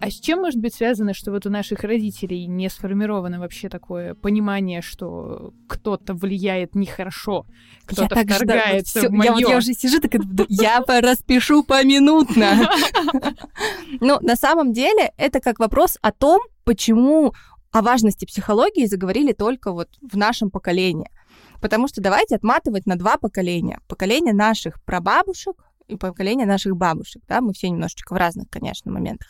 А 0.00 0.10
с 0.10 0.14
чем 0.14 0.40
может 0.40 0.58
быть 0.58 0.74
связано, 0.74 1.12
что 1.12 1.30
вот 1.30 1.44
у 1.44 1.50
наших 1.50 1.84
родителей 1.84 2.46
не 2.46 2.70
сформировано 2.70 3.38
вообще 3.38 3.68
такое 3.68 4.14
понимание, 4.14 4.80
что 4.80 5.52
кто-то 5.68 6.14
влияет 6.14 6.74
нехорошо, 6.74 7.44
кто-то 7.84 8.18
я 8.18 8.24
вторгается 8.24 9.02
так 9.02 9.10
в 9.10 9.12
моё... 9.12 9.24
я, 9.24 9.32
вот, 9.32 9.50
я 9.50 9.56
уже 9.58 9.74
сижу, 9.74 10.00
так 10.00 10.12
я 10.48 10.82
распишу 10.86 11.62
поминутно. 11.62 12.68
Ну, 14.00 14.18
на 14.20 14.36
самом 14.36 14.72
деле, 14.72 15.12
это 15.18 15.40
как 15.40 15.58
вопрос 15.58 15.98
о 16.00 16.12
том, 16.12 16.40
почему 16.64 17.34
о 17.70 17.82
важности 17.82 18.24
психологии 18.24 18.86
заговорили 18.86 19.32
только 19.32 19.72
вот 19.72 19.88
в 20.00 20.16
нашем 20.16 20.50
поколении. 20.50 21.10
Потому 21.60 21.88
что 21.88 22.00
давайте 22.00 22.36
отматывать 22.36 22.86
на 22.86 22.96
два 22.96 23.18
поколения. 23.18 23.80
Поколение 23.86 24.32
наших 24.32 24.82
прабабушек, 24.82 25.56
и 25.90 25.96
поколение 25.96 26.46
наших 26.46 26.76
бабушек, 26.76 27.22
да, 27.28 27.40
мы 27.40 27.52
все 27.52 27.68
немножечко 27.68 28.14
в 28.14 28.16
разных, 28.16 28.48
конечно, 28.50 28.90
моментах. 28.90 29.28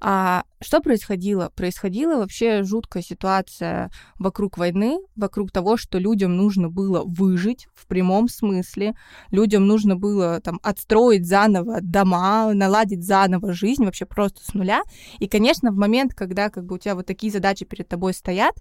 А 0.00 0.44
что 0.60 0.80
происходило? 0.80 1.50
Происходила 1.54 2.16
вообще 2.16 2.62
жуткая 2.62 3.02
ситуация 3.02 3.90
вокруг 4.18 4.58
войны, 4.58 4.98
вокруг 5.16 5.50
того, 5.50 5.76
что 5.76 5.98
людям 5.98 6.36
нужно 6.36 6.68
было 6.68 7.02
выжить 7.04 7.66
в 7.74 7.86
прямом 7.86 8.28
смысле, 8.28 8.94
людям 9.30 9.66
нужно 9.66 9.96
было 9.96 10.40
там 10.40 10.60
отстроить 10.62 11.26
заново 11.26 11.80
дома, 11.80 12.52
наладить 12.54 13.04
заново 13.04 13.52
жизнь 13.52 13.84
вообще 13.84 14.06
просто 14.06 14.40
с 14.44 14.54
нуля. 14.54 14.82
И, 15.18 15.28
конечно, 15.28 15.70
в 15.70 15.76
момент, 15.76 16.14
когда 16.14 16.50
как 16.50 16.64
бы 16.64 16.76
у 16.76 16.78
тебя 16.78 16.94
вот 16.94 17.06
такие 17.06 17.32
задачи 17.32 17.64
перед 17.64 17.88
тобой 17.88 18.14
стоят, 18.14 18.54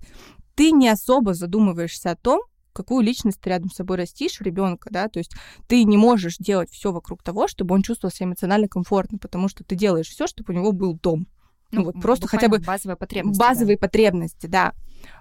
ты 0.55 0.71
не 0.71 0.89
особо 0.89 1.33
задумываешься 1.33 2.11
о 2.11 2.15
том, 2.15 2.41
какую 2.74 3.03
личность 3.03 3.39
ты 3.39 3.49
рядом 3.49 3.69
с 3.69 3.76
собой 3.76 3.97
растишь 3.97 4.41
ребенка, 4.41 4.89
да, 4.91 5.07
то 5.07 5.19
есть 5.19 5.34
ты 5.67 5.84
не 5.84 5.97
можешь 5.97 6.38
делать 6.38 6.69
все 6.71 6.91
вокруг 6.91 7.24
того, 7.24 7.47
чтобы 7.47 7.76
он 7.76 7.84
чувствовал 7.84 8.11
себя 8.11 8.28
эмоционально 8.28 8.67
комфортно, 8.67 9.17
потому 9.17 9.47
что 9.47 9.63
ты 9.63 9.76
делаешь 9.76 10.09
все, 10.09 10.28
чтобы 10.28 10.53
у 10.53 10.57
него 10.57 10.71
был 10.71 10.95
дом. 10.95 11.28
Ну, 11.74 11.80
ну 11.80 11.86
вот 11.86 12.01
просто 12.01 12.28
хотя 12.28 12.47
бы 12.49 12.59
базовые 12.59 12.95
потребности. 12.95 13.39
Базовые 13.39 13.78
да. 13.78 13.82
потребности, 13.82 14.45
да. 14.45 14.74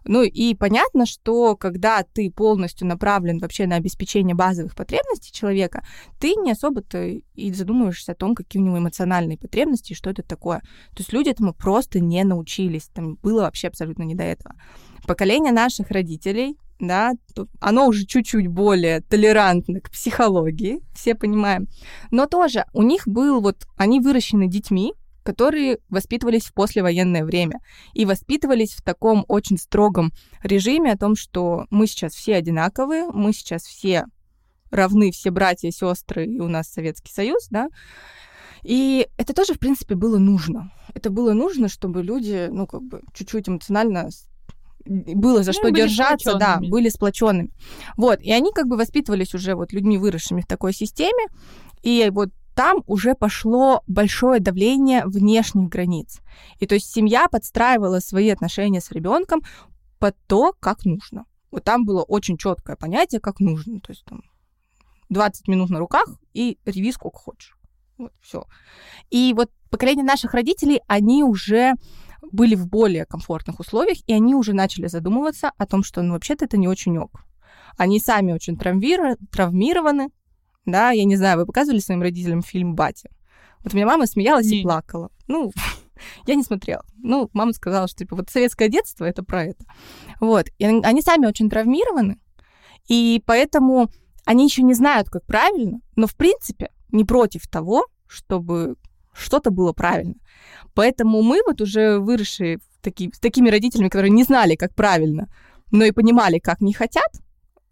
Ну 0.05 0.23
и 0.23 0.55
понятно, 0.55 1.07
что 1.07 1.57
когда 1.57 2.03
ты 2.03 2.31
полностью 2.31 2.87
направлен 2.87 3.39
вообще 3.39 3.67
на 3.67 3.77
обеспечение 3.77 4.37
базовых 4.37 4.77
потребностей 4.77 5.33
человека, 5.33 5.85
ты 6.21 6.35
не 6.35 6.53
особо-то 6.53 7.05
и 7.05 7.53
задумываешься 7.53 8.13
о 8.13 8.15
том, 8.15 8.35
какие 8.35 8.63
у 8.63 8.67
него 8.67 8.79
эмоциональные 8.79 9.39
потребности 9.39 9.93
и 9.93 9.97
что 9.97 10.11
это 10.11 10.23
такое. 10.23 10.61
То 10.91 10.99
есть 10.99 11.13
люди 11.13 11.31
этому 11.31 11.55
просто 11.55 12.01
не 12.01 12.23
научились, 12.23 12.89
там 12.95 13.15
было 13.17 13.43
вообще 13.43 13.69
абсолютно 13.69 14.03
не 14.03 14.15
до 14.15 14.25
этого. 14.25 14.55
Поколение 15.07 15.53
наших 15.53 15.91
родителей, 15.91 16.57
да, 16.79 17.13
оно 17.61 17.87
уже 17.87 18.05
чуть-чуть 18.05 18.49
более 18.49 19.01
толерантно 19.01 19.81
к 19.81 19.91
психологии, 19.91 20.81
все 20.95 21.15
понимаем. 21.15 21.69
Но 22.11 22.27
тоже 22.27 22.65
у 22.73 22.83
них 22.83 23.07
был 23.07 23.41
вот, 23.41 23.67
они 23.77 24.01
выращены 24.01 24.49
детьми, 24.49 24.93
которые 25.23 25.79
воспитывались 25.89 26.47
в 26.47 26.55
послевоенное 26.55 27.25
время 27.25 27.61
и 27.95 28.05
воспитывались 28.05 28.73
в 28.73 28.83
таком 28.83 29.25
очень 29.29 29.59
строгом 29.59 30.13
режиме 30.43 30.93
о 30.93 30.99
том, 30.99 31.15
что 31.15 31.67
мы 31.71 31.87
сейчас 31.87 32.15
все 32.15 32.35
одинаковые, 32.35 33.07
мы 33.13 33.33
сейчас 33.33 33.63
все 33.63 34.07
равны, 34.71 35.13
все 35.13 35.31
братья, 35.31 35.71
сестры, 35.71 36.27
и 36.27 36.41
у 36.41 36.49
нас 36.49 36.69
Советский 36.69 37.13
Союз, 37.13 37.47
да, 37.51 37.69
и 38.63 39.09
это 39.17 39.35
тоже, 39.35 39.55
в 39.55 39.59
принципе, 39.59 39.95
было 39.95 40.19
нужно. 40.19 40.73
Это 40.95 41.11
было 41.11 41.33
нужно, 41.33 41.69
чтобы 41.69 42.03
люди, 42.03 42.49
ну, 42.51 42.67
как 42.67 42.83
бы, 42.83 43.03
чуть-чуть 43.13 43.49
эмоционально 43.49 44.09
было 44.85 45.43
за 45.43 45.51
ну, 45.51 45.53
что 45.53 45.71
держаться, 45.71 46.35
да, 46.35 46.59
были 46.61 46.89
сплоченными. 46.89 47.51
Вот, 47.97 48.21
и 48.21 48.33
они 48.33 48.53
как 48.53 48.67
бы 48.67 48.77
воспитывались 48.77 49.35
уже 49.35 49.55
вот 49.55 49.73
людьми, 49.73 49.99
выросшими 49.99 50.41
в 50.41 50.47
такой 50.47 50.73
системе, 50.73 51.27
и 51.83 52.11
вот 52.13 52.31
там 52.55 52.83
уже 52.87 53.15
пошло 53.15 53.83
большое 53.87 54.41
давление 54.41 55.05
внешних 55.07 55.69
границ. 55.69 56.21
И 56.59 56.67
то 56.67 56.75
есть 56.75 56.93
семья 56.93 57.29
подстраивала 57.29 58.01
свои 58.01 58.29
отношения 58.29 58.81
с 58.81 58.91
ребенком 58.91 59.43
под 59.99 60.17
то, 60.27 60.55
как 60.61 60.85
нужно. 60.85 61.25
Вот 61.51 61.65
там 61.65 61.85
было 61.85 62.03
очень 62.03 62.37
четкое 62.37 62.77
понятие, 62.77 63.21
как 63.21 63.41
нужно. 63.41 63.81
То 63.81 63.93
есть 63.93 64.05
там 64.05 64.23
20 65.11 65.49
минут 65.49 65.71
на 65.71 65.79
руках 65.79 66.07
и 66.35 66.59
реви 66.65 66.93
сколько 66.93 67.19
хочешь. 67.19 67.57
Вот, 67.99 68.13
все. 68.21 68.47
И 69.11 69.33
вот 69.37 69.51
поколение 69.71 70.05
наших 70.05 70.35
родителей, 70.35 70.81
они 70.89 71.23
уже 71.23 71.75
были 72.31 72.55
в 72.55 72.69
более 72.69 73.05
комфортных 73.05 73.61
условиях, 73.61 73.99
и 74.07 74.13
они 74.13 74.35
уже 74.35 74.53
начали 74.53 74.87
задумываться 74.87 75.53
о 75.57 75.67
том, 75.67 75.83
что, 75.83 76.03
ну, 76.03 76.15
вообще-то 76.15 76.45
это 76.45 76.57
не 76.57 76.69
очень 76.69 76.99
ок. 76.99 77.25
Они 77.77 77.99
сами 77.99 78.33
очень 78.33 78.57
травмиру... 78.57 79.17
травмированы, 79.31 80.11
да, 80.65 80.91
я 80.91 81.05
не 81.05 81.17
знаю, 81.17 81.39
вы 81.39 81.47
показывали 81.47 81.81
своим 81.81 82.03
родителям 82.03 82.43
фильм 82.43 82.75
«Батя»? 82.75 83.11
Вот 83.65 83.73
у 83.73 83.77
меня 83.77 83.87
мама 83.87 84.07
смеялась 84.07 84.47
не. 84.47 84.61
и 84.61 84.63
плакала. 84.63 85.11
Ну, 85.27 85.53
я 86.27 86.35
не 86.35 86.43
смотрела. 86.43 86.85
Ну, 86.99 87.29
мама 87.33 87.53
сказала, 87.53 87.89
что, 87.89 87.99
типа, 87.99 88.17
вот 88.17 88.31
советское 88.31 88.69
детство— 88.69 89.05
это 89.07 89.23
про 89.23 89.45
это. 89.45 89.65
Вот. 90.21 90.47
И 90.59 90.65
они 90.65 91.03
сами 91.03 91.27
очень 91.27 91.51
травмированы, 91.51 92.19
и 92.89 93.23
поэтому 93.27 93.91
они 94.25 94.45
еще 94.45 94.63
не 94.63 94.75
знают, 94.75 95.09
как 95.09 95.25
правильно, 95.27 95.81
но, 95.97 96.07
в 96.07 96.15
принципе, 96.15 96.71
не 96.91 97.05
против 97.05 97.49
того, 97.49 97.87
чтобы 98.07 98.77
что-то 99.13 99.51
было 99.51 99.73
правильно. 99.73 100.15
Поэтому 100.75 101.23
мы 101.23 101.41
вот 101.47 101.61
уже 101.61 101.99
выросшие 101.99 102.59
таки, 102.81 103.11
с 103.15 103.21
такими 103.21 103.51
родителями, 103.51 103.89
которые 103.89 104.11
не 104.11 104.25
знали, 104.25 104.57
как 104.57 104.75
правильно, 104.75 105.29
но 105.71 105.85
и 105.85 105.93
понимали, 105.93 106.39
как 106.39 106.61
не 106.61 106.73
хотят, 106.73 107.11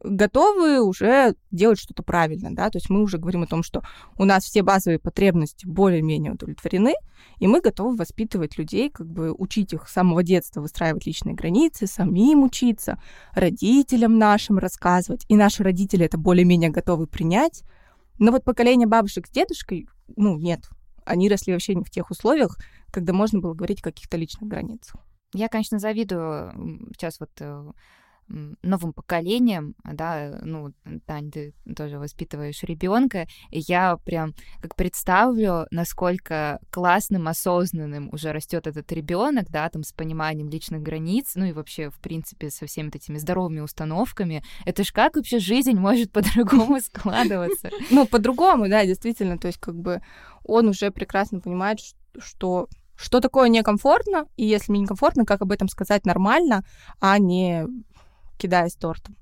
готовы 0.03 0.81
уже 0.81 1.35
делать 1.51 1.79
что-то 1.79 2.03
правильно, 2.03 2.55
да, 2.55 2.71
то 2.71 2.79
есть 2.79 2.89
мы 2.89 3.03
уже 3.03 3.19
говорим 3.19 3.43
о 3.43 3.47
том, 3.47 3.63
что 3.63 3.83
у 4.17 4.25
нас 4.25 4.45
все 4.45 4.63
базовые 4.63 4.99
потребности 4.99 5.67
более-менее 5.67 6.33
удовлетворены, 6.33 6.95
и 7.39 7.47
мы 7.47 7.61
готовы 7.61 7.97
воспитывать 7.97 8.57
людей, 8.57 8.91
как 8.91 9.07
бы 9.07 9.33
учить 9.33 9.73
их 9.73 9.89
с 9.89 9.93
самого 9.93 10.23
детства 10.23 10.63
выстраивать 10.63 11.07
личные 11.07 11.35
границы, 11.35 11.87
самим 11.87 12.45
учиться, 12.45 13.01
родителям 13.33 14.19
нашим 14.19 14.59
рассказывать, 14.59 15.25
и 15.29 15.37
наши 15.37 15.63
родители 15.63 16.07
это 16.07 16.17
более-менее 16.17 16.71
готовы 16.71 17.07
принять, 17.07 17.63
но 18.19 18.33
вот 18.33 18.45
поколение 18.45 18.87
бабушек 18.87 19.27
с 19.27 19.31
дедушкой, 19.31 19.87
ну, 20.17 20.39
нет, 20.39 20.69
они 21.05 21.29
росли 21.29 21.53
вообще 21.53 21.75
не 21.75 21.85
в 21.85 21.91
тех 21.91 22.11
условиях, 22.11 22.59
когда 22.91 23.13
можно 23.13 23.41
было 23.41 23.55
говорить 23.55 23.81
о 23.81 23.85
каких-то 23.85 24.17
личных 24.17 24.49
границах. 24.49 25.01
Я, 25.33 25.49
конечно, 25.49 25.79
завидую 25.79 26.89
сейчас 26.93 27.21
вот 27.21 27.31
э, 27.39 27.71
новым 28.63 28.93
поколением, 28.93 29.75
да, 29.85 30.39
ну, 30.43 30.73
Тань, 31.07 31.31
ты 31.31 31.55
тоже 31.77 31.99
воспитываешь 31.99 32.63
ребенка, 32.63 33.27
и 33.51 33.61
я 33.61 33.97
прям 33.97 34.35
как 34.61 34.77
представлю, 34.77 35.67
насколько 35.71 36.61
классным, 36.71 37.29
осознанным 37.29 38.09
уже 38.13 38.33
растет 38.33 38.67
этот 38.67 38.91
ребенок, 38.93 39.51
да, 39.51 39.69
там 39.69 39.83
с 39.83 39.93
пониманием 39.93 40.49
личных 40.49 40.83
границ, 40.83 41.33
ну 41.35 41.47
и 41.47 41.53
вообще, 41.53 41.91
в 41.91 41.99
принципе, 41.99 42.51
со 42.51 42.67
всеми 42.67 42.91
этими 42.95 43.19
здоровыми 43.19 43.61
установками. 43.61 44.43
Это 44.65 44.85
ж 44.85 44.93
как 44.93 45.17
вообще 45.17 45.39
жизнь 45.39 45.75
может 45.75 46.13
по-другому 46.13 46.81
складываться? 46.81 47.71
Ну, 47.91 48.07
по-другому, 48.07 48.69
да, 48.69 48.87
действительно, 48.87 49.37
то 49.37 49.49
есть 49.49 49.59
как 49.59 49.75
бы 49.75 50.01
он 50.45 50.69
уже 50.69 50.91
прекрасно 50.91 51.41
понимает, 51.41 51.81
что 52.19 52.69
что 52.97 53.21
такое 53.21 53.49
некомфортно, 53.49 54.27
и 54.37 54.45
если 54.45 54.73
мне 54.73 54.83
некомфортно, 54.83 55.25
как 55.25 55.41
об 55.41 55.53
этом 55.53 55.69
сказать 55.69 56.05
нормально, 56.05 56.65
а 57.01 57.19
не 57.19 57.67
кидаясь 58.41 58.75
тортом. 58.75 59.17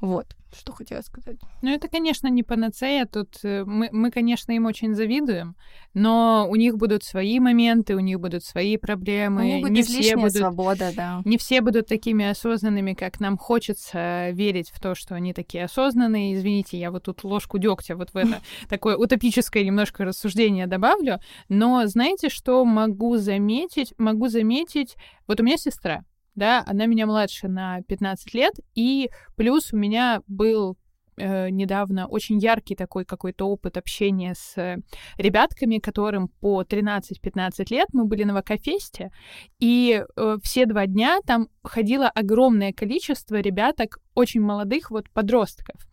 Вот 0.00 0.34
что 0.56 0.72
хотела 0.72 1.02
сказать. 1.02 1.36
Ну, 1.62 1.70
это, 1.70 1.88
конечно, 1.88 2.28
не 2.28 2.42
панацея. 2.42 3.06
Тут 3.06 3.38
э, 3.42 3.64
мы, 3.64 3.88
мы, 3.92 4.10
конечно, 4.10 4.52
им 4.52 4.66
очень 4.66 4.94
завидуем, 4.94 5.56
но 5.94 6.46
у 6.48 6.56
них 6.56 6.76
будут 6.76 7.04
свои 7.04 7.38
моменты, 7.38 7.94
у 7.94 8.00
них 8.00 8.18
будут 8.18 8.44
свои 8.44 8.76
проблемы. 8.76 9.60
У 9.62 9.66
них 9.68 9.68
не 9.68 9.82
все 9.82 10.16
будут, 10.16 10.36
свобода, 10.36 10.92
да. 10.96 11.22
Не 11.24 11.36
все 11.36 11.60
будут 11.60 11.86
такими 11.86 12.24
осознанными, 12.24 12.94
как 12.94 13.20
нам 13.20 13.36
хочется 13.36 14.30
верить 14.30 14.70
в 14.70 14.80
то, 14.80 14.94
что 14.94 15.14
они 15.14 15.34
такие 15.34 15.64
осознанные. 15.64 16.34
Извините, 16.34 16.78
я 16.78 16.90
вот 16.90 17.04
тут 17.04 17.24
ложку 17.24 17.58
дегтя 17.58 17.96
вот 17.96 18.10
в 18.12 18.16
это 18.16 18.40
такое 18.68 18.96
утопическое 18.96 19.64
немножко 19.64 20.04
рассуждение 20.04 20.66
добавлю. 20.66 21.20
Но 21.48 21.86
знаете, 21.86 22.28
что 22.30 22.64
могу 22.64 23.16
заметить? 23.16 23.92
Могу 23.98 24.28
заметить... 24.28 24.96
Вот 25.26 25.40
у 25.40 25.42
меня 25.42 25.58
сестра, 25.58 26.04
да, 26.38 26.64
она 26.66 26.86
меня 26.86 27.06
младше 27.06 27.48
на 27.48 27.82
15 27.82 28.34
лет, 28.34 28.54
и 28.74 29.10
плюс 29.36 29.72
у 29.72 29.76
меня 29.76 30.22
был 30.26 30.78
э, 31.16 31.50
недавно 31.50 32.06
очень 32.06 32.38
яркий 32.38 32.74
такой 32.74 33.04
какой-то 33.04 33.46
опыт 33.46 33.76
общения 33.76 34.34
с 34.34 34.80
ребятками, 35.16 35.78
которым 35.78 36.28
по 36.28 36.62
13-15 36.62 37.66
лет 37.70 37.88
мы 37.92 38.04
были 38.06 38.24
на 38.24 38.34
Вакафесте, 38.34 39.10
и 39.58 40.02
э, 40.16 40.36
все 40.42 40.66
два 40.66 40.86
дня 40.86 41.18
там 41.26 41.48
ходило 41.62 42.08
огромное 42.08 42.72
количество 42.72 43.36
ребяток, 43.40 43.98
очень 44.14 44.40
молодых, 44.40 44.90
вот 44.90 45.10
подростков. 45.10 45.88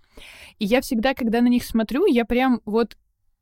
И 0.59 0.65
я 0.65 0.81
всегда, 0.81 1.13
когда 1.13 1.41
на 1.41 1.47
них 1.47 1.65
смотрю, 1.65 2.05
я 2.05 2.25
прям 2.25 2.61
вот 2.65 2.97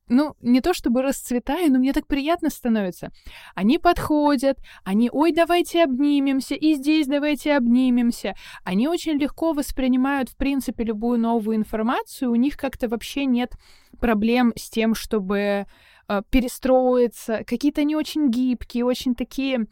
ну, 0.09 0.35
не 0.41 0.61
то 0.61 0.73
чтобы 0.73 1.01
расцветаю, 1.01 1.71
но 1.71 1.79
мне 1.79 1.93
так 1.93 2.07
приятно 2.07 2.49
становится. 2.49 3.11
Они 3.55 3.77
подходят, 3.77 4.57
они, 4.83 5.09
ой, 5.11 5.31
давайте 5.31 5.83
обнимемся, 5.83 6.55
и 6.55 6.73
здесь 6.73 7.07
давайте 7.07 7.55
обнимемся. 7.55 8.35
Они 8.63 8.87
очень 8.87 9.13
легко 9.13 9.53
воспринимают, 9.53 10.29
в 10.29 10.35
принципе, 10.35 10.83
любую 10.83 11.19
новую 11.19 11.55
информацию. 11.55 12.31
У 12.31 12.35
них 12.35 12.57
как-то 12.57 12.89
вообще 12.89 13.25
нет 13.25 13.53
проблем 13.99 14.53
с 14.57 14.69
тем, 14.69 14.93
чтобы 14.93 15.65
э, 16.07 16.21
перестроиться. 16.29 17.43
Какие-то 17.47 17.81
они 17.81 17.95
очень 17.95 18.29
гибкие, 18.29 18.85
очень 18.85 19.15
такие 19.15 19.67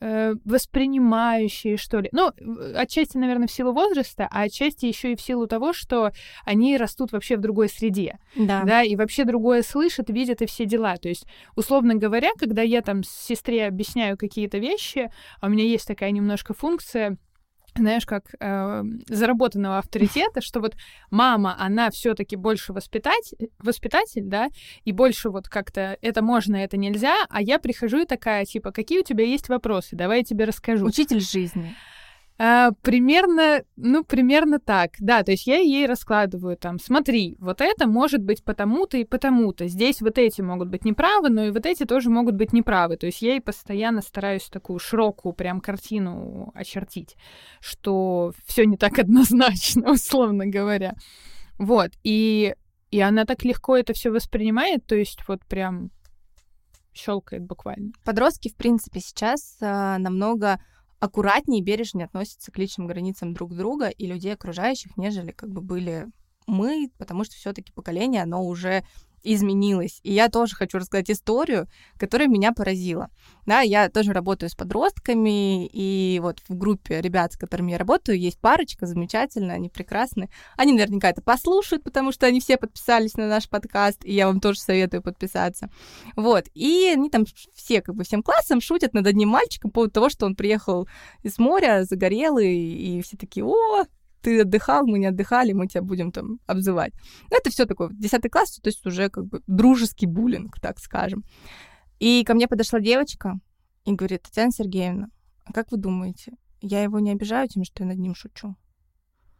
воспринимающие, 0.00 1.76
что 1.76 2.00
ли. 2.00 2.08
Ну, 2.12 2.30
отчасти, 2.74 3.16
наверное, 3.16 3.48
в 3.48 3.52
силу 3.52 3.72
возраста, 3.72 4.28
а 4.30 4.42
отчасти 4.42 4.86
еще 4.86 5.12
и 5.12 5.16
в 5.16 5.20
силу 5.20 5.46
того, 5.46 5.72
что 5.72 6.12
они 6.44 6.76
растут 6.76 7.12
вообще 7.12 7.36
в 7.36 7.40
другой 7.40 7.68
среде. 7.68 8.18
Да. 8.36 8.62
Да, 8.64 8.82
и 8.82 8.96
вообще 8.96 9.24
другое 9.24 9.62
слышат, 9.62 10.08
видят 10.10 10.42
и 10.42 10.46
все 10.46 10.64
дела. 10.64 10.96
То 10.96 11.08
есть, 11.08 11.26
условно 11.54 11.94
говоря, 11.94 12.30
когда 12.38 12.62
я 12.62 12.80
там 12.82 13.02
сестре 13.02 13.66
объясняю 13.66 14.16
какие-то 14.16 14.58
вещи, 14.58 15.10
а 15.40 15.46
у 15.46 15.50
меня 15.50 15.64
есть 15.64 15.86
такая 15.86 16.10
немножко 16.10 16.54
функция— 16.54 17.18
знаешь, 17.80 18.06
как 18.06 18.34
э, 18.38 18.82
заработанного 19.08 19.78
авторитета, 19.78 20.40
что 20.40 20.60
вот 20.60 20.76
мама, 21.10 21.56
она 21.58 21.90
все-таки 21.90 22.36
больше 22.36 22.72
воспитать, 22.72 23.34
воспитатель, 23.58 24.24
да, 24.24 24.48
и 24.84 24.92
больше 24.92 25.30
вот 25.30 25.48
как-то 25.48 25.98
это 26.00 26.22
можно, 26.22 26.56
это 26.56 26.76
нельзя, 26.76 27.14
а 27.28 27.42
я 27.42 27.58
прихожу 27.58 28.00
и 28.00 28.06
такая, 28.06 28.44
типа, 28.44 28.72
какие 28.72 29.00
у 29.00 29.04
тебя 29.04 29.24
есть 29.24 29.48
вопросы, 29.48 29.96
давай 29.96 30.18
я 30.18 30.24
тебе 30.24 30.44
расскажу. 30.44 30.86
Учитель 30.86 31.20
жизни. 31.20 31.74
А, 32.42 32.72
примерно, 32.80 33.64
ну, 33.76 34.02
примерно 34.02 34.58
так. 34.58 34.92
Да, 34.98 35.22
то 35.22 35.30
есть 35.30 35.46
я 35.46 35.58
ей 35.58 35.84
раскладываю 35.84 36.56
там, 36.56 36.78
смотри, 36.78 37.36
вот 37.38 37.60
это 37.60 37.86
может 37.86 38.22
быть 38.22 38.42
потому-то 38.42 38.96
и 38.96 39.04
потому-то. 39.04 39.68
Здесь 39.68 40.00
вот 40.00 40.16
эти 40.16 40.40
могут 40.40 40.70
быть 40.70 40.86
неправы, 40.86 41.28
но 41.28 41.44
и 41.44 41.50
вот 41.50 41.66
эти 41.66 41.84
тоже 41.84 42.08
могут 42.08 42.36
быть 42.36 42.54
неправы. 42.54 42.96
То 42.96 43.04
есть 43.04 43.20
я 43.20 43.32
ей 43.32 43.42
постоянно 43.42 44.00
стараюсь 44.00 44.48
такую 44.48 44.78
широкую 44.78 45.34
прям 45.34 45.60
картину 45.60 46.50
очертить, 46.54 47.14
что 47.60 48.32
все 48.46 48.64
не 48.64 48.78
так 48.78 48.98
однозначно, 48.98 49.92
условно 49.92 50.46
говоря. 50.46 50.94
Вот, 51.58 51.90
и, 52.04 52.54
и 52.90 53.00
она 53.00 53.26
так 53.26 53.44
легко 53.44 53.76
это 53.76 53.92
все 53.92 54.10
воспринимает, 54.10 54.86
то 54.86 54.94
есть 54.94 55.28
вот 55.28 55.44
прям 55.44 55.90
щелкает 56.94 57.42
буквально. 57.42 57.92
Подростки, 58.02 58.48
в 58.48 58.56
принципе, 58.56 59.00
сейчас 59.00 59.58
а, 59.60 59.98
намного 59.98 60.58
аккуратнее 61.00 61.60
и 61.60 61.64
бережнее 61.64 62.04
относятся 62.04 62.52
к 62.52 62.58
личным 62.58 62.86
границам 62.86 63.34
друг 63.34 63.54
друга 63.54 63.88
и 63.88 64.06
людей 64.06 64.34
окружающих, 64.34 64.96
нежели 64.96 65.32
как 65.32 65.50
бы 65.50 65.60
были 65.60 66.06
мы, 66.46 66.90
потому 66.98 67.24
что 67.24 67.34
все-таки 67.34 67.72
поколение, 67.72 68.22
оно 68.22 68.44
уже 68.44 68.84
изменилось. 69.22 70.00
И 70.02 70.12
я 70.12 70.28
тоже 70.28 70.54
хочу 70.54 70.78
рассказать 70.78 71.10
историю, 71.10 71.68
которая 71.98 72.28
меня 72.28 72.52
поразила. 72.52 73.10
Да, 73.46 73.60
я 73.60 73.88
тоже 73.88 74.12
работаю 74.12 74.48
с 74.50 74.54
подростками, 74.54 75.66
и 75.66 76.20
вот 76.20 76.38
в 76.48 76.56
группе 76.56 77.00
ребят, 77.00 77.32
с 77.32 77.36
которыми 77.36 77.72
я 77.72 77.78
работаю, 77.78 78.18
есть 78.18 78.38
парочка 78.38 78.86
замечательная, 78.86 79.56
они 79.56 79.68
прекрасны. 79.68 80.30
Они 80.56 80.72
наверняка 80.72 81.10
это 81.10 81.22
послушают, 81.22 81.82
потому 81.82 82.12
что 82.12 82.26
они 82.26 82.40
все 82.40 82.56
подписались 82.56 83.16
на 83.16 83.26
наш 83.28 83.48
подкаст, 83.48 84.04
и 84.04 84.12
я 84.12 84.26
вам 84.26 84.40
тоже 84.40 84.60
советую 84.60 85.02
подписаться. 85.02 85.70
Вот, 86.16 86.46
и 86.54 86.90
они 86.92 87.10
там 87.10 87.24
все, 87.54 87.82
как 87.82 87.94
бы 87.94 88.04
всем 88.04 88.22
классом 88.22 88.60
шутят 88.60 88.94
над 88.94 89.06
одним 89.06 89.30
мальчиком 89.30 89.70
по 89.70 89.80
поводу 89.80 89.92
того, 89.92 90.08
что 90.10 90.26
он 90.26 90.36
приехал 90.36 90.88
из 91.22 91.38
моря, 91.38 91.84
загорелый, 91.84 92.56
и 92.56 93.02
все 93.02 93.16
такие, 93.16 93.44
о, 93.44 93.84
ты 94.20 94.40
отдыхал, 94.40 94.86
мы 94.86 94.98
не 94.98 95.06
отдыхали, 95.06 95.52
мы 95.52 95.66
тебя 95.66 95.82
будем 95.82 96.12
там 96.12 96.38
обзывать. 96.46 96.92
Ну, 97.30 97.36
это 97.36 97.50
все 97.50 97.66
такое, 97.66 97.90
10 97.92 98.30
класс, 98.30 98.58
то 98.62 98.68
есть 98.68 98.84
уже 98.86 99.08
как 99.08 99.26
бы 99.26 99.42
дружеский 99.46 100.06
буллинг, 100.06 100.60
так 100.60 100.78
скажем. 100.78 101.24
И 101.98 102.24
ко 102.24 102.34
мне 102.34 102.48
подошла 102.48 102.80
девочка 102.80 103.38
и 103.84 103.92
говорит, 103.92 104.22
Татьяна 104.22 104.52
Сергеевна, 104.52 105.08
а 105.44 105.52
как 105.52 105.70
вы 105.70 105.78
думаете, 105.78 106.32
я 106.60 106.82
его 106.82 106.98
не 106.98 107.12
обижаю 107.12 107.48
тем, 107.48 107.64
что 107.64 107.82
я 107.82 107.88
над 107.88 107.98
ним 107.98 108.14
шучу? 108.14 108.56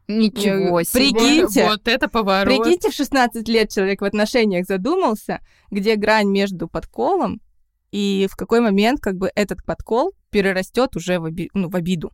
Ничего 0.08 0.82
себе. 0.82 1.10
Прикиньте, 1.10 1.62
вот, 1.64 1.70
вот 1.70 1.88
это 1.88 2.08
поворот. 2.08 2.62
Прикиньте, 2.62 2.90
в 2.90 2.94
16 2.94 3.46
лет 3.48 3.70
человек 3.70 4.00
в 4.00 4.04
отношениях 4.04 4.66
задумался, 4.66 5.40
где 5.70 5.96
грань 5.96 6.28
между 6.28 6.68
подколом 6.68 7.40
и 7.92 8.28
в 8.30 8.36
какой 8.36 8.60
момент 8.60 9.00
как 9.00 9.16
бы 9.16 9.30
этот 9.34 9.64
подкол 9.64 10.12
перерастет 10.30 10.96
уже 10.96 11.18
в, 11.18 11.24
оби- 11.24 11.50
ну, 11.54 11.68
в 11.68 11.76
обиду. 11.76 12.12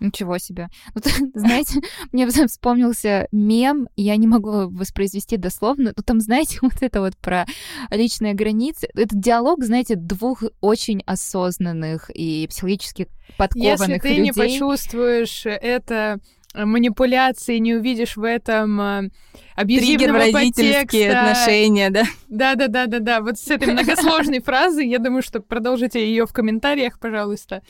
Ничего 0.00 0.38
себе. 0.38 0.68
Ну, 0.94 1.00
знаете, 1.34 1.80
мне 2.12 2.28
вспомнился 2.28 3.28
мем, 3.32 3.88
я 3.96 4.16
не 4.16 4.26
могу 4.26 4.68
воспроизвести 4.68 5.36
дословно, 5.36 5.92
но 5.96 6.02
там, 6.02 6.20
знаете, 6.20 6.58
вот 6.62 6.80
это 6.80 7.00
вот 7.00 7.16
про 7.16 7.46
личные 7.90 8.34
границы. 8.34 8.88
Это 8.94 9.16
диалог, 9.16 9.64
знаете, 9.64 9.96
двух 9.96 10.42
очень 10.60 11.02
осознанных 11.06 12.10
и 12.14 12.46
психологически 12.48 13.08
подкованных 13.36 13.80
Если 13.80 13.98
ты 13.98 14.08
людей. 14.08 14.22
не 14.22 14.32
почувствуешь 14.32 15.44
это 15.44 16.20
манипуляции, 16.54 17.58
не 17.58 17.74
увидишь 17.74 18.16
в 18.16 18.24
этом 18.24 18.80
э, 18.80 19.10
абьюзивного 19.54 20.18
родительские 20.18 20.82
подтекста. 20.84 21.20
отношения, 21.20 21.90
да? 21.90 22.04
Да, 22.28 22.54
да, 22.54 22.68
да, 22.68 22.86
да, 22.86 22.98
да. 23.00 23.20
Вот 23.20 23.38
с 23.38 23.48
этой 23.48 23.72
многосложной 23.72 24.40
фразы, 24.44 24.82
я 24.82 24.98
думаю, 24.98 25.22
что 25.22 25.40
продолжите 25.40 26.04
ее 26.04 26.26
в 26.26 26.32
комментариях, 26.32 26.98
пожалуйста. 26.98 27.62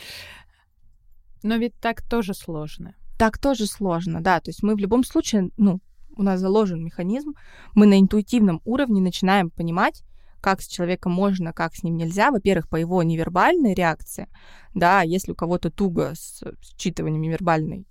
Но 1.42 1.56
ведь 1.56 1.74
так 1.80 2.02
тоже 2.02 2.34
сложно. 2.34 2.94
Так 3.18 3.38
тоже 3.38 3.66
сложно, 3.66 4.20
да. 4.20 4.40
То 4.40 4.50
есть 4.50 4.62
мы 4.62 4.74
в 4.74 4.78
любом 4.78 5.04
случае, 5.04 5.50
ну, 5.56 5.80
у 6.16 6.22
нас 6.22 6.40
заложен 6.40 6.84
механизм, 6.84 7.34
мы 7.74 7.86
на 7.86 7.98
интуитивном 7.98 8.60
уровне 8.64 9.00
начинаем 9.00 9.50
понимать, 9.50 10.02
как 10.40 10.60
с 10.60 10.68
человеком 10.68 11.12
можно, 11.12 11.52
как 11.52 11.74
с 11.74 11.82
ним 11.82 11.96
нельзя. 11.96 12.30
Во-первых, 12.30 12.68
по 12.68 12.76
его 12.76 13.02
невербальной 13.02 13.74
реакции, 13.74 14.28
да, 14.74 15.02
если 15.02 15.32
у 15.32 15.34
кого-то 15.34 15.70
туго 15.70 16.12
с 16.14 16.42
считыванием 16.76 17.20
невербальной 17.20 17.86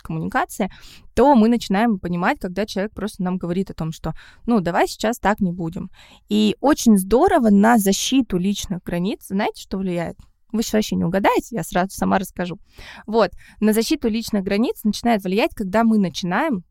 коммуникации, 0.00 0.70
то 1.14 1.34
мы 1.34 1.48
начинаем 1.48 1.98
понимать, 1.98 2.38
когда 2.38 2.66
человек 2.66 2.92
просто 2.94 3.22
нам 3.22 3.36
говорит 3.36 3.70
о 3.70 3.74
том, 3.74 3.92
что, 3.92 4.14
ну, 4.46 4.60
давай 4.60 4.86
сейчас 4.86 5.18
так 5.18 5.40
не 5.40 5.52
будем. 5.52 5.90
И 6.28 6.56
очень 6.60 6.96
здорово 6.96 7.50
на 7.50 7.78
защиту 7.78 8.38
личных 8.38 8.82
границ, 8.82 9.26
знаете, 9.28 9.60
что 9.62 9.78
влияет? 9.78 10.16
Вы 10.52 10.62
сейчас 10.62 10.74
вообще 10.74 10.96
не 10.96 11.04
угадаете, 11.04 11.56
я 11.56 11.62
сразу 11.62 11.90
сама 11.90 12.18
расскажу. 12.18 12.58
Вот, 13.06 13.30
на 13.60 13.72
защиту 13.72 14.08
личных 14.08 14.42
границ 14.42 14.82
начинает 14.84 15.22
влиять, 15.22 15.54
когда 15.54 15.84
мы 15.84 15.98
начинаем 15.98 16.64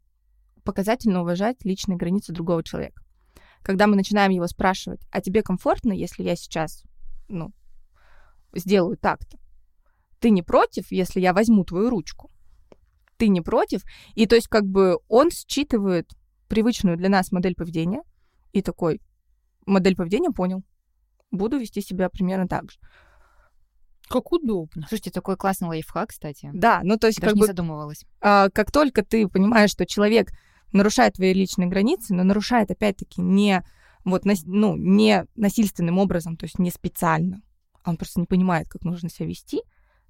показательно 0.63 1.21
уважать 1.21 1.63
личные 1.63 1.97
границы 1.97 2.33
другого 2.33 2.63
человека. 2.63 3.01
Когда 3.61 3.87
мы 3.87 3.95
начинаем 3.95 4.31
его 4.31 4.47
спрашивать, 4.47 5.01
а 5.11 5.21
тебе 5.21 5.43
комфортно, 5.43 5.93
если 5.93 6.23
я 6.23 6.35
сейчас, 6.35 6.83
ну, 7.27 7.53
сделаю 8.53 8.97
так-то? 8.97 9.37
Ты 10.19 10.31
не 10.31 10.41
против, 10.41 10.91
если 10.91 11.19
я 11.19 11.33
возьму 11.33 11.63
твою 11.63 11.89
ручку? 11.89 12.31
Ты 13.17 13.27
не 13.27 13.41
против? 13.41 13.83
И 14.15 14.25
то 14.25 14.35
есть 14.35 14.47
как 14.47 14.65
бы 14.65 14.99
он 15.07 15.29
считывает 15.29 16.09
привычную 16.47 16.97
для 16.97 17.09
нас 17.09 17.31
модель 17.31 17.55
поведения 17.55 18.01
и 18.53 18.61
такой, 18.61 19.01
модель 19.65 19.95
поведения 19.95 20.31
понял, 20.31 20.63
буду 21.31 21.57
вести 21.57 21.81
себя 21.81 22.09
примерно 22.09 22.47
так 22.47 22.71
же. 22.71 22.79
Как 24.09 24.31
удобно. 24.31 24.85
Слушайте, 24.87 25.11
такой 25.11 25.35
классный 25.37 25.67
лайфхак, 25.67 26.09
кстати. 26.09 26.49
Да, 26.53 26.81
ну 26.83 26.97
то 26.97 27.07
есть 27.07 27.19
Даже 27.19 27.31
как 27.31 27.35
не 27.35 27.41
бы 27.41 27.47
задумывалась. 27.47 28.05
а, 28.21 28.49
как 28.49 28.71
только 28.71 29.03
ты 29.03 29.27
понимаешь, 29.27 29.71
что 29.71 29.85
человек 29.85 30.29
нарушает 30.71 31.13
твои 31.13 31.33
личные 31.33 31.67
границы, 31.67 32.13
но 32.13 32.23
нарушает 32.23 32.71
опять-таки 32.71 33.21
не 33.21 33.63
вот 34.03 34.25
нас- 34.25 34.43
ну 34.45 34.75
не 34.77 35.25
насильственным 35.35 35.97
образом, 35.97 36.37
то 36.37 36.45
есть 36.45 36.59
не 36.59 36.71
специально, 36.71 37.41
а 37.83 37.89
он 37.89 37.97
просто 37.97 38.19
не 38.19 38.25
понимает, 38.25 38.69
как 38.69 38.83
нужно 38.83 39.09
себя 39.09 39.27
вести, 39.27 39.61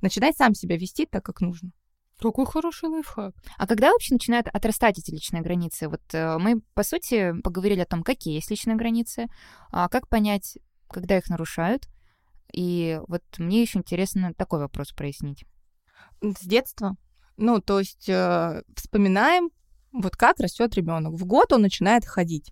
начинает 0.02 0.36
сам 0.38 0.54
себя 0.54 0.78
вести 0.78 1.06
так, 1.06 1.24
как 1.26 1.42
нужно. 1.42 1.72
Какой 2.20 2.46
хороший 2.48 2.90
лайфхак. 2.90 3.36
А 3.58 3.68
когда 3.68 3.92
вообще 3.92 4.16
начинают 4.16 4.48
отрастать 4.48 4.98
эти 4.98 5.12
личные 5.12 5.44
границы? 5.44 5.88
Вот 5.88 6.02
э, 6.14 6.38
мы, 6.40 6.62
по 6.74 6.82
сути, 6.82 7.40
поговорили 7.42 7.82
о 7.82 7.86
том, 7.86 8.02
какие 8.02 8.34
есть 8.36 8.50
личные 8.50 8.76
границы, 8.76 9.28
а 9.72 9.88
как 9.88 10.08
понять, 10.08 10.58
когда 10.90 11.18
их 11.18 11.30
нарушают. 11.30 11.88
И 12.58 13.00
вот 13.08 13.22
мне 13.38 13.62
еще 13.62 13.78
интересно 13.78 14.34
такой 14.34 14.58
вопрос 14.58 14.92
прояснить. 14.92 15.46
С 16.24 16.44
детства. 16.44 16.96
Ну, 17.38 17.62
то 17.62 17.78
есть 17.78 18.10
э, 18.10 18.64
вспоминаем, 18.76 19.52
вот 19.92 20.16
как 20.16 20.40
растет 20.40 20.74
ребенок. 20.74 21.14
В 21.14 21.24
год 21.26 21.54
он 21.54 21.62
начинает 21.62 22.04
ходить, 22.04 22.52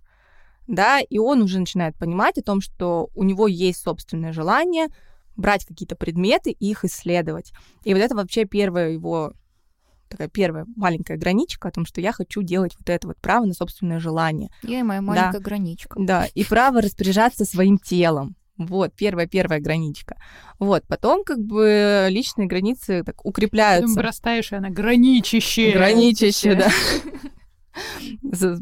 да, 0.68 1.00
и 1.00 1.18
он 1.18 1.42
уже 1.42 1.58
начинает 1.58 1.98
понимать 1.98 2.38
о 2.38 2.44
том, 2.44 2.62
что 2.62 3.10
у 3.16 3.24
него 3.24 3.48
есть 3.48 3.82
собственное 3.82 4.32
желание 4.32 4.90
брать 5.36 5.66
какие-то 5.66 5.96
предметы 5.96 6.52
и 6.52 6.70
их 6.70 6.86
исследовать. 6.86 7.52
И 7.84 7.92
вот 7.92 8.00
это 8.00 8.16
вообще 8.16 8.46
первое 8.46 8.92
его 8.92 9.34
такая 10.08 10.28
первая 10.28 10.68
маленькая 10.76 11.18
граничка 11.18 11.70
о 11.70 11.72
том, 11.72 11.84
что 11.88 12.00
я 12.00 12.12
хочу 12.12 12.44
делать 12.44 12.76
вот 12.78 12.92
это 12.92 13.08
вот 13.08 13.18
право 13.18 13.46
на 13.46 13.56
собственное 13.56 14.00
желание. 14.00 14.52
Я 14.62 14.82
и 14.82 14.84
моя 14.84 15.02
маленькая 15.02 15.40
да. 15.40 15.40
граничка. 15.40 15.96
Да, 16.00 16.26
и 16.28 16.44
право 16.44 16.80
распоряжаться 16.80 17.44
своим 17.44 17.80
телом. 17.80 18.36
Вот, 18.58 18.94
первая-первая 18.96 19.60
граничка. 19.60 20.16
Вот, 20.60 20.84
потом 20.88 21.24
как 21.24 21.40
бы 21.40 22.08
личные 22.10 22.48
границы 22.48 23.04
так 23.04 23.26
укрепляются. 23.26 23.94
Ты 23.94 24.00
вырастаешь, 24.00 24.52
и 24.52 24.56
она 24.56 24.70
граничище. 24.70 25.72
Граничище, 25.72 26.56
да 28.32 28.58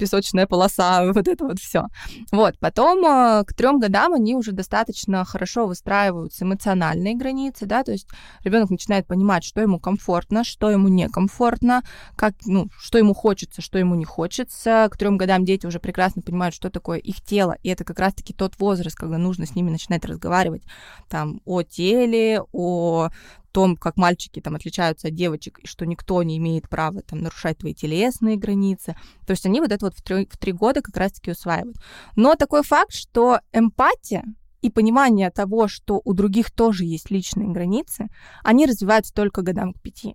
песочная 0.00 0.46
полоса, 0.46 1.04
вот 1.12 1.28
это 1.28 1.44
вот 1.44 1.58
все. 1.60 1.86
Вот, 2.32 2.58
потом 2.58 3.04
э, 3.04 3.44
к 3.44 3.54
трем 3.54 3.78
годам 3.78 4.14
они 4.14 4.34
уже 4.34 4.52
достаточно 4.52 5.24
хорошо 5.24 5.66
выстраиваются 5.66 6.44
эмоциональные 6.44 7.14
границы, 7.14 7.66
да, 7.66 7.84
то 7.84 7.92
есть 7.92 8.08
ребенок 8.42 8.70
начинает 8.70 9.06
понимать, 9.06 9.44
что 9.44 9.60
ему 9.60 9.78
комфортно, 9.78 10.42
что 10.42 10.70
ему 10.70 10.88
некомфортно, 10.88 11.82
как, 12.16 12.34
ну, 12.46 12.68
что 12.78 12.98
ему 12.98 13.14
хочется, 13.14 13.60
что 13.60 13.78
ему 13.78 13.94
не 13.94 14.04
хочется. 14.04 14.88
К 14.90 14.96
трем 14.96 15.18
годам 15.18 15.44
дети 15.44 15.66
уже 15.66 15.78
прекрасно 15.78 16.22
понимают, 16.22 16.54
что 16.54 16.70
такое 16.70 16.98
их 16.98 17.20
тело, 17.20 17.56
и 17.62 17.68
это 17.68 17.84
как 17.84 17.98
раз-таки 17.98 18.32
тот 18.32 18.58
возраст, 18.58 18.96
когда 18.96 19.18
нужно 19.18 19.46
с 19.46 19.54
ними 19.54 19.70
начинать 19.70 20.04
разговаривать 20.04 20.62
там 21.08 21.40
о 21.44 21.62
теле, 21.62 22.42
о 22.52 23.10
том, 23.50 23.76
как 23.76 23.96
мальчики 23.96 24.40
там 24.40 24.54
отличаются 24.54 25.08
от 25.08 25.14
девочек, 25.14 25.58
и 25.60 25.66
что 25.66 25.86
никто 25.86 26.22
не 26.22 26.38
имеет 26.38 26.68
права 26.68 27.02
там 27.02 27.20
нарушать 27.20 27.58
твои 27.58 27.74
телесные 27.74 28.36
границы. 28.36 28.96
То 29.26 29.32
есть 29.32 29.46
они 29.46 29.60
вот 29.60 29.72
это 29.72 29.86
вот 29.86 29.94
в 29.94 30.02
три, 30.02 30.26
в 30.26 30.36
три 30.38 30.52
года 30.52 30.82
как 30.82 30.96
раз-таки 30.96 31.30
усваивают. 31.30 31.76
Но 32.16 32.34
такой 32.34 32.62
факт, 32.62 32.92
что 32.92 33.40
эмпатия 33.52 34.24
и 34.62 34.70
понимание 34.70 35.30
того, 35.30 35.68
что 35.68 36.00
у 36.04 36.12
других 36.12 36.50
тоже 36.50 36.84
есть 36.84 37.10
личные 37.10 37.48
границы, 37.48 38.08
они 38.44 38.66
развиваются 38.66 39.12
только 39.12 39.42
годам 39.42 39.72
к 39.72 39.80
пяти. 39.80 40.14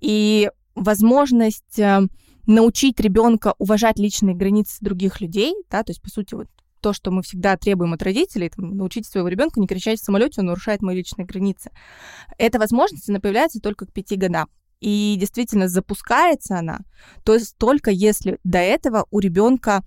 И 0.00 0.50
возможность 0.74 1.78
э, 1.78 2.02
научить 2.46 3.00
ребенка 3.00 3.54
уважать 3.58 3.98
личные 3.98 4.36
границы 4.36 4.76
других 4.80 5.20
людей, 5.20 5.54
да, 5.70 5.82
то 5.82 5.90
есть, 5.90 6.02
по 6.02 6.10
сути, 6.10 6.34
вот 6.34 6.48
то, 6.86 6.92
что 6.92 7.10
мы 7.10 7.22
всегда 7.22 7.56
требуем 7.56 7.94
от 7.94 8.02
родителей, 8.04 8.48
там, 8.48 8.76
научить 8.76 9.08
своего 9.08 9.26
ребенка 9.26 9.58
не 9.58 9.66
кричать 9.66 9.98
в 9.98 10.04
самолете, 10.04 10.40
он 10.40 10.46
нарушает 10.46 10.82
мои 10.82 10.94
личные 10.94 11.26
границы. 11.26 11.72
Эта 12.38 12.60
возможность, 12.60 13.10
она 13.10 13.18
появляется 13.18 13.58
только 13.58 13.86
к 13.86 13.92
пяти 13.92 14.14
годам. 14.14 14.48
И 14.78 15.16
действительно 15.18 15.66
запускается 15.66 16.56
она, 16.56 16.78
то 17.24 17.34
есть 17.34 17.56
только 17.58 17.90
если 17.90 18.38
до 18.44 18.58
этого 18.58 19.06
у 19.10 19.18
ребенка 19.18 19.82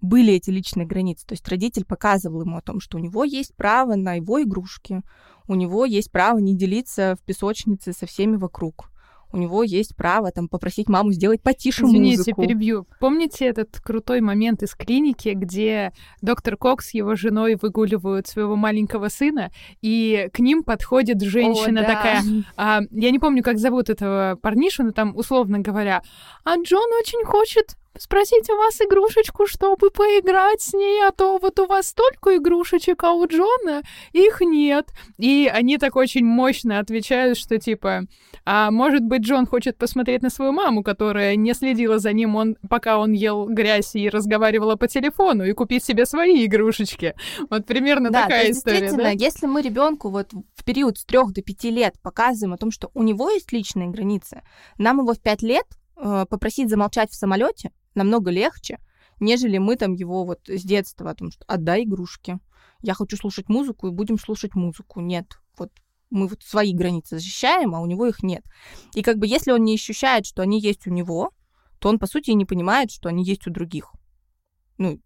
были 0.00 0.34
эти 0.34 0.50
личные 0.50 0.86
границы. 0.86 1.26
То 1.26 1.32
есть 1.32 1.48
родитель 1.48 1.84
показывал 1.84 2.42
ему 2.42 2.58
о 2.58 2.62
том, 2.62 2.78
что 2.78 2.98
у 2.98 3.00
него 3.00 3.24
есть 3.24 3.56
право 3.56 3.96
на 3.96 4.14
его 4.14 4.40
игрушки, 4.40 5.02
у 5.48 5.56
него 5.56 5.84
есть 5.84 6.12
право 6.12 6.38
не 6.38 6.56
делиться 6.56 7.16
в 7.20 7.24
песочнице 7.24 7.92
со 7.92 8.06
всеми 8.06 8.36
вокруг 8.36 8.92
у 9.34 9.36
него 9.36 9.64
есть 9.64 9.96
право 9.96 10.30
там 10.30 10.48
попросить 10.48 10.88
маму 10.88 11.12
сделать 11.12 11.42
потише 11.42 11.84
Извините, 11.84 12.18
музыку. 12.18 12.42
перебью. 12.42 12.86
Помните 13.00 13.46
этот 13.46 13.80
крутой 13.80 14.20
момент 14.20 14.62
из 14.62 14.74
клиники, 14.74 15.30
где 15.30 15.92
доктор 16.22 16.56
Кокс 16.56 16.90
с 16.90 16.94
его 16.94 17.16
женой 17.16 17.56
выгуливают 17.60 18.28
своего 18.28 18.54
маленького 18.54 19.08
сына, 19.08 19.50
и 19.82 20.28
к 20.32 20.38
ним 20.38 20.62
подходит 20.62 21.20
женщина 21.20 21.80
О, 21.80 21.84
да. 21.84 21.94
такая, 21.94 22.22
а, 22.56 22.80
я 22.92 23.10
не 23.10 23.18
помню, 23.18 23.42
как 23.42 23.58
зовут 23.58 23.90
этого 23.90 24.38
парнишу, 24.40 24.84
но 24.84 24.92
там 24.92 25.16
условно 25.16 25.58
говоря, 25.58 26.02
а 26.44 26.54
Джон 26.56 26.88
очень 27.00 27.24
хочет 27.24 27.76
спросить 27.98 28.48
у 28.50 28.56
вас 28.56 28.80
игрушечку, 28.80 29.46
чтобы 29.46 29.90
поиграть 29.90 30.60
с 30.60 30.72
ней, 30.72 31.06
а 31.06 31.10
то 31.10 31.38
вот 31.38 31.58
у 31.60 31.66
вас 31.66 31.88
столько 31.88 32.36
игрушечек, 32.36 33.02
а 33.04 33.12
у 33.12 33.26
Джона 33.26 33.82
их 34.12 34.40
нет. 34.40 34.88
И 35.18 35.50
они 35.52 35.78
так 35.78 35.96
очень 35.96 36.24
мощно 36.24 36.78
отвечают, 36.78 37.38
что 37.38 37.58
типа, 37.58 38.02
а 38.44 38.70
может 38.70 39.02
быть 39.02 39.22
Джон 39.22 39.46
хочет 39.46 39.76
посмотреть 39.78 40.22
на 40.22 40.30
свою 40.30 40.52
маму, 40.52 40.82
которая 40.82 41.36
не 41.36 41.54
следила 41.54 41.98
за 41.98 42.12
ним, 42.12 42.36
он, 42.36 42.56
пока 42.68 42.98
он 42.98 43.12
ел 43.12 43.46
грязь 43.46 43.94
и 43.94 44.08
разговаривала 44.08 44.76
по 44.76 44.88
телефону, 44.88 45.44
и 45.44 45.52
купить 45.52 45.84
себе 45.84 46.06
свои 46.06 46.44
игрушечки. 46.44 47.14
Вот 47.50 47.66
примерно 47.66 48.10
да, 48.10 48.22
такая 48.22 48.50
история. 48.50 48.80
Действительно, 48.80 49.10
да? 49.10 49.24
если 49.24 49.46
мы 49.46 49.62
ребенку 49.62 50.10
вот 50.10 50.32
в 50.54 50.64
период 50.64 50.98
с 50.98 51.04
трех 51.04 51.32
до 51.32 51.42
пяти 51.42 51.70
лет 51.70 51.94
показываем 52.02 52.54
о 52.54 52.58
том, 52.58 52.70
что 52.70 52.90
у 52.94 53.02
него 53.02 53.30
есть 53.30 53.52
личные 53.52 53.88
границы, 53.88 54.42
нам 54.78 54.98
его 54.98 55.14
в 55.14 55.20
пять 55.20 55.42
лет 55.42 55.66
э, 55.96 56.26
попросить 56.28 56.68
замолчать 56.68 57.10
в 57.10 57.14
самолете, 57.14 57.70
намного 57.94 58.30
легче, 58.30 58.78
нежели 59.20 59.58
мы 59.58 59.76
там 59.76 59.92
его 59.92 60.24
вот 60.24 60.40
с 60.48 60.62
детства 60.62 61.10
о 61.10 61.14
том, 61.14 61.30
что 61.30 61.44
отдай 61.46 61.84
игрушки. 61.84 62.38
Я 62.82 62.94
хочу 62.94 63.16
слушать 63.16 63.48
музыку, 63.48 63.88
и 63.88 63.92
будем 63.92 64.18
слушать 64.18 64.54
музыку. 64.54 65.00
Нет, 65.00 65.38
вот 65.56 65.70
мы 66.10 66.28
вот 66.28 66.42
свои 66.42 66.74
границы 66.74 67.16
защищаем, 67.16 67.74
а 67.74 67.80
у 67.80 67.86
него 67.86 68.06
их 68.06 68.22
нет. 68.22 68.44
И 68.94 69.02
как 69.02 69.18
бы 69.18 69.26
если 69.26 69.52
он 69.52 69.64
не 69.64 69.74
ощущает, 69.74 70.26
что 70.26 70.42
они 70.42 70.60
есть 70.60 70.86
у 70.86 70.90
него, 70.90 71.32
то 71.78 71.88
он, 71.88 71.98
по 71.98 72.06
сути, 72.06 72.30
и 72.30 72.34
не 72.34 72.44
понимает, 72.44 72.90
что 72.90 73.08
они 73.08 73.24
есть 73.24 73.46
у 73.46 73.50
других. 73.50 73.92
Ну, 74.78 75.00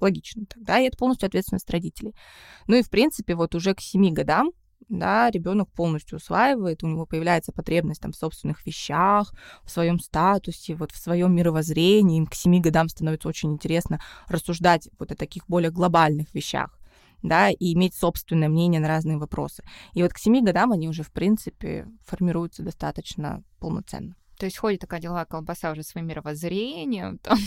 логично 0.00 0.46
тогда, 0.46 0.78
и 0.78 0.86
это 0.86 0.96
полностью 0.96 1.26
ответственность 1.26 1.70
родителей. 1.70 2.14
Ну 2.66 2.76
и, 2.76 2.82
в 2.82 2.90
принципе, 2.90 3.34
вот 3.34 3.54
уже 3.54 3.74
к 3.74 3.80
семи 3.80 4.12
годам 4.12 4.50
да, 4.90 5.30
ребенок 5.30 5.70
полностью 5.70 6.16
усваивает, 6.18 6.82
у 6.82 6.88
него 6.88 7.06
появляется 7.06 7.52
потребность 7.52 8.02
там, 8.02 8.12
в 8.12 8.16
собственных 8.16 8.66
вещах, 8.66 9.32
в 9.64 9.70
своем 9.70 9.98
статусе, 9.98 10.74
вот 10.74 10.92
в 10.92 10.96
своем 10.96 11.34
мировоззрении. 11.34 12.18
Им 12.18 12.26
к 12.26 12.34
семи 12.34 12.60
годам 12.60 12.88
становится 12.88 13.28
очень 13.28 13.52
интересно 13.52 14.00
рассуждать 14.28 14.88
вот 14.98 15.12
о 15.12 15.16
таких 15.16 15.46
более 15.46 15.70
глобальных 15.70 16.34
вещах 16.34 16.76
да, 17.22 17.50
и 17.50 17.74
иметь 17.74 17.94
собственное 17.94 18.48
мнение 18.48 18.80
на 18.80 18.88
разные 18.88 19.18
вопросы. 19.18 19.62
И 19.92 20.02
вот 20.02 20.12
к 20.12 20.18
семи 20.18 20.42
годам 20.42 20.72
они 20.72 20.88
уже, 20.88 21.02
в 21.02 21.12
принципе, 21.12 21.86
формируются 22.06 22.62
достаточно 22.62 23.42
полноценно. 23.58 24.16
То 24.38 24.46
есть 24.46 24.56
ходит 24.56 24.80
такая 24.80 25.00
деловая 25.00 25.26
колбаса 25.26 25.70
уже 25.70 25.82
своим 25.82 26.06
мировоззрением, 26.06 27.18
там, 27.22 27.38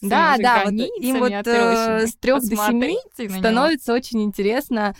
да, 0.00 0.36
да, 0.38 0.62
вот 0.64 0.72
им 0.72 1.18
вот 1.18 1.30
э, 1.30 2.06
с 2.06 2.14
трех 2.16 2.40
до 2.40 2.56
семи 2.56 2.96
становится 3.38 3.92
очень 3.92 4.22
интересно 4.22 4.94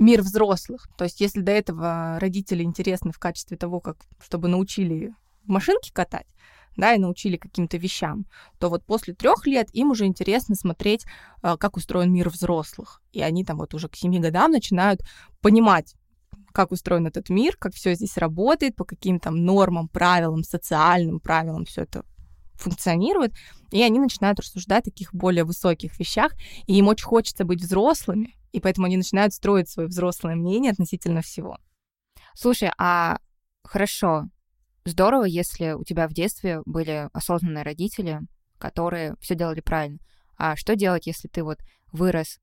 мир 0.00 0.22
взрослых. 0.22 0.88
То 0.96 1.04
есть, 1.04 1.20
если 1.20 1.40
до 1.40 1.52
этого 1.52 2.18
родители 2.18 2.64
интересны 2.64 3.12
в 3.12 3.18
качестве 3.18 3.56
того, 3.56 3.80
как 3.80 3.98
чтобы 4.20 4.48
научили 4.48 5.14
машинки 5.44 5.92
катать, 5.92 6.26
да, 6.76 6.94
и 6.94 6.98
научили 6.98 7.36
каким-то 7.36 7.76
вещам, 7.76 8.26
то 8.58 8.68
вот 8.70 8.84
после 8.84 9.14
трех 9.14 9.46
лет 9.46 9.68
им 9.72 9.90
уже 9.90 10.06
интересно 10.06 10.54
смотреть, 10.54 11.04
а, 11.42 11.56
как 11.56 11.76
устроен 11.76 12.12
мир 12.12 12.30
взрослых. 12.30 13.02
И 13.12 13.20
они 13.20 13.44
там 13.44 13.58
вот 13.58 13.74
уже 13.74 13.88
к 13.88 13.96
семи 13.96 14.18
годам 14.18 14.52
начинают 14.52 15.02
понимать, 15.40 15.94
как 16.52 16.72
устроен 16.72 17.06
этот 17.06 17.28
мир, 17.28 17.56
как 17.56 17.74
все 17.74 17.94
здесь 17.94 18.16
работает, 18.16 18.76
по 18.76 18.84
каким 18.84 19.20
там 19.20 19.44
нормам, 19.44 19.88
правилам, 19.88 20.42
социальным 20.42 21.20
правилам 21.20 21.64
все 21.64 21.82
это 21.82 22.04
функционирует, 22.60 23.34
и 23.70 23.82
они 23.82 23.98
начинают 23.98 24.38
рассуждать 24.40 24.82
о 24.82 24.90
таких 24.90 25.14
более 25.14 25.44
высоких 25.44 25.98
вещах, 25.98 26.32
и 26.66 26.76
им 26.76 26.88
очень 26.88 27.06
хочется 27.06 27.44
быть 27.44 27.60
взрослыми, 27.60 28.36
и 28.52 28.60
поэтому 28.60 28.86
они 28.86 28.96
начинают 28.96 29.32
строить 29.32 29.68
свое 29.68 29.88
взрослое 29.88 30.34
мнение 30.34 30.72
относительно 30.72 31.22
всего. 31.22 31.58
Слушай, 32.34 32.70
а 32.78 33.18
хорошо, 33.64 34.28
здорово, 34.84 35.24
если 35.24 35.72
у 35.72 35.84
тебя 35.84 36.08
в 36.08 36.12
детстве 36.12 36.62
были 36.64 37.08
осознанные 37.12 37.64
родители, 37.64 38.20
которые 38.58 39.14
все 39.20 39.34
делали 39.34 39.60
правильно. 39.60 39.98
А 40.36 40.56
что 40.56 40.76
делать, 40.76 41.06
если 41.06 41.28
ты 41.28 41.42
вот 41.42 41.58
вырос 41.92 42.38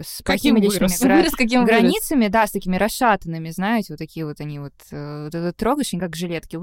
с 0.00 0.22
какими 0.22 0.60
личными 0.60 0.90
гра... 1.00 1.16
вырос, 1.16 1.32
каким 1.32 1.64
границами, 1.64 2.20
вырос. 2.20 2.32
да, 2.32 2.46
с 2.46 2.52
такими 2.52 2.76
расшатанными, 2.76 3.50
знаете, 3.50 3.92
вот 3.92 3.98
такие 3.98 4.26
вот 4.26 4.40
они 4.40 4.58
вот, 4.58 4.74
э, 4.90 5.24
вот 5.24 5.34
это 5.34 5.52
трогаешь, 5.52 5.92
они 5.92 6.00
как 6.00 6.16
жилетки. 6.16 6.58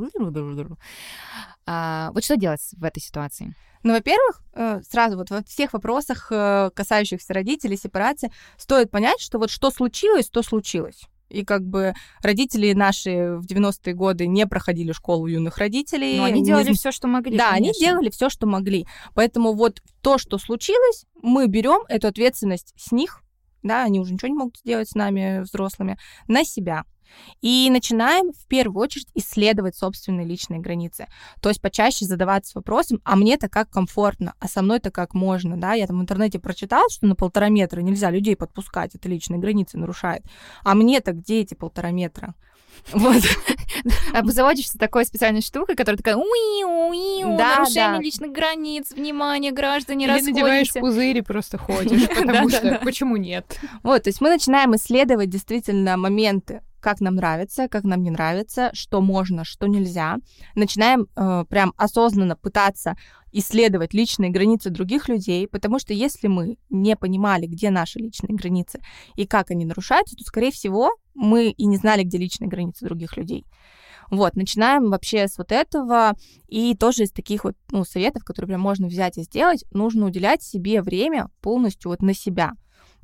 А, 1.65 2.11
вот 2.13 2.23
что 2.23 2.36
делать 2.36 2.61
в 2.73 2.84
этой 2.84 2.99
ситуации? 2.99 3.55
Ну, 3.84 3.93
во-первых, 3.93 4.41
э, 4.53 4.82
сразу 4.88 5.17
вот 5.17 5.29
во 5.29 5.43
всех 5.43 5.73
вопросах, 5.73 6.27
э, 6.32 6.69
касающихся 6.73 7.34
родителей, 7.34 7.77
сепарации, 7.77 8.32
стоит 8.57 8.91
понять, 8.91 9.19
что 9.19 9.39
вот 9.39 9.49
что 9.49 9.71
случилось, 9.71 10.29
то 10.29 10.43
случилось. 10.43 11.07
И 11.32 11.45
как 11.45 11.63
бы 11.65 11.93
родители 12.21 12.73
наши 12.73 13.38
в 13.38 13.45
90-е 13.45 13.93
годы 13.93 14.27
не 14.27 14.45
проходили 14.45 14.91
школу 14.91 15.27
юных 15.27 15.57
родителей. 15.57 16.17
Но 16.17 16.25
они 16.25 16.43
делали 16.43 16.69
не... 16.69 16.73
все, 16.75 16.91
что 16.91 17.07
могли. 17.07 17.38
Да, 17.38 17.51
конечно. 17.51 17.69
они 17.69 17.79
делали 17.79 18.09
все, 18.09 18.29
что 18.29 18.47
могли. 18.47 18.86
Поэтому 19.15 19.53
вот 19.53 19.82
то, 20.01 20.17
что 20.17 20.38
случилось, 20.38 21.05
мы 21.21 21.47
берем 21.47 21.82
эту 21.88 22.07
ответственность 22.07 22.73
с 22.77 22.91
них, 22.91 23.23
да, 23.63 23.84
они 23.84 23.99
уже 23.99 24.13
ничего 24.13 24.29
не 24.29 24.36
могут 24.36 24.57
сделать 24.57 24.89
с 24.89 24.95
нами, 24.95 25.41
взрослыми, 25.41 25.97
на 26.27 26.43
себя. 26.43 26.84
И 27.41 27.70
начинаем 27.72 28.32
в 28.32 28.47
первую 28.47 28.82
очередь 28.84 29.07
исследовать 29.16 29.76
собственные 29.76 30.26
личные 30.26 30.59
границы. 30.59 31.07
То 31.41 31.49
есть 31.49 31.62
почаще 31.62 32.05
задаваться 32.05 32.53
вопросом, 32.55 33.01
а 33.03 33.16
мне-то 33.16 33.49
как 33.49 33.70
комфортно, 33.70 34.34
а 34.39 34.47
со 34.47 34.62
мной-то 34.62 34.91
как 34.91 35.14
можно, 35.14 35.59
да? 35.59 35.74
Я 35.74 35.88
там 35.88 35.99
в 35.99 36.01
интернете 36.01 36.39
прочитал, 36.39 36.89
что 36.89 37.07
на 37.07 37.16
полтора 37.16 37.49
метра 37.49 37.82
нельзя 37.82 38.09
людей 38.09 38.36
подпускать, 38.36 38.95
это 38.95 39.09
личные 39.09 39.39
границы 39.39 39.78
нарушает. 39.78 40.24
А 40.64 40.76
мне-то 40.76 41.14
где 41.14 41.41
эти 41.41 41.53
полтора 41.53 41.91
метра? 41.91 42.36
Вот. 42.93 43.24
Обзаводишься 44.14 44.78
такой 44.78 45.05
специальной 45.05 45.41
штукой, 45.41 45.76
которая 45.76 45.97
такая 45.97 46.16
уи 46.16 46.64
уи 46.64 47.24
да, 47.38 47.57
нарушение 47.59 47.97
да. 47.97 47.99
личных 47.99 48.32
границ, 48.32 48.91
внимание, 48.91 49.51
граждане, 49.51 50.05
Или 50.05 50.22
надеваешь 50.22 50.74
пузырь 50.74 51.18
и 51.18 51.22
просто 51.22 51.57
ходишь, 51.57 52.07
потому 52.09 52.49
что 52.49 52.80
почему 52.84 53.18
нет? 53.18 53.59
Вот, 53.84 54.03
то 54.03 54.09
есть 54.09 54.22
мы 54.22 54.30
начинаем 54.30 54.76
исследовать 54.76 55.30
действительно 55.30 55.97
моменты, 55.97 56.62
как 56.82 56.99
нам 56.99 57.15
нравится, 57.15 57.67
как 57.69 57.84
нам 57.84 58.03
не 58.03 58.11
нравится, 58.11 58.69
что 58.73 59.01
можно, 59.01 59.45
что 59.45 59.67
нельзя. 59.67 60.17
Начинаем 60.55 61.07
э, 61.15 61.45
прям 61.47 61.73
осознанно 61.77 62.36
пытаться 62.36 62.97
исследовать 63.32 63.93
личные 63.93 64.29
границы 64.29 64.69
других 64.69 65.07
людей, 65.07 65.47
потому 65.47 65.79
что 65.79 65.93
если 65.93 66.27
мы 66.27 66.57
не 66.69 66.95
понимали, 66.97 67.45
где 67.45 67.69
наши 67.69 67.99
личные 67.99 68.36
границы 68.36 68.82
и 69.15 69.25
как 69.25 69.51
они 69.51 69.63
нарушаются, 69.63 70.15
то, 70.15 70.23
скорее 70.23 70.51
всего, 70.51 70.91
мы 71.13 71.49
и 71.49 71.65
не 71.65 71.77
знали, 71.77 72.03
где 72.03 72.17
личные 72.17 72.49
границы 72.49 72.86
других 72.86 73.15
людей. 73.15 73.45
Вот, 74.09 74.36
начинаем 74.36 74.89
вообще 74.89 75.29
с 75.29 75.38
вот 75.38 75.53
этого, 75.53 76.15
и 76.49 76.75
тоже 76.75 77.03
из 77.03 77.11
таких 77.11 77.45
вот, 77.45 77.55
ну, 77.71 77.86
советов, 77.86 78.25
которые 78.25 78.49
прям 78.49 78.61
можно 78.61 78.88
взять 78.88 79.17
и 79.17 79.23
сделать, 79.23 79.63
нужно 79.71 80.05
уделять 80.05 80.43
себе 80.43 80.82
время 80.82 81.29
полностью 81.39 81.91
вот 81.91 82.01
на 82.01 82.13
себя. 82.13 82.51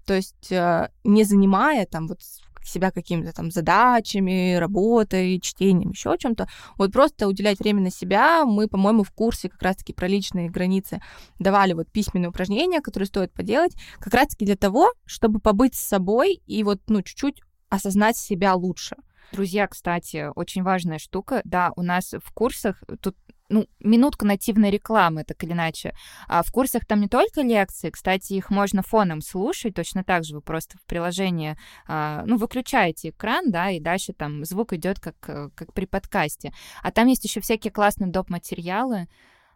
То 0.06 0.16
есть 0.16 0.52
э, 0.52 0.90
не 1.06 1.24
занимая 1.24 1.86
там 1.86 2.08
вот 2.08 2.20
себя 2.68 2.92
какими-то 2.92 3.34
там 3.34 3.52
задачами, 3.52 4.56
работой, 4.56 5.40
чтением, 5.40 5.92
еще 5.92 6.16
чем-то. 6.18 6.48
Вот 6.78 6.92
просто 6.92 7.28
уделять 7.28 7.60
время 7.60 7.82
на 7.82 7.92
себя. 7.92 8.46
Мы, 8.46 8.68
по-моему, 8.68 9.04
в 9.04 9.12
курсе 9.12 9.50
как 9.50 9.62
раз-таки 9.62 9.94
про 9.94 10.08
личные 10.08 10.50
границы 10.50 11.02
давали 11.40 11.74
вот 11.74 11.92
письменные 11.92 12.30
упражнения, 12.30 12.82
которые 12.82 13.08
стоит 13.08 13.34
поделать, 13.34 13.74
как 14.00 14.14
раз-таки 14.14 14.46
для 14.46 14.56
того, 14.56 14.92
чтобы 15.06 15.40
побыть 15.40 15.76
с 15.76 15.80
собой 15.80 16.42
и 16.46 16.64
вот, 16.64 16.82
ну, 16.88 17.02
чуть-чуть 17.02 17.42
осознать 17.70 18.18
себя 18.18 18.56
лучше. 18.56 18.96
Друзья, 19.34 19.68
кстати, 19.68 20.30
очень 20.36 20.64
важная 20.64 21.00
штука. 21.00 21.42
Да, 21.44 21.72
у 21.76 21.82
нас 21.82 22.14
в 22.14 22.34
курсах, 22.34 22.82
тут 23.02 23.16
ну, 23.50 23.68
минутка 23.80 24.26
нативной 24.26 24.70
рекламы, 24.70 25.24
так 25.24 25.44
или 25.44 25.54
иначе. 25.54 25.94
А 26.28 26.44
в 26.44 26.52
курсах 26.52 26.86
там 26.86 27.02
не 27.02 27.08
только 27.08 27.42
лекции, 27.42 27.90
кстати, 27.90 28.34
их 28.34 28.50
можно 28.50 28.82
фоном 28.82 29.22
слушать, 29.22 29.76
точно 29.76 30.04
так 30.04 30.24
же 30.24 30.36
вы 30.36 30.42
просто 30.42 30.78
в 30.78 30.86
приложении, 30.86 31.58
а, 31.88 32.24
ну, 32.26 32.38
выключаете 32.38 33.10
экран, 33.10 33.52
да, 33.52 33.72
и 33.72 33.80
дальше 33.80 34.14
там 34.14 34.44
звук 34.46 34.74
идет 34.74 35.00
как, 35.00 35.16
э, 35.28 35.50
как 35.56 35.74
при 35.74 35.86
подкасте. 35.86 36.52
А 36.84 36.92
там 36.92 37.08
есть 37.08 37.24
еще 37.24 37.42
всякие 37.42 37.72
классные 37.72 38.12
доп. 38.12 38.30
материалы, 38.30 39.08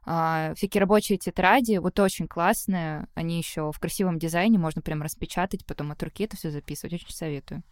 а, 0.03 0.53
всякие 0.55 0.81
рабочие 0.81 1.17
тетради, 1.17 1.77
вот 1.77 1.99
очень 1.99 2.27
классные, 2.27 3.07
они 3.13 3.37
еще 3.37 3.71
в 3.71 3.79
красивом 3.79 4.17
дизайне, 4.17 4.57
можно 4.57 4.81
прям 4.81 5.01
распечатать, 5.01 5.65
потом 5.65 5.91
от 5.91 6.01
руки 6.01 6.23
это 6.23 6.37
все 6.37 6.49
записывать, 6.51 6.93
очень 6.93 7.11
советую. 7.11 7.63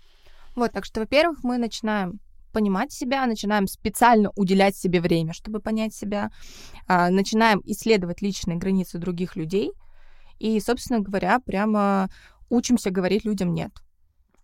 Вот, 0.56 0.72
так 0.74 0.86
что, 0.86 1.00
во-первых, 1.00 1.44
мы 1.44 1.58
начинаем 1.58 2.20
понимать 2.52 2.91
себя, 2.91 3.26
начинаем 3.26 3.68
специально 3.68 4.32
уделять 4.36 4.76
себе 4.76 5.02
время, 5.02 5.34
чтобы 5.34 5.60
понять 5.60 5.93
себя, 5.93 6.32
а, 6.88 7.10
начинаем 7.10 7.62
исследовать 7.66 8.22
личные 8.22 8.58
границы 8.58 8.97
других 8.97 9.36
людей 9.36 9.72
и, 10.39 10.60
собственно 10.60 11.00
говоря, 11.00 11.39
прямо 11.39 12.10
учимся 12.50 12.89
говорить 12.89 13.26
людям 13.26 13.54
нет. 13.54 13.72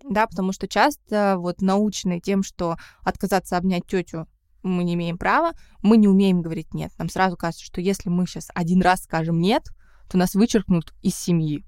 Да, 0.03 0.27
потому 0.27 0.51
что 0.51 0.67
часто 0.67 1.35
вот 1.37 1.61
наученные 1.61 2.19
тем, 2.19 2.43
что 2.43 2.77
отказаться 3.01 3.57
обнять 3.57 3.87
тетю 3.87 4.27
мы 4.61 4.83
не 4.83 4.95
имеем 4.95 5.17
права, 5.17 5.53
мы 5.81 5.97
не 5.97 6.07
умеем 6.07 6.41
говорить 6.41 6.73
нет. 6.73 6.91
Нам 6.97 7.09
сразу 7.09 7.37
кажется, 7.37 7.63
что 7.63 7.81
если 7.81 8.09
мы 8.09 8.25
сейчас 8.25 8.49
один 8.53 8.81
раз 8.81 9.03
скажем 9.03 9.39
нет, 9.39 9.63
то 10.09 10.17
нас 10.17 10.35
вычеркнут 10.35 10.93
из 11.01 11.15
семьи. 11.15 11.63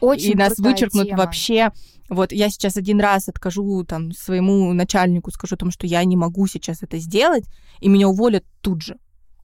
Очень 0.00 0.32
и 0.32 0.34
нас 0.34 0.58
вычеркнут 0.58 1.08
тема. 1.08 1.18
вообще. 1.18 1.70
Вот 2.08 2.32
я 2.32 2.48
сейчас 2.48 2.76
один 2.76 3.00
раз 3.00 3.28
откажу 3.28 3.84
там 3.84 4.12
своему 4.12 4.72
начальнику, 4.72 5.30
скажу 5.30 5.56
о 5.56 5.58
том, 5.58 5.70
что 5.70 5.86
я 5.86 6.02
не 6.04 6.16
могу 6.16 6.46
сейчас 6.46 6.82
это 6.82 6.98
сделать, 6.98 7.44
и 7.80 7.88
меня 7.88 8.08
уволят 8.08 8.44
тут 8.60 8.82
же. 8.82 8.96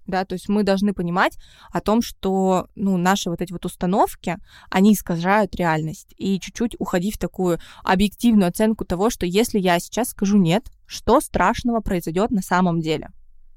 Да, 0.07 0.25
то 0.27 0.35
есть 0.35 0.49
мы 0.49 0.65
должны 0.65 0.93
понимать 0.93 1.39
о 1.71 1.81
том, 1.81 2.03
что 2.03 2.69
ну, 2.75 2.97
наши 2.99 3.31
вот 3.31 3.41
эти 3.41 3.53
вот 3.53 3.65
установки, 3.65 4.37
они 4.71 4.93
искажают 4.93 5.57
реальность. 5.57 6.15
И 6.19 6.39
чуть-чуть 6.39 6.77
уходить 6.79 7.17
в 7.17 7.19
такую 7.19 7.59
объективную 7.83 8.49
оценку 8.49 8.85
того, 8.85 9.09
что 9.09 9.25
если 9.25 9.59
я 9.59 9.79
сейчас 9.79 10.11
скажу 10.11 10.37
нет, 10.37 10.71
что 10.87 11.21
страшного 11.21 11.81
произойдет 11.81 12.31
на 12.31 12.43
самом 12.43 12.81
деле? 12.81 13.09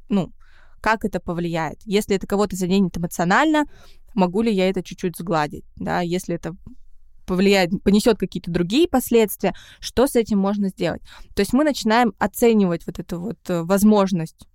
Ну, 0.07 0.31
как 0.79 1.03
это 1.03 1.19
повлияет? 1.19 1.81
Если 1.83 2.15
это 2.15 2.27
кого-то 2.27 2.55
заденет 2.55 2.97
эмоционально, 2.97 3.65
могу 4.13 4.41
ли 4.41 4.53
я 4.53 4.69
это 4.69 4.81
чуть-чуть 4.81 5.17
сгладить? 5.17 5.65
Да, 5.75 5.99
если 5.99 6.35
это 6.35 6.55
повлияет, 7.27 7.83
понесет 7.83 8.17
какие-то 8.17 8.49
другие 8.49 8.87
последствия, 8.87 9.53
что 9.79 10.07
с 10.07 10.15
этим 10.15 10.39
можно 10.39 10.69
сделать. 10.69 11.03
То 11.35 11.41
есть 11.41 11.53
мы 11.53 11.63
начинаем 11.63 12.13
оценивать 12.17 12.87
вот 12.87 12.97
эту 12.97 13.19
вот 13.19 13.37
э, 13.49 13.61
возможность 13.61 14.47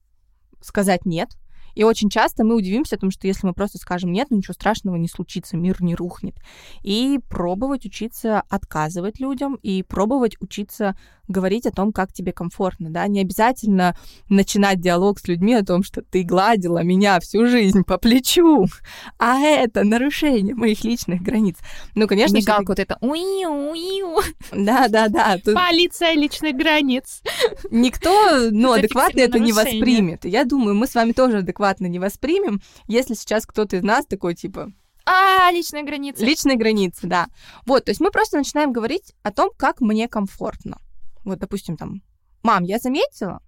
сказать 0.61 1.05
нет, 1.05 1.29
и 1.75 1.85
очень 1.85 2.11
часто 2.11 2.45
мы 2.45 2.57
удивимся, 2.57 2.97
потому 2.97 3.12
что 3.12 3.27
если 3.27 3.47
мы 3.47 3.55
просто 3.55 3.79
скажем 3.79 4.12
нет, 4.12 4.29
ну 4.31 4.37
ничего 4.37 4.55
страшного 4.55 4.97
не 4.97 5.09
случится, 5.09 5.57
мир 5.57 5.83
не 5.83 5.95
рухнет. 5.95 6.37
И 6.83 7.18
пробовать 7.29 7.87
учиться 7.87 8.43
отказывать 8.49 9.20
людям, 9.20 9.55
и 9.62 9.83
пробовать 9.83 10.37
учиться 10.41 10.97
говорить 11.33 11.66
о 11.66 11.72
том, 11.72 11.93
как 11.93 12.12
тебе 12.12 12.33
комфортно, 12.33 12.91
да, 12.91 13.07
не 13.09 13.20
обязательно 13.20 13.97
начинать 14.28 14.80
диалог 14.80 15.18
с 15.18 15.26
людьми 15.26 15.55
о 15.55 15.64
том, 15.64 15.83
что 15.83 16.03
ты 16.03 16.22
гладила 16.22 16.83
меня 16.85 17.18
всю 17.20 17.47
жизнь 17.47 17.83
по 17.83 17.99
плечу, 17.99 18.66
а 19.18 19.41
это 19.41 19.83
нарушение 19.83 20.55
моих 20.55 20.85
личных 20.85 21.22
границ. 21.22 21.57
Ну, 21.95 22.07
конечно, 22.07 22.37
Мигалка 22.37 22.68
вот 22.68 22.78
это 22.78 22.99
уиу-уиу. 23.01 24.20
Да-да-да. 24.53 25.39
Тут... 25.45 25.55
Полиция 25.55 26.14
личных 26.14 26.55
границ. 26.55 27.22
Никто, 27.70 28.49
ну, 28.51 28.72
адекватно 28.72 29.20
это 29.20 29.39
не 29.39 29.53
воспримет. 29.53 30.24
Я 30.24 30.45
думаю, 30.45 30.74
мы 30.74 30.87
с 30.87 30.95
вами 30.95 31.12
тоже 31.12 31.39
адекватно 31.39 31.87
не 31.87 31.99
воспримем, 31.99 32.61
если 32.87 33.14
сейчас 33.14 33.47
кто-то 33.47 33.76
из 33.76 33.83
нас 33.83 34.07
такой, 34.07 34.35
типа, 34.35 34.72
а, 35.05 35.51
личные 35.51 35.83
границы. 35.83 36.24
Личные 36.24 36.57
границы, 36.57 37.07
да. 37.07 37.26
Вот, 37.66 37.85
то 37.85 37.91
есть 37.91 38.01
мы 38.01 38.11
просто 38.11 38.37
начинаем 38.37 38.72
говорить 38.72 39.14
о 39.22 39.33
том, 39.33 39.51
как 39.57 39.80
мне 39.80 40.09
комфортно. 40.09 40.78
Вот, 41.25 41.39
допустим, 41.39 41.77
там, 41.77 42.03
мам, 42.43 42.64
я 42.64 42.79
заметила, 42.79 43.41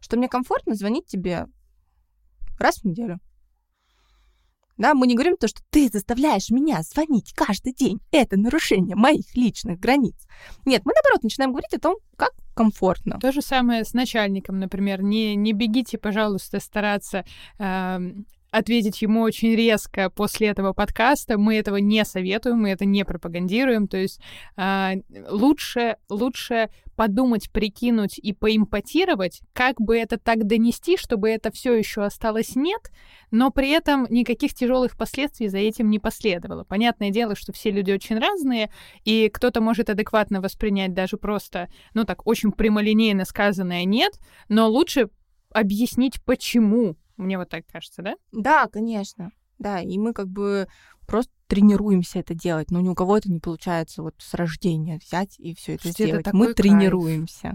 что 0.00 0.16
мне 0.16 0.28
комфортно 0.28 0.74
звонить 0.74 1.06
тебе 1.06 1.46
раз 2.58 2.78
в 2.78 2.84
неделю. 2.84 3.18
Да, 4.76 4.92
мы 4.92 5.06
не 5.06 5.14
говорим 5.14 5.36
то, 5.38 5.48
что 5.48 5.62
ты 5.70 5.88
заставляешь 5.88 6.50
меня 6.50 6.82
звонить 6.82 7.32
каждый 7.32 7.72
день. 7.72 7.98
Это 8.10 8.36
нарушение 8.36 8.94
моих 8.94 9.34
личных 9.34 9.80
границ. 9.80 10.26
Нет, 10.66 10.82
мы, 10.84 10.92
наоборот, 10.94 11.22
начинаем 11.22 11.52
говорить 11.52 11.72
о 11.72 11.80
том, 11.80 11.96
как 12.16 12.32
комфортно. 12.54 13.18
То 13.18 13.32
же 13.32 13.40
самое 13.40 13.84
с 13.84 13.94
начальником, 13.94 14.58
например. 14.58 15.02
Не, 15.02 15.34
не 15.34 15.52
бегите, 15.52 15.96
пожалуйста, 15.96 16.60
стараться 16.60 17.24
э, 17.58 18.00
ответить 18.56 19.02
ему 19.02 19.20
очень 19.20 19.54
резко 19.54 20.08
после 20.10 20.48
этого 20.48 20.72
подкаста. 20.72 21.36
Мы 21.38 21.56
этого 21.56 21.76
не 21.76 22.04
советуем, 22.04 22.58
мы 22.58 22.70
это 22.70 22.84
не 22.84 23.04
пропагандируем. 23.04 23.86
То 23.86 23.98
есть 23.98 24.20
э, 24.56 24.94
лучше, 25.28 25.96
лучше 26.08 26.70
подумать, 26.96 27.50
прикинуть 27.50 28.18
и 28.18 28.32
поимпотировать, 28.32 29.42
как 29.52 29.78
бы 29.78 29.98
это 29.98 30.18
так 30.18 30.46
донести, 30.46 30.96
чтобы 30.96 31.28
это 31.28 31.52
все 31.52 31.74
еще 31.74 32.02
осталось 32.02 32.56
нет, 32.56 32.90
но 33.30 33.50
при 33.50 33.68
этом 33.68 34.06
никаких 34.08 34.54
тяжелых 34.54 34.96
последствий 34.96 35.48
за 35.48 35.58
этим 35.58 35.90
не 35.90 35.98
последовало. 35.98 36.64
Понятное 36.64 37.10
дело, 37.10 37.36
что 37.36 37.52
все 37.52 37.70
люди 37.70 37.92
очень 37.92 38.18
разные, 38.18 38.70
и 39.04 39.28
кто-то 39.28 39.60
может 39.60 39.90
адекватно 39.90 40.40
воспринять 40.40 40.94
даже 40.94 41.18
просто, 41.18 41.68
ну 41.92 42.04
так, 42.04 42.26
очень 42.26 42.50
прямолинейно 42.50 43.26
сказанное 43.26 43.84
нет, 43.84 44.18
но 44.48 44.66
лучше 44.68 45.10
объяснить, 45.52 46.22
почему 46.24 46.96
мне 47.16 47.38
вот 47.38 47.48
так 47.48 47.66
кажется, 47.66 48.02
да? 48.02 48.16
Да, 48.32 48.66
конечно. 48.68 49.30
Да, 49.58 49.80
и 49.80 49.98
мы 49.98 50.12
как 50.12 50.28
бы 50.28 50.68
просто 51.06 51.32
тренируемся 51.46 52.18
это 52.18 52.34
делать, 52.34 52.70
но 52.70 52.80
ни 52.80 52.88
у 52.88 52.94
кого 52.94 53.16
это 53.16 53.30
не 53.30 53.40
получается 53.40 54.02
вот 54.02 54.14
с 54.18 54.34
рождения 54.34 54.98
взять 54.98 55.38
и 55.38 55.54
все 55.54 55.74
это 55.74 55.82
Слушайте, 55.82 56.04
сделать. 56.04 56.26
Это 56.26 56.36
мы 56.36 56.46
кайф. 56.46 56.56
тренируемся. 56.56 57.54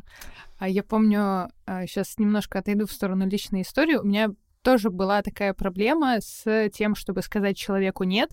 А 0.57 0.69
я 0.69 0.83
помню, 0.83 1.49
сейчас 1.67 2.15
а, 2.17 2.21
немножко 2.21 2.59
отойду 2.59 2.87
в 2.87 2.91
сторону 2.91 3.27
личной 3.27 3.61
истории. 3.63 3.95
У 3.95 4.03
меня 4.03 4.29
тоже 4.61 4.89
была 4.89 5.21
такая 5.21 5.53
проблема 5.53 6.21
с 6.21 6.69
тем, 6.69 6.95
чтобы 6.95 7.21
сказать 7.21 7.57
человеку 7.57 8.03
нет 8.03 8.31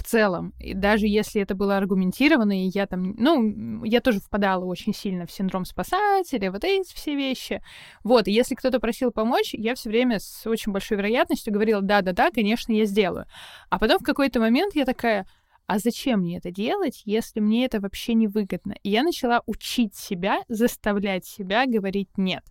в 0.00 0.02
целом. 0.02 0.54
И 0.58 0.72
даже 0.72 1.06
если 1.06 1.42
это 1.42 1.54
было 1.54 1.76
аргументировано, 1.76 2.64
и 2.64 2.70
я 2.72 2.86
там, 2.86 3.14
ну, 3.18 3.84
я 3.84 4.00
тоже 4.00 4.20
впадала 4.20 4.64
очень 4.64 4.94
сильно 4.94 5.26
в 5.26 5.30
синдром 5.30 5.66
спасателя, 5.66 6.50
вот 6.50 6.64
эти 6.64 6.94
все 6.94 7.14
вещи. 7.14 7.62
Вот, 8.02 8.26
и 8.26 8.32
если 8.32 8.54
кто-то 8.54 8.80
просил 8.80 9.12
помочь, 9.12 9.52
я 9.52 9.74
все 9.74 9.90
время 9.90 10.18
с 10.18 10.46
очень 10.46 10.72
большой 10.72 10.96
вероятностью 10.96 11.52
говорила, 11.52 11.82
да-да-да, 11.82 12.30
конечно, 12.30 12.72
я 12.72 12.86
сделаю. 12.86 13.26
А 13.68 13.78
потом 13.78 13.98
в 13.98 14.02
какой-то 14.04 14.40
момент 14.40 14.74
я 14.74 14.86
такая, 14.86 15.26
а 15.66 15.78
зачем 15.78 16.20
мне 16.20 16.38
это 16.38 16.50
делать, 16.50 17.02
если 17.04 17.40
мне 17.40 17.66
это 17.66 17.78
вообще 17.78 18.14
не 18.14 18.26
выгодно? 18.26 18.76
И 18.82 18.88
я 18.88 19.02
начала 19.02 19.42
учить 19.44 19.94
себя, 19.94 20.40
заставлять 20.48 21.26
себя 21.26 21.66
говорить 21.66 22.08
нет. 22.16 22.42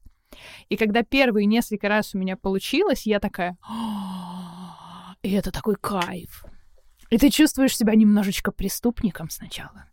И 0.70 0.78
когда 0.78 1.02
первые 1.02 1.47
несколько 1.47 1.89
раз 1.89 2.14
у 2.14 2.20
меня 2.20 2.38
получилось, 2.38 3.08
я 3.08 3.20
такая, 3.20 3.58
«А, 3.68 5.16
и 5.24 5.32
это 5.34 5.52
такой 5.52 5.76
кайф. 5.76 6.45
И 7.10 7.18
ты 7.18 7.30
чувствуешь 7.30 7.76
себя 7.76 7.95
немножечко 7.95 8.51
преступником 8.51 9.30
сначала. 9.30 9.86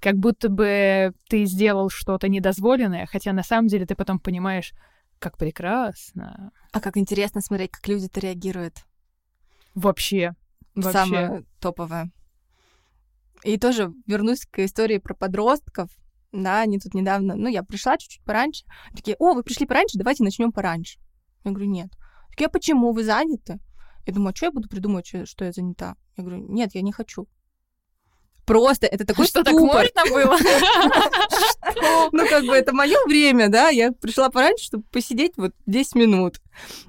Как 0.00 0.16
будто 0.16 0.48
бы 0.48 1.12
ты 1.28 1.44
сделал 1.44 1.90
что-то 1.90 2.28
недозволенное, 2.28 3.06
хотя 3.06 3.32
на 3.32 3.42
самом 3.42 3.68
деле 3.68 3.86
ты 3.86 3.94
потом 3.94 4.18
понимаешь, 4.18 4.72
как 5.18 5.36
прекрасно. 5.36 6.50
А 6.72 6.80
как 6.80 6.96
интересно 6.96 7.40
смотреть, 7.40 7.70
как 7.70 7.86
люди-то 7.86 8.20
реагируют. 8.20 8.84
Вообще. 9.74 10.34
Вообще. 10.74 10.92
Самое 10.92 11.44
топовое. 11.60 12.10
И 13.44 13.56
тоже 13.56 13.92
вернусь 14.06 14.46
к 14.46 14.58
истории 14.60 14.98
про 14.98 15.14
подростков. 15.14 15.90
Да, 16.32 16.60
они 16.60 16.78
тут 16.78 16.94
недавно... 16.94 17.34
Ну, 17.34 17.48
я 17.48 17.62
пришла 17.62 17.96
чуть-чуть 17.96 18.24
пораньше. 18.24 18.64
Такие, 18.94 19.16
о, 19.18 19.34
вы 19.34 19.42
пришли 19.42 19.66
пораньше, 19.66 19.98
давайте 19.98 20.22
начнем 20.22 20.52
пораньше. 20.52 20.98
Я 21.44 21.52
говорю, 21.52 21.70
нет. 21.70 21.90
Такие, 22.30 22.46
а 22.46 22.50
почему? 22.50 22.92
Вы 22.92 23.04
заняты? 23.04 23.58
Я 24.06 24.12
думаю, 24.12 24.32
а 24.32 24.36
что 24.36 24.46
я 24.46 24.52
буду 24.52 24.68
придумывать, 24.68 25.06
что, 25.06 25.44
я 25.44 25.52
занята? 25.52 25.96
Я 26.16 26.24
говорю, 26.24 26.46
нет, 26.48 26.74
я 26.74 26.82
не 26.82 26.92
хочу. 26.92 27.28
Просто 28.46 28.86
это 28.86 29.04
такой 29.04 29.26
Что, 29.26 29.44
так 29.44 29.54
ступор. 29.54 29.86
можно 29.94 30.12
было? 30.12 30.36
Ну, 32.12 32.26
как 32.26 32.44
бы 32.44 32.54
это 32.54 32.74
мое 32.74 32.96
время, 33.06 33.48
да, 33.48 33.68
я 33.68 33.92
пришла 33.92 34.28
пораньше, 34.28 34.64
чтобы 34.64 34.84
посидеть 34.90 35.32
вот 35.36 35.52
10 35.66 35.94
минут. 35.94 36.40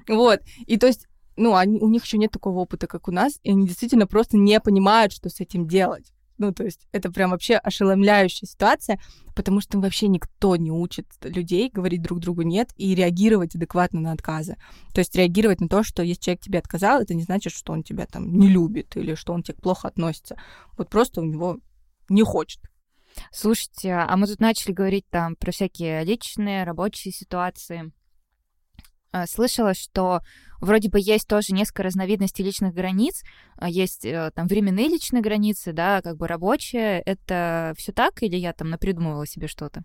Вот. 0.08 0.40
И 0.66 0.76
то 0.76 0.88
есть, 0.88 1.06
ну, 1.36 1.54
они, 1.54 1.78
у 1.80 1.88
них 1.88 2.04
еще 2.04 2.18
нет 2.18 2.32
такого 2.32 2.58
опыта, 2.58 2.86
как 2.86 3.06
у 3.06 3.12
нас, 3.12 3.38
и 3.44 3.50
они 3.50 3.66
действительно 3.68 4.06
просто 4.06 4.36
не 4.36 4.58
понимают, 4.60 5.12
что 5.12 5.28
с 5.28 5.40
этим 5.40 5.68
делать. 5.68 6.12
Ну, 6.38 6.52
то 6.52 6.64
есть 6.64 6.86
это 6.92 7.10
прям 7.10 7.30
вообще 7.30 7.56
ошеломляющая 7.56 8.48
ситуация, 8.48 9.00
потому 9.34 9.60
что 9.60 9.78
вообще 9.78 10.08
никто 10.08 10.56
не 10.56 10.70
учит 10.70 11.06
людей 11.22 11.70
говорить 11.72 12.02
друг 12.02 12.20
другу 12.20 12.42
нет 12.42 12.70
и 12.76 12.94
реагировать 12.94 13.54
адекватно 13.54 14.00
на 14.00 14.12
отказы. 14.12 14.56
То 14.94 15.00
есть 15.00 15.14
реагировать 15.14 15.60
на 15.60 15.68
то, 15.68 15.82
что 15.82 16.02
если 16.02 16.22
человек 16.22 16.42
тебе 16.42 16.58
отказал, 16.58 17.00
это 17.00 17.14
не 17.14 17.22
значит, 17.22 17.52
что 17.52 17.72
он 17.72 17.82
тебя 17.82 18.06
там 18.06 18.38
не 18.38 18.48
любит 18.48 18.96
или 18.96 19.14
что 19.14 19.32
он 19.32 19.42
тебе 19.42 19.58
плохо 19.58 19.88
относится. 19.88 20.36
Вот 20.76 20.88
просто 20.88 21.20
у 21.20 21.24
него 21.24 21.58
не 22.08 22.22
хочет. 22.22 22.60
Слушайте, 23.30 23.92
а 23.92 24.16
мы 24.16 24.26
тут 24.26 24.40
начали 24.40 24.72
говорить 24.72 25.06
там 25.10 25.36
про 25.36 25.52
всякие 25.52 26.04
личные, 26.04 26.64
рабочие 26.64 27.12
ситуации. 27.12 27.92
А, 29.12 29.26
Слышала, 29.26 29.74
что 29.74 30.20
вроде 30.60 30.88
бы 30.88 30.98
есть 30.98 31.28
тоже 31.28 31.52
несколько 31.52 31.82
разновидностей 31.82 32.44
личных 32.44 32.74
границ. 32.74 33.22
А, 33.56 33.68
Есть 33.68 34.04
э, 34.04 34.30
там 34.34 34.46
временные 34.46 34.88
личные 34.88 35.22
границы, 35.22 35.72
да, 35.72 36.00
как 36.02 36.16
бы 36.16 36.26
рабочие. 36.26 37.00
Это 37.02 37.74
все 37.76 37.92
так 37.92 38.22
или 38.22 38.36
я 38.36 38.52
там 38.52 38.70
напридумывала 38.70 39.26
себе 39.26 39.48
что-то? 39.48 39.84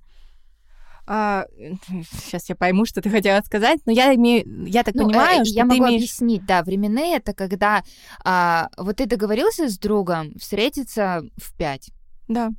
сейчас 1.08 2.50
я 2.50 2.56
пойму, 2.58 2.86
что 2.86 3.02
ты 3.02 3.10
хотела 3.10 3.40
сказать, 3.42 3.80
но 3.86 3.94
я 3.94 4.14
имею, 4.16 4.66
я 4.66 4.84
так 4.84 4.94
Ну, 4.94 5.04
э, 5.04 5.06
понимаю, 5.06 5.46
что 5.46 5.56
я 5.56 5.62
ты 5.62 5.68
могу 5.70 5.86
имеешь 5.86 6.02
объяснить, 6.02 6.46
да, 6.46 6.64
временные 6.64 7.16
это 7.16 7.34
когда 7.34 7.82
а, 8.26 8.68
вот 8.76 8.98
ты 8.98 9.06
договорился 9.06 9.70
с 9.70 9.78
другом 9.78 10.34
встретиться 10.38 11.22
в 11.38 11.56
5, 11.56 11.92
Да. 12.28 12.50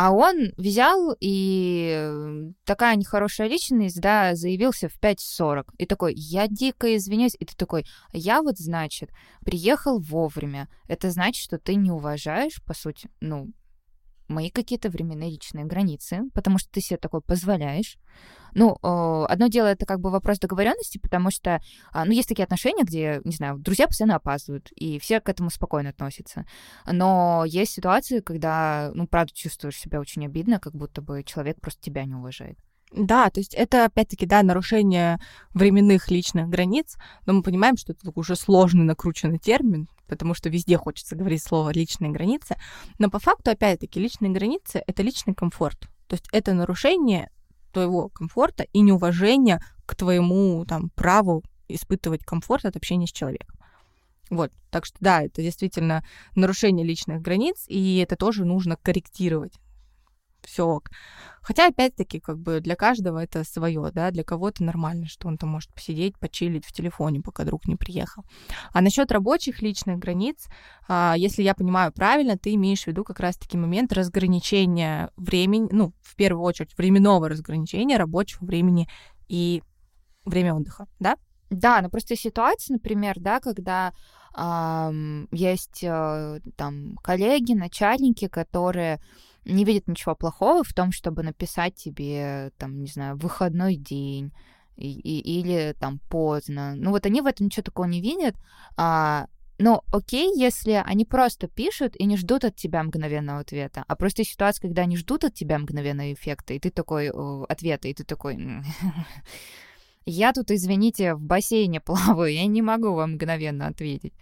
А 0.00 0.12
он 0.12 0.52
взял 0.56 1.16
и 1.18 1.92
э, 1.92 2.52
такая 2.64 2.94
нехорошая 2.94 3.48
личность, 3.48 4.00
да, 4.00 4.36
заявился 4.36 4.88
в 4.88 4.96
5.40. 5.02 5.64
И 5.76 5.86
такой, 5.86 6.14
я 6.14 6.46
дико 6.46 6.94
извиняюсь. 6.96 7.34
И 7.40 7.44
ты 7.44 7.56
такой, 7.56 7.84
я 8.12 8.42
вот, 8.42 8.58
значит, 8.58 9.10
приехал 9.44 9.98
вовремя. 9.98 10.68
Это 10.86 11.10
значит, 11.10 11.42
что 11.42 11.58
ты 11.58 11.74
не 11.74 11.90
уважаешь, 11.90 12.62
по 12.64 12.74
сути, 12.74 13.10
ну, 13.20 13.48
мои 14.28 14.50
какие-то 14.50 14.90
временные 14.90 15.30
личные 15.30 15.64
границы, 15.64 16.22
потому 16.34 16.58
что 16.58 16.70
ты 16.70 16.80
себе 16.80 16.98
такое 16.98 17.20
позволяешь. 17.20 17.96
Ну, 18.54 18.78
э, 18.82 19.24
одно 19.28 19.48
дело 19.48 19.66
это 19.66 19.86
как 19.86 20.00
бы 20.00 20.10
вопрос 20.10 20.38
договоренности, 20.38 20.98
потому 20.98 21.30
что, 21.30 21.60
а, 21.92 22.04
ну, 22.04 22.12
есть 22.12 22.28
такие 22.28 22.44
отношения, 22.44 22.84
где, 22.84 23.20
не 23.24 23.34
знаю, 23.34 23.58
друзья 23.58 23.86
постоянно 23.86 24.16
опаздывают, 24.16 24.70
и 24.72 24.98
все 24.98 25.20
к 25.20 25.28
этому 25.28 25.50
спокойно 25.50 25.90
относятся. 25.90 26.44
Но 26.86 27.44
есть 27.46 27.72
ситуации, 27.72 28.20
когда, 28.20 28.90
ну, 28.94 29.06
правда, 29.06 29.32
чувствуешь 29.34 29.76
себя 29.76 30.00
очень 30.00 30.24
обидно, 30.24 30.58
как 30.58 30.74
будто 30.74 31.02
бы 31.02 31.22
человек 31.24 31.60
просто 31.60 31.82
тебя 31.82 32.04
не 32.04 32.14
уважает. 32.14 32.58
Да, 32.92 33.28
то 33.28 33.40
есть 33.40 33.54
это, 33.54 33.84
опять-таки, 33.84 34.24
да, 34.24 34.42
нарушение 34.42 35.20
временных 35.52 36.10
личных 36.10 36.48
границ, 36.48 36.96
но 37.26 37.34
мы 37.34 37.42
понимаем, 37.42 37.76
что 37.76 37.92
это 37.92 38.10
уже 38.14 38.34
сложный 38.34 38.84
накрученный 38.84 39.38
термин, 39.38 39.88
потому 40.08 40.34
что 40.34 40.48
везде 40.48 40.76
хочется 40.76 41.16
говорить 41.16 41.42
слово 41.42 41.70
«личные 41.70 42.10
границы», 42.10 42.56
но 42.98 43.10
по 43.10 43.18
факту, 43.18 43.50
опять-таки, 43.50 44.00
личные 44.00 44.32
границы— 44.32 44.82
это 44.86 45.02
личный 45.02 45.34
комфорт, 45.34 45.88
то 46.06 46.14
есть 46.14 46.26
это 46.32 46.54
нарушение 46.54 47.30
твоего 47.72 48.08
комфорта 48.08 48.64
и 48.72 48.80
неуважение 48.80 49.60
к 49.86 49.94
твоему 49.94 50.64
там 50.66 50.90
праву 50.90 51.44
испытывать 51.68 52.24
комфорт 52.24 52.64
от 52.64 52.76
общения 52.76 53.06
с 53.06 53.12
человеком. 53.12 53.56
Вот, 54.30 54.52
так 54.70 54.84
что 54.84 54.96
да, 55.00 55.22
это 55.22 55.42
действительно 55.42 56.04
нарушение 56.34 56.86
личных 56.86 57.22
границ, 57.22 57.64
и 57.68 57.98
это 57.98 58.16
тоже 58.16 58.44
нужно 58.44 58.76
корректировать. 58.76 59.54
Все 60.42 60.66
ок. 60.66 60.90
Хотя, 61.42 61.66
опять-таки, 61.66 62.20
как 62.20 62.38
бы 62.38 62.60
для 62.60 62.76
каждого 62.76 63.18
это 63.22 63.42
свое, 63.44 63.90
да, 63.92 64.10
для 64.10 64.22
кого-то 64.22 64.62
нормально, 64.62 65.06
что 65.06 65.28
он 65.28 65.38
там 65.38 65.50
может 65.50 65.72
посидеть, 65.72 66.18
почилить 66.18 66.64
в 66.64 66.72
телефоне, 66.72 67.20
пока 67.20 67.44
друг 67.44 67.66
не 67.66 67.76
приехал. 67.76 68.24
А 68.72 68.80
насчет 68.80 69.10
рабочих 69.10 69.62
личных 69.62 69.98
границ, 69.98 70.46
а, 70.88 71.14
если 71.16 71.42
я 71.42 71.54
понимаю 71.54 71.92
правильно, 71.92 72.36
ты 72.36 72.54
имеешь 72.54 72.84
в 72.84 72.86
виду 72.86 73.04
как 73.04 73.20
раз-таки 73.20 73.56
момент 73.56 73.92
разграничения 73.92 75.10
времени, 75.16 75.68
ну, 75.72 75.92
в 76.02 76.16
первую 76.16 76.44
очередь, 76.44 76.76
временного 76.76 77.28
разграничения 77.28 77.96
рабочего 77.96 78.44
времени 78.44 78.88
и 79.28 79.62
время 80.24 80.54
отдыха, 80.54 80.86
да? 81.00 81.16
Да, 81.50 81.80
но 81.80 81.88
просто 81.88 82.14
ситуация, 82.14 82.74
например, 82.74 83.16
да, 83.18 83.40
когда 83.40 83.94
ам, 84.34 85.28
есть 85.32 85.82
э, 85.82 86.40
там 86.56 86.96
коллеги, 87.02 87.54
начальники, 87.54 88.28
которые 88.28 89.00
не 89.48 89.64
видят 89.64 89.88
ничего 89.88 90.14
плохого 90.14 90.62
в 90.64 90.72
том, 90.72 90.92
чтобы 90.92 91.22
написать 91.22 91.74
тебе, 91.74 92.50
там, 92.58 92.80
не 92.82 92.88
знаю, 92.88 93.16
выходной 93.16 93.76
день 93.76 94.32
и, 94.76 94.90
и- 94.92 95.40
или 95.40 95.74
там 95.80 95.98
поздно. 96.08 96.74
Ну 96.76 96.90
вот 96.90 97.06
они 97.06 97.20
в 97.20 97.26
этом 97.26 97.46
ничего 97.46 97.62
такого 97.64 97.86
не 97.86 98.00
видят. 98.00 98.36
А, 98.76 99.26
но 99.58 99.82
окей, 99.92 100.30
если 100.38 100.80
они 100.86 101.04
просто 101.04 101.48
пишут 101.48 101.96
и 101.98 102.04
не 102.04 102.16
ждут 102.16 102.44
от 102.44 102.54
тебя 102.54 102.82
мгновенного 102.84 103.40
ответа, 103.40 103.84
а 103.88 103.96
просто 103.96 104.22
есть 104.22 104.32
ситуация, 104.32 104.68
когда 104.68 104.82
они 104.82 104.96
ждут 104.96 105.24
от 105.24 105.34
тебя 105.34 105.58
мгновенного 105.58 106.12
эффекта, 106.12 106.54
и 106.54 106.60
ты 106.60 106.70
такой 106.70 107.10
ответа, 107.48 107.88
и 107.88 107.94
ты 107.94 108.04
такой, 108.04 108.34
«М, 108.36 108.62
я 110.06 110.32
тут, 110.32 110.50
извините, 110.50 111.14
в 111.14 111.20
бассейне 111.20 111.80
плаваю, 111.82 112.32
я 112.32 112.46
не 112.46 112.62
могу 112.62 112.92
вам 112.94 113.14
мгновенно 113.14 113.66
ответить. 113.66 114.14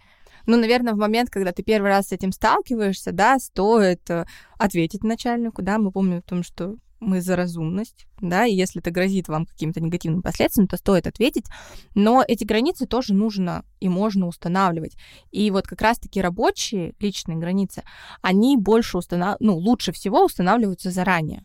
Ну, 0.47 0.57
наверное, 0.57 0.93
в 0.93 0.97
момент, 0.97 1.29
когда 1.29 1.51
ты 1.51 1.61
первый 1.61 1.89
раз 1.89 2.07
с 2.07 2.11
этим 2.13 2.31
сталкиваешься, 2.31 3.11
да, 3.11 3.37
стоит 3.37 4.09
э, 4.09 4.25
ответить 4.57 5.03
начальнику, 5.03 5.61
да, 5.61 5.77
мы 5.77 5.91
помним 5.91 6.19
о 6.19 6.21
том, 6.21 6.41
что 6.41 6.77
мы 6.99 7.21
за 7.21 7.35
разумность, 7.35 8.07
да, 8.21 8.45
и 8.45 8.55
если 8.55 8.81
это 8.81 8.89
грозит 8.89 9.27
вам 9.27 9.45
каким-то 9.45 9.81
негативным 9.81 10.23
последствиям, 10.23 10.67
то 10.67 10.77
стоит 10.77 11.05
ответить, 11.05 11.45
но 11.93 12.23
эти 12.25 12.43
границы 12.45 12.87
тоже 12.87 13.13
нужно 13.13 13.65
и 13.81 13.89
можно 13.89 14.25
устанавливать. 14.25 14.95
И 15.31 15.51
вот 15.51 15.67
как 15.67 15.81
раз-таки 15.81 16.21
рабочие 16.21 16.95
личные 16.99 17.37
границы, 17.37 17.83
они 18.21 18.57
больше 18.57 18.97
установ... 18.97 19.35
ну, 19.39 19.57
лучше 19.57 19.91
всего 19.91 20.23
устанавливаются 20.23 20.91
заранее. 20.91 21.43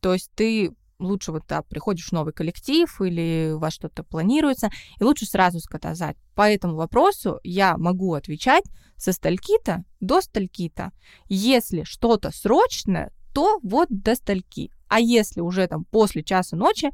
То 0.00 0.12
есть 0.14 0.30
ты 0.34 0.72
лучше 0.98 1.32
вот 1.32 1.46
так 1.46 1.66
приходишь 1.66 2.08
в 2.08 2.12
новый 2.12 2.32
коллектив 2.32 2.88
или 3.00 3.52
у 3.54 3.58
вас 3.58 3.74
что-то 3.74 4.02
планируется, 4.02 4.70
и 4.98 5.04
лучше 5.04 5.26
сразу 5.26 5.60
сказать, 5.60 6.16
по 6.34 6.42
этому 6.42 6.76
вопросу 6.76 7.38
я 7.42 7.76
могу 7.76 8.14
отвечать 8.14 8.64
со 8.96 9.12
стальки-то 9.12 9.84
до 10.00 10.20
стальки-то. 10.20 10.92
Если 11.28 11.82
что-то 11.84 12.30
срочное, 12.30 13.12
то 13.34 13.58
вот 13.62 13.88
до 13.90 14.14
стальки. 14.14 14.70
А 14.88 15.00
если 15.00 15.40
уже 15.40 15.66
там 15.66 15.84
после 15.84 16.22
часа 16.22 16.56
ночи, 16.56 16.90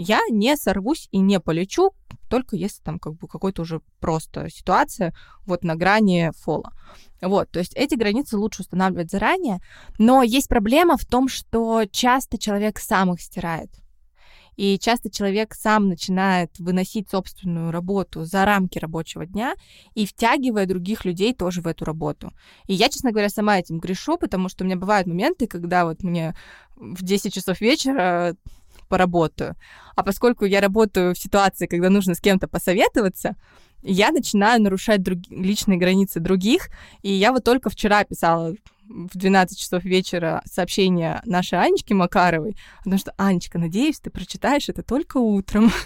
я 0.00 0.20
не 0.30 0.56
сорвусь 0.56 1.08
и 1.10 1.18
не 1.18 1.40
полечу, 1.40 1.92
только 2.30 2.56
если 2.56 2.82
там 2.82 2.98
как 2.98 3.14
бы 3.14 3.28
какой-то 3.28 3.62
уже 3.62 3.80
просто 4.00 4.48
ситуация 4.48 5.14
вот 5.44 5.62
на 5.62 5.76
грани 5.76 6.32
фола. 6.38 6.72
Вот, 7.20 7.50
то 7.50 7.58
есть 7.58 7.74
эти 7.74 7.96
границы 7.96 8.38
лучше 8.38 8.62
устанавливать 8.62 9.10
заранее, 9.10 9.60
но 9.98 10.22
есть 10.22 10.48
проблема 10.48 10.96
в 10.96 11.04
том, 11.04 11.28
что 11.28 11.84
часто 11.90 12.38
человек 12.38 12.78
сам 12.78 13.12
их 13.12 13.20
стирает. 13.20 13.70
И 14.56 14.78
часто 14.78 15.10
человек 15.10 15.54
сам 15.54 15.88
начинает 15.88 16.58
выносить 16.58 17.08
собственную 17.08 17.70
работу 17.70 18.24
за 18.24 18.44
рамки 18.44 18.78
рабочего 18.78 19.24
дня 19.24 19.54
и 19.94 20.06
втягивая 20.06 20.66
других 20.66 21.04
людей 21.04 21.34
тоже 21.34 21.62
в 21.62 21.66
эту 21.66 21.84
работу. 21.84 22.32
И 22.66 22.74
я, 22.74 22.88
честно 22.88 23.10
говоря, 23.10 23.28
сама 23.28 23.58
этим 23.58 23.78
грешу, 23.78 24.18
потому 24.18 24.48
что 24.48 24.64
у 24.64 24.66
меня 24.66 24.76
бывают 24.76 25.06
моменты, 25.06 25.46
когда 25.46 25.84
вот 25.84 26.02
мне 26.02 26.34
в 26.76 27.02
10 27.02 27.32
часов 27.32 27.60
вечера 27.60 28.36
поработаю. 28.90 29.56
А 29.96 30.02
поскольку 30.02 30.44
я 30.44 30.60
работаю 30.60 31.14
в 31.14 31.18
ситуации, 31.18 31.66
когда 31.66 31.88
нужно 31.88 32.14
с 32.14 32.20
кем-то 32.20 32.48
посоветоваться, 32.48 33.36
я 33.82 34.10
начинаю 34.10 34.60
нарушать 34.60 35.02
друг... 35.02 35.18
личные 35.30 35.78
границы 35.78 36.20
других. 36.20 36.68
И 37.00 37.10
я 37.10 37.32
вот 37.32 37.44
только 37.44 37.70
вчера 37.70 38.04
писала 38.04 38.54
в 38.88 39.16
12 39.16 39.58
часов 39.58 39.84
вечера 39.84 40.42
сообщение 40.44 41.22
нашей 41.24 41.60
Анечки 41.60 41.92
Макаровой, 41.92 42.56
потому 42.78 42.98
что, 42.98 43.14
Анечка, 43.16 43.58
надеюсь, 43.58 44.00
ты 44.00 44.10
прочитаешь 44.10 44.68
это 44.68 44.82
только 44.82 45.18
утром. 45.18 45.70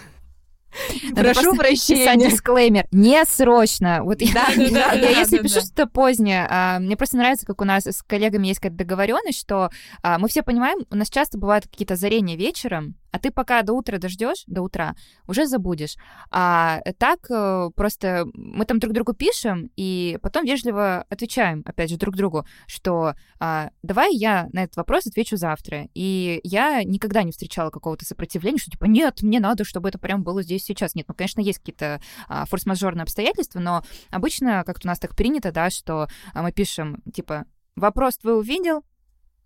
Прошу 1.15 1.55
прощения. 1.55 2.29
дисклеймер. 2.29 2.87
Не 2.91 3.23
срочно. 3.25 4.03
Вот 4.03 4.21
я, 4.21 4.47
я, 4.55 5.09
если 5.09 5.39
пишу 5.39 5.61
что-то 5.61 5.87
позднее, 5.87 6.47
а, 6.49 6.79
мне 6.79 6.97
просто 6.97 7.17
нравится, 7.17 7.45
как 7.45 7.61
у 7.61 7.65
нас 7.65 7.85
с 7.85 8.03
коллегами 8.03 8.47
есть 8.47 8.59
какая-то 8.59 8.77
договоренность, 8.77 9.39
что 9.39 9.69
а, 10.01 10.17
мы 10.19 10.27
все 10.27 10.43
понимаем, 10.43 10.79
у 10.89 10.95
нас 10.95 11.09
часто 11.09 11.37
бывают 11.37 11.65
какие-то 11.67 11.93
озарения 11.93 12.35
вечером, 12.35 12.95
а 13.15 13.19
ты 13.19 13.31
пока 13.31 13.61
до 13.61 13.71
утра 13.71 13.97
дождешь, 13.97 14.43
до 14.45 14.61
утра, 14.61 14.93
уже 15.25 15.47
забудешь. 15.47 15.95
А 16.31 16.81
так 16.97 17.19
э, 17.29 17.69
просто 17.73 18.25
мы 18.33 18.65
там 18.65 18.79
друг 18.79 18.93
другу 18.93 19.13
пишем, 19.13 19.71
и 19.77 20.19
потом 20.21 20.43
вежливо 20.43 21.05
отвечаем, 21.09 21.63
опять 21.65 21.89
же, 21.89 21.95
друг 21.95 22.17
другу, 22.17 22.45
что 22.67 23.13
а, 23.39 23.69
давай 23.83 24.13
я 24.13 24.49
на 24.51 24.63
этот 24.63 24.75
вопрос 24.75 25.07
отвечу 25.07 25.37
завтра. 25.37 25.87
И 25.93 26.41
я 26.43 26.83
никогда 26.83 27.23
не 27.23 27.31
встречала 27.31 27.69
какого-то 27.69 28.03
сопротивления, 28.03 28.57
что 28.57 28.71
типа, 28.71 28.83
нет, 28.83 29.21
мне 29.21 29.39
надо, 29.39 29.63
чтобы 29.63 29.87
это 29.87 29.97
прям 29.97 30.21
было 30.21 30.43
здесь 30.43 30.65
сейчас. 30.65 30.93
Нет, 30.93 31.05
ну, 31.07 31.13
конечно, 31.13 31.39
есть 31.39 31.59
какие-то 31.59 32.01
а, 32.27 32.45
форс-мажорные 32.47 33.03
обстоятельства, 33.03 33.61
но 33.61 33.85
обычно 34.11 34.65
как-то 34.65 34.89
у 34.89 34.89
нас 34.89 34.99
так 34.99 35.15
принято, 35.15 35.53
да, 35.53 35.69
что 35.69 36.09
а, 36.33 36.43
мы 36.43 36.51
пишем, 36.51 37.01
типа, 37.13 37.45
вопрос 37.77 38.17
твой 38.17 38.37
увидел, 38.37 38.83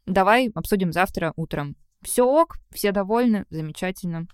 давай 0.07 0.49
обсудим 0.55 0.91
завтра 0.91 1.33
утром 1.35 1.75
все 2.01 2.23
ок, 2.23 2.57
все 2.71 2.91
довольны, 2.91 3.45
замечательно. 3.49 4.27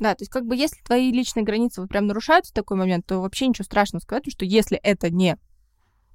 Да, 0.00 0.14
то 0.14 0.22
есть 0.22 0.32
как 0.32 0.46
бы 0.46 0.56
если 0.56 0.82
твои 0.82 1.12
личные 1.12 1.44
границы 1.44 1.80
вот 1.80 1.90
прям 1.90 2.06
нарушаются 2.06 2.50
в 2.50 2.54
такой 2.54 2.76
момент, 2.76 3.06
то 3.06 3.20
вообще 3.20 3.46
ничего 3.46 3.64
страшного 3.64 4.00
сказать, 4.00 4.30
что 4.30 4.44
если 4.44 4.78
это 4.78 5.10
не 5.10 5.36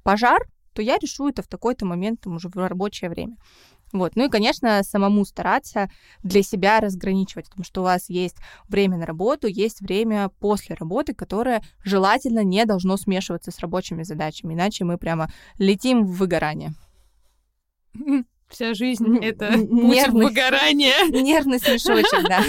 пожар, 0.04 0.46
то 0.74 0.82
я 0.82 0.98
решу 0.98 1.30
это 1.30 1.42
в 1.42 1.48
такой-то 1.48 1.86
момент, 1.86 2.22
там, 2.22 2.36
уже 2.36 2.50
в 2.50 2.56
рабочее 2.56 3.10
время. 3.10 3.38
Вот. 3.94 4.16
Ну 4.16 4.26
и, 4.26 4.30
конечно, 4.30 4.84
самому 4.84 5.24
стараться 5.26 5.90
для 6.22 6.44
себя 6.44 6.80
разграничивать, 6.80 7.46
потому 7.46 7.64
что 7.64 7.82
у 7.82 7.84
вас 7.86 8.10
есть 8.10 8.36
время 8.68 8.98
на 8.98 9.06
работу, 9.06 9.48
есть 9.48 9.82
время 9.82 10.30
после 10.40 10.76
работы, 10.76 11.14
которое 11.14 11.64
желательно 11.84 12.44
не 12.44 12.66
должно 12.66 12.98
смешиваться 12.98 13.52
с 13.52 13.60
рабочими 13.60 14.04
задачами, 14.04 14.54
иначе 14.54 14.84
мы 14.84 14.98
прямо 14.98 15.32
летим 15.58 16.06
в 16.06 16.18
выгорание. 16.18 16.74
Вся 18.50 18.74
жизнь— 18.74 19.18
это 19.22 19.52
путь 19.58 20.08
выгорания. 20.10 21.10
Нервный 21.10 21.60
смешочек, 21.60 22.28
да. 22.28 22.44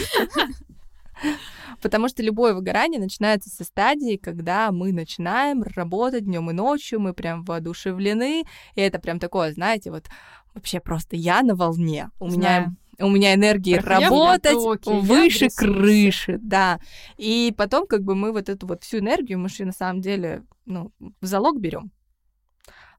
Потому 1.82 2.08
что 2.08 2.22
любое 2.22 2.54
выгорание 2.54 3.00
начинается 3.00 3.50
со 3.50 3.62
стадии, 3.64 4.16
когда 4.16 4.72
мы 4.72 4.92
начинаем 4.92 5.62
работать 5.62 6.24
днем 6.24 6.50
и 6.50 6.52
ночью, 6.52 6.98
мы 6.98 7.14
прям 7.14 7.44
воодушевлены, 7.44 8.44
и 8.74 8.80
это 8.80 8.98
прям 8.98 9.20
такое, 9.20 9.52
знаете, 9.52 9.92
вот 9.92 10.06
вообще 10.54 10.80
просто 10.80 11.14
я 11.14 11.42
на 11.42 11.54
волне. 11.54 12.10
У 12.18 12.28
меня 12.28 12.74
у 13.00 13.08
меня 13.08 13.34
энергии 13.34 13.74
работать 13.74 14.54
потоке, 14.54 14.90
выше 14.90 15.48
крыши, 15.56 16.38
да. 16.42 16.80
И 17.16 17.54
потом 17.56 17.86
как 17.86 18.02
бы 18.02 18.16
мы 18.16 18.32
вот 18.32 18.48
эту 18.48 18.66
вот 18.66 18.82
всю 18.82 18.98
энергию, 18.98 19.38
мы 19.38 19.48
же 19.48 19.64
на 19.64 19.72
самом 19.72 20.00
деле, 20.00 20.42
ну, 20.66 20.90
в 20.98 21.26
залог 21.26 21.60
берем 21.60 21.92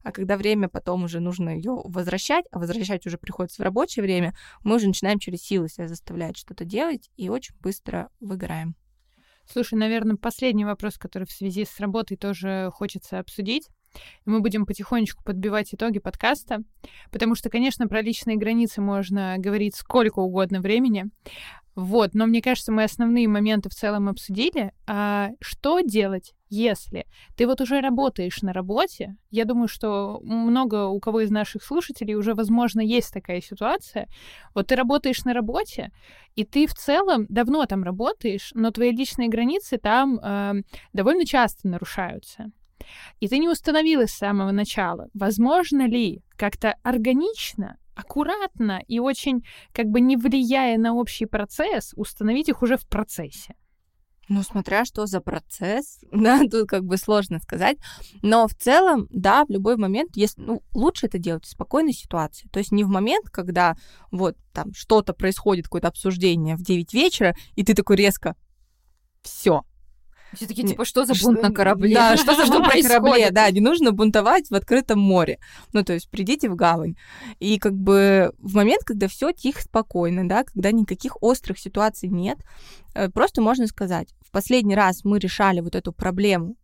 а 0.02 0.12
когда 0.12 0.36
время 0.36 0.68
потом 0.68 1.04
уже 1.04 1.20
нужно 1.20 1.50
ее 1.50 1.80
возвращать, 1.84 2.44
а 2.50 2.58
возвращать 2.58 3.06
уже 3.06 3.18
приходится 3.18 3.62
в 3.62 3.64
рабочее 3.64 4.02
время, 4.02 4.34
мы 4.62 4.76
уже 4.76 4.86
начинаем 4.86 5.18
через 5.18 5.42
силы 5.42 5.68
себя 5.68 5.88
заставлять 5.88 6.36
что-то 6.36 6.64
делать 6.64 7.10
и 7.16 7.28
очень 7.28 7.54
быстро 7.60 8.10
выгораем. 8.20 8.74
Слушай, 9.46 9.74
наверное, 9.74 10.16
последний 10.16 10.64
вопрос, 10.64 10.96
который 10.96 11.24
в 11.26 11.32
связи 11.32 11.64
с 11.64 11.80
работой 11.80 12.16
тоже 12.16 12.70
хочется 12.72 13.18
обсудить. 13.18 13.68
И 14.24 14.30
мы 14.30 14.40
будем 14.40 14.66
потихонечку 14.66 15.24
подбивать 15.24 15.74
итоги 15.74 15.98
подкаста, 15.98 16.62
потому 17.10 17.34
что, 17.34 17.50
конечно, 17.50 17.88
про 17.88 18.02
личные 18.02 18.36
границы 18.36 18.80
можно 18.80 19.34
говорить 19.38 19.74
сколько 19.74 20.20
угодно 20.20 20.60
времени. 20.60 21.06
Вот, 21.74 22.14
но 22.14 22.26
мне 22.26 22.42
кажется, 22.42 22.70
мы 22.70 22.84
основные 22.84 23.26
моменты 23.26 23.68
в 23.68 23.74
целом 23.74 24.08
обсудили. 24.08 24.72
А 24.86 25.30
что 25.40 25.80
делать, 25.80 26.34
если 26.50 27.06
ты 27.36 27.46
вот 27.46 27.60
уже 27.60 27.80
работаешь 27.80 28.42
на 28.42 28.52
работе? 28.52 29.16
Я 29.30 29.44
думаю, 29.44 29.68
что 29.68 30.20
много 30.22 30.86
у 30.86 31.00
кого 31.00 31.20
из 31.20 31.30
наших 31.30 31.62
слушателей 31.62 32.14
уже, 32.14 32.34
возможно, 32.34 32.80
есть 32.80 33.12
такая 33.12 33.40
ситуация. 33.40 34.08
Вот 34.54 34.66
ты 34.66 34.76
работаешь 34.76 35.24
на 35.24 35.32
работе, 35.32 35.92
и 36.36 36.44
ты 36.44 36.66
в 36.66 36.74
целом 36.74 37.26
давно 37.28 37.64
там 37.66 37.84
работаешь, 37.84 38.50
но 38.54 38.70
твои 38.70 38.90
личные 38.90 39.28
границы 39.28 39.78
там 39.78 40.18
э, 40.18 40.62
довольно 40.92 41.24
часто 41.24 41.68
нарушаются. 41.68 42.50
И 43.20 43.28
ты 43.28 43.38
не 43.38 43.48
установила 43.48 44.06
с 44.06 44.12
самого 44.12 44.50
начала, 44.50 45.08
возможно 45.14 45.86
ли 45.86 46.22
как-то 46.36 46.74
органично 46.82 47.76
аккуратно 47.94 48.82
и 48.88 48.98
очень, 48.98 49.44
как 49.72 49.86
бы 49.86 50.00
не 50.00 50.16
влияя 50.16 50.78
на 50.78 50.94
общий 50.94 51.26
процесс, 51.26 51.92
установить 51.96 52.48
их 52.48 52.62
уже 52.62 52.76
в 52.76 52.86
процессе. 52.88 53.54
Ну, 54.30 54.44
смотря 54.44 54.84
что 54.84 55.06
за 55.06 55.20
процесс, 55.20 55.98
да, 56.12 56.40
тут 56.48 56.68
как 56.68 56.84
бы 56.84 56.96
сложно 56.96 57.40
сказать. 57.40 57.78
Но 58.22 58.46
в 58.46 58.54
целом, 58.54 59.08
да, 59.10 59.44
в 59.44 59.50
любой 59.50 59.76
момент, 59.76 60.12
если, 60.14 60.40
ну, 60.40 60.62
лучше 60.72 61.06
это 61.06 61.18
делать 61.18 61.44
в 61.44 61.50
спокойной 61.50 61.92
ситуации. 61.92 62.48
То 62.52 62.60
есть 62.60 62.70
не 62.70 62.84
в 62.84 62.88
момент, 62.88 63.28
когда 63.28 63.74
вот 64.12 64.36
там 64.52 64.72
что-то 64.72 65.14
происходит, 65.14 65.64
какое-то 65.64 65.88
обсуждение 65.88 66.54
в 66.54 66.62
9 66.62 66.94
вечера, 66.94 67.34
и 67.56 67.64
ты 67.64 67.74
такой 67.74 67.96
резко, 67.96 68.36
все, 69.22 69.64
все 70.34 70.46
таки 70.46 70.66
типа, 70.66 70.84
что 70.84 71.04
за 71.04 71.14
бунт 71.22 71.42
на 71.42 71.50
корабле? 71.50 71.94
Да, 71.94 72.16
что 72.18 72.34
за 72.34 72.46
бунт 72.50 72.66
на 72.66 72.82
корабле? 72.82 73.30
Да, 73.30 73.50
не 73.50 73.60
нужно 73.60 73.92
бунтовать 73.92 74.48
в 74.50 74.54
открытом 74.54 74.98
море. 75.00 75.38
Ну, 75.72 75.84
то 75.84 75.92
есть 75.92 76.10
придите 76.10 76.48
в 76.48 76.56
гавань. 76.56 76.94
И 77.38 77.58
как 77.58 77.74
бы 77.74 78.32
в 78.38 78.54
момент, 78.54 78.84
когда 78.84 79.08
все 79.08 79.32
тихо, 79.32 79.62
спокойно, 79.62 80.28
да, 80.28 80.44
когда 80.44 80.72
никаких 80.72 81.22
острых 81.22 81.58
ситуаций 81.58 82.08
нет, 82.08 82.38
э, 82.94 83.08
просто 83.08 83.42
можно 83.42 83.66
сказать, 83.66 84.14
в 84.24 84.30
последний 84.30 84.74
раз 84.74 85.04
мы 85.04 85.18
решали 85.18 85.60
вот 85.60 85.74
эту 85.74 85.92
проблему 85.92 86.56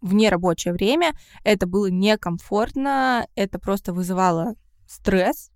в 0.00 0.14
нерабочее 0.14 0.72
время, 0.72 1.12
это 1.44 1.66
было 1.66 1.86
некомфортно, 1.90 3.26
это 3.34 3.58
просто 3.58 3.92
вызывало 3.92 4.54
стресс, 4.86 5.50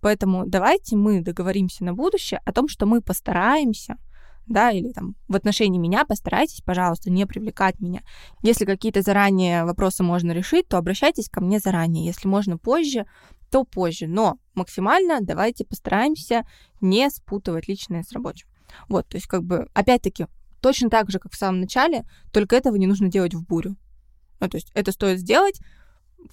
Поэтому 0.00 0.46
давайте 0.46 0.94
мы 0.94 1.20
договоримся 1.20 1.84
на 1.84 1.92
будущее 1.92 2.40
о 2.44 2.52
том, 2.52 2.68
что 2.68 2.86
мы 2.86 3.00
постараемся 3.00 3.96
да, 4.46 4.70
или 4.70 4.92
там 4.92 5.14
в 5.28 5.36
отношении 5.36 5.78
меня 5.78 6.04
постарайтесь, 6.04 6.62
пожалуйста, 6.62 7.10
не 7.10 7.26
привлекать 7.26 7.80
меня. 7.80 8.02
Если 8.42 8.64
какие-то 8.64 9.02
заранее 9.02 9.64
вопросы 9.64 10.02
можно 10.02 10.32
решить, 10.32 10.68
то 10.68 10.78
обращайтесь 10.78 11.28
ко 11.28 11.40
мне 11.40 11.58
заранее. 11.58 12.06
Если 12.06 12.28
можно 12.28 12.56
позже, 12.58 13.06
то 13.50 13.64
позже. 13.64 14.06
Но 14.06 14.38
максимально 14.54 15.20
давайте 15.20 15.64
постараемся 15.64 16.46
не 16.80 17.10
спутывать 17.10 17.68
личное 17.68 18.02
с 18.02 18.12
рабочим. 18.12 18.48
Вот, 18.88 19.08
то 19.08 19.16
есть 19.16 19.26
как 19.26 19.44
бы, 19.44 19.68
опять-таки, 19.74 20.26
точно 20.60 20.90
так 20.90 21.10
же, 21.10 21.18
как 21.18 21.32
в 21.32 21.36
самом 21.36 21.60
начале, 21.60 22.04
только 22.32 22.56
этого 22.56 22.76
не 22.76 22.86
нужно 22.86 23.08
делать 23.08 23.34
в 23.34 23.44
бурю. 23.44 23.76
Ну, 24.40 24.48
то 24.48 24.56
есть 24.56 24.70
это 24.74 24.92
стоит 24.92 25.20
сделать, 25.20 25.60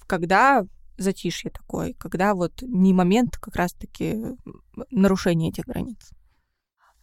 когда 0.06 0.64
затишье 0.96 1.50
такое, 1.50 1.94
когда 1.94 2.34
вот 2.34 2.62
не 2.62 2.92
момент 2.92 3.36
как 3.38 3.56
раз-таки 3.56 4.18
нарушения 4.90 5.48
этих 5.48 5.64
границ. 5.64 6.10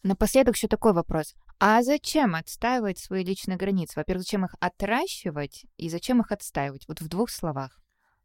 Напоследок 0.04 0.56
еще 0.56 0.68
такой 0.68 0.94
вопрос. 0.94 1.36
А 1.60 1.84
зачем 1.84 2.36
отстаивать 2.36 2.98
свои 2.98 3.24
личные 3.24 3.58
границы? 3.58 3.94
Во-первых, 3.96 4.24
зачем 4.24 4.46
их 4.46 4.56
отращивать 4.60 5.66
и 5.78 5.90
зачем 5.90 6.22
их 6.22 6.32
отстаивать? 6.32 6.88
Вот 6.88 7.02
в 7.02 7.08
двух 7.08 7.30
словах. 7.30 7.80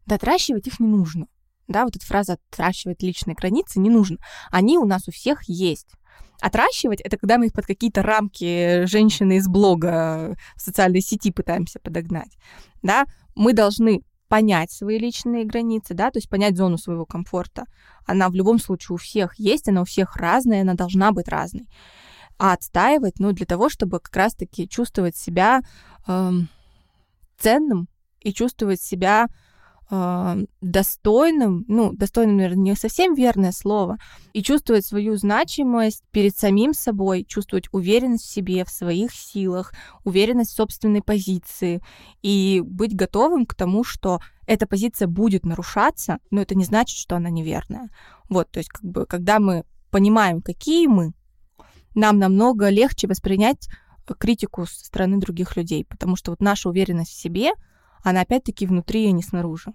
Да, 0.06 0.14
отращивать 0.14 0.66
их 0.66 0.80
не 0.80 0.86
нужно. 0.86 1.26
Да, 1.68 1.84
вот 1.84 1.96
эта 1.96 2.06
фраза 2.06 2.38
«отращивать 2.50 3.02
личные 3.02 3.34
границы» 3.34 3.80
не 3.80 3.90
нужно. 3.90 4.18
Они 4.50 4.78
у 4.78 4.86
нас 4.86 5.08
у 5.08 5.10
всех 5.10 5.40
есть. 5.48 5.88
Отращивать— 6.40 7.00
это 7.04 7.18
когда 7.18 7.38
мы 7.38 7.46
их 7.46 7.52
под 7.52 7.66
какие-то 7.66 8.02
рамки 8.02 8.84
женщины 8.86 9.38
из 9.38 9.48
блога 9.48 10.36
в 10.54 10.62
социальной 10.62 11.00
сети 11.00 11.32
пытаемся 11.32 11.80
подогнать. 11.80 12.38
Да, 12.82 13.04
мы 13.34 13.52
должны 13.52 14.02
понять 14.28 14.70
свои 14.72 14.98
личные 14.98 15.44
границы, 15.44 15.94
да, 15.94 16.10
то 16.10 16.18
есть 16.18 16.28
понять 16.28 16.56
зону 16.56 16.78
своего 16.78 17.06
комфорта. 17.06 17.64
Она 18.06 18.28
в 18.28 18.34
любом 18.34 18.58
случае 18.58 18.94
у 18.94 18.98
всех 18.98 19.38
есть, 19.38 19.68
она 19.68 19.82
у 19.82 19.84
всех 19.84 20.16
разная, 20.16 20.62
она 20.62 20.74
должна 20.74 21.12
быть 21.12 21.28
разной. 21.28 21.68
А 22.38 22.52
отстаивать, 22.52 23.18
ну, 23.18 23.32
для 23.32 23.46
того, 23.46 23.68
чтобы 23.68 24.00
как 24.00 24.14
раз-таки 24.14 24.68
чувствовать 24.68 25.16
себя 25.16 25.60
э, 26.06 26.30
ценным 27.38 27.88
и 28.20 28.32
чувствовать 28.32 28.80
себя 28.80 29.28
э, 29.90 30.44
достойным, 30.60 31.64
ну, 31.68 31.92
достойным, 31.92 32.36
наверное, 32.36 32.62
не 32.62 32.74
совсем 32.74 33.14
верное 33.14 33.52
слово, 33.52 33.98
и 34.32 34.42
чувствовать 34.42 34.86
свою 34.86 35.16
значимость 35.16 36.02
перед 36.10 36.36
самим 36.36 36.74
собой, 36.74 37.24
чувствовать 37.24 37.68
уверенность 37.72 38.24
в 38.24 38.32
себе, 38.32 38.64
в 38.64 38.70
своих 38.70 39.12
силах, 39.12 39.72
уверенность 40.04 40.52
в 40.52 40.56
собственной 40.56 41.02
позиции, 41.02 41.82
и 42.22 42.62
быть 42.64 42.94
готовым 42.94 43.46
к 43.46 43.54
тому, 43.54 43.84
что 43.84 44.20
эта 44.46 44.66
позиция 44.66 45.08
будет 45.08 45.44
нарушаться, 45.44 46.18
но 46.30 46.40
это 46.40 46.54
не 46.54 46.64
значит, 46.64 46.98
что 46.98 47.16
она 47.16 47.30
неверная. 47.30 47.88
Вот, 48.28 48.50
то 48.50 48.58
есть, 48.58 48.70
как 48.70 48.84
бы, 48.84 49.06
когда 49.06 49.38
мы 49.38 49.64
понимаем, 49.90 50.42
какие 50.42 50.86
мы, 50.86 51.12
нам 51.94 52.18
намного 52.18 52.68
легче 52.68 53.06
воспринять 53.06 53.68
критику 54.18 54.66
со 54.66 54.84
стороны 54.84 55.18
других 55.18 55.56
людей, 55.56 55.84
потому 55.84 56.14
что 56.14 56.30
вот 56.30 56.40
наша 56.40 56.68
уверенность 56.68 57.10
в 57.10 57.20
себе— 57.20 57.52
она 58.06 58.20
опять-таки 58.20 58.68
внутри, 58.68 59.08
а 59.08 59.10
не 59.10 59.20
снаружи. 59.20 59.72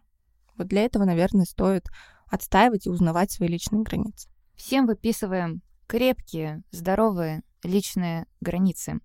Вот 0.55 0.67
для 0.67 0.83
этого, 0.83 1.03
наверное, 1.03 1.43
стоит 1.43 1.87
отстаивать 2.27 2.87
и 2.87 2.89
узнавать 2.89 3.29
свои 3.29 3.49
личные 3.49 3.83
границы. 3.83 4.29
Всем 4.55 4.85
выписываем 4.87 5.61
крепкие, 5.85 6.63
здоровые 6.71 7.43
личные 7.61 8.27
границы. 8.39 9.01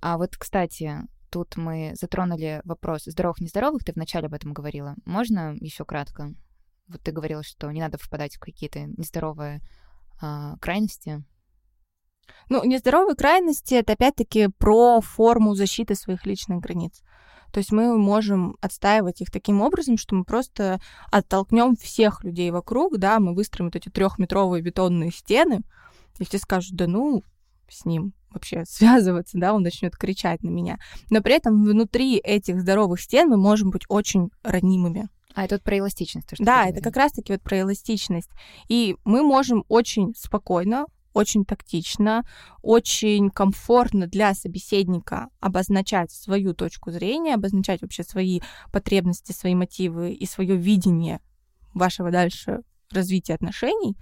А 0.00 0.18
вот, 0.18 0.36
кстати, 0.36 1.00
тут 1.30 1.56
мы 1.56 1.94
затронули 2.00 2.60
вопрос 2.62 3.06
здоровых-нездоровых, 3.06 3.82
ты 3.82 3.92
вначале 3.92 4.26
об 4.26 4.34
этом 4.34 4.52
говорила. 4.52 4.94
Можно 5.04 5.56
еще 5.58 5.84
кратко? 5.84 6.32
Вот 6.86 7.00
ты 7.00 7.10
говорила, 7.10 7.42
что 7.42 7.68
не 7.72 7.80
надо 7.80 7.98
впадать 7.98 8.36
в 8.36 8.38
какие-то 8.38 8.82
нездоровые 8.82 9.62
а, 10.22 10.56
крайности. 10.58 11.24
Ну, 12.48 12.64
нездоровые 12.64 13.16
крайности— 13.16 13.74
это 13.74 13.94
опять-таки 13.94 14.46
про 14.46 15.00
форму 15.00 15.56
защиты 15.56 15.96
своих 15.96 16.24
личных 16.24 16.60
границ. 16.60 17.02
То 17.54 17.58
есть 17.58 17.70
мы 17.70 17.96
можем 17.96 18.56
отстаивать 18.60 19.20
их 19.20 19.30
таким 19.30 19.62
образом, 19.62 19.96
что 19.96 20.16
мы 20.16 20.24
просто 20.24 20.80
оттолкнем 21.12 21.76
всех 21.76 22.24
людей 22.24 22.50
вокруг, 22.50 22.98
да, 22.98 23.20
мы 23.20 23.32
выстроим 23.32 23.68
вот 23.68 23.76
эти 23.76 23.90
трехметровые 23.90 24.60
бетонные 24.60 25.12
стены, 25.12 25.60
и 26.18 26.24
все 26.24 26.38
скажут, 26.38 26.74
да 26.74 26.88
ну, 26.88 27.22
с 27.68 27.84
ним 27.84 28.12
вообще 28.32 28.64
связываться, 28.68 29.38
да, 29.38 29.54
он 29.54 29.62
начнет 29.62 29.96
кричать 29.96 30.42
на 30.42 30.48
меня. 30.48 30.80
Но 31.10 31.20
при 31.22 31.34
этом 31.34 31.62
внутри 31.62 32.16
этих 32.16 32.60
здоровых 32.60 33.00
стен 33.00 33.28
мы 33.28 33.36
можем 33.36 33.70
быть 33.70 33.84
очень 33.88 34.30
ранимыми. 34.42 35.08
А 35.36 35.44
это 35.44 35.54
вот 35.54 35.62
про 35.62 35.78
эластичность. 35.78 36.26
То, 36.26 36.34
что 36.34 36.44
да, 36.44 36.66
это 36.66 36.80
как 36.80 36.96
раз-таки 36.96 37.34
вот 37.34 37.42
про 37.42 37.60
эластичность. 37.60 38.30
И 38.68 38.96
мы 39.04 39.22
можем 39.22 39.64
очень 39.68 40.12
спокойно, 40.16 40.86
очень 41.14 41.46
тактично, 41.46 42.24
очень 42.60 43.30
комфортно 43.30 44.06
для 44.06 44.34
собеседника 44.34 45.28
обозначать 45.40 46.10
свою 46.10 46.52
точку 46.54 46.90
зрения, 46.90 47.34
обозначать 47.34 47.80
вообще 47.80 48.02
свои 48.02 48.40
потребности, 48.70 49.32
свои 49.32 49.54
мотивы 49.54 50.12
и 50.12 50.26
свое 50.26 50.56
видение 50.56 51.20
вашего 51.72 52.10
дальше 52.10 52.60
развития 52.90 53.34
отношений, 53.34 53.96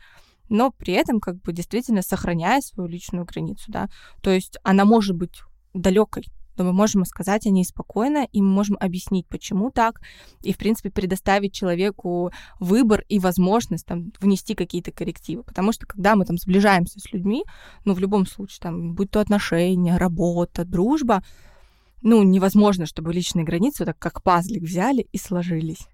но 0.49 0.71
при 0.71 0.95
этом 0.95 1.21
как 1.21 1.41
бы 1.41 1.53
действительно 1.53 2.03
сохраняя 2.03 2.61
свою 2.61 2.89
личную 2.89 3.25
границу, 3.25 3.65
да. 3.69 3.89
То 4.23 4.31
есть 4.31 4.59
она 4.65 4.85
может 4.85 5.17
быть 5.17 5.41
далекой, 5.75 6.25
но 6.57 6.65
мы 6.65 6.73
можем 6.73 7.05
сказать 7.05 7.47
о 7.47 7.51
ней 7.51 7.65
спокойно, 7.65 8.27
и 8.33 8.43
мы 8.43 8.49
можем 8.49 8.77
объяснить, 8.81 9.27
почему 9.27 9.71
так, 9.71 10.01
и, 10.43 10.53
в 10.53 10.59
принципе, 10.59 10.91
предоставить 10.91 11.55
человеку 11.55 12.33
выбор 12.61 13.05
и 13.09 13.19
возможность 13.19 13.87
там 13.87 14.13
внести 14.21 14.55
какие-то 14.55 14.93
коррективы. 14.93 15.43
Потому 15.43 15.73
что, 15.73 15.87
когда 15.87 16.17
мы 16.17 16.25
там 16.25 16.37
сближаемся 16.37 17.01
с 17.01 17.13
людьми, 17.13 17.45
ну, 17.85 17.95
в 17.95 17.99
любом 17.99 18.27
случае, 18.27 18.59
там, 18.61 18.95
будь 18.95 19.11
то 19.11 19.21
отношения, 19.21 19.97
работа, 19.97 20.65
дружба, 20.65 21.23
ну, 22.03 22.23
невозможно, 22.23 22.85
чтобы 22.87 23.13
личные 23.13 23.45
границы 23.45 23.85
вот 23.85 23.87
так 23.87 23.99
как 23.99 24.23
пазлик 24.23 24.63
взяли 24.63 25.07
и 25.13 25.19
сложились. 25.19 25.87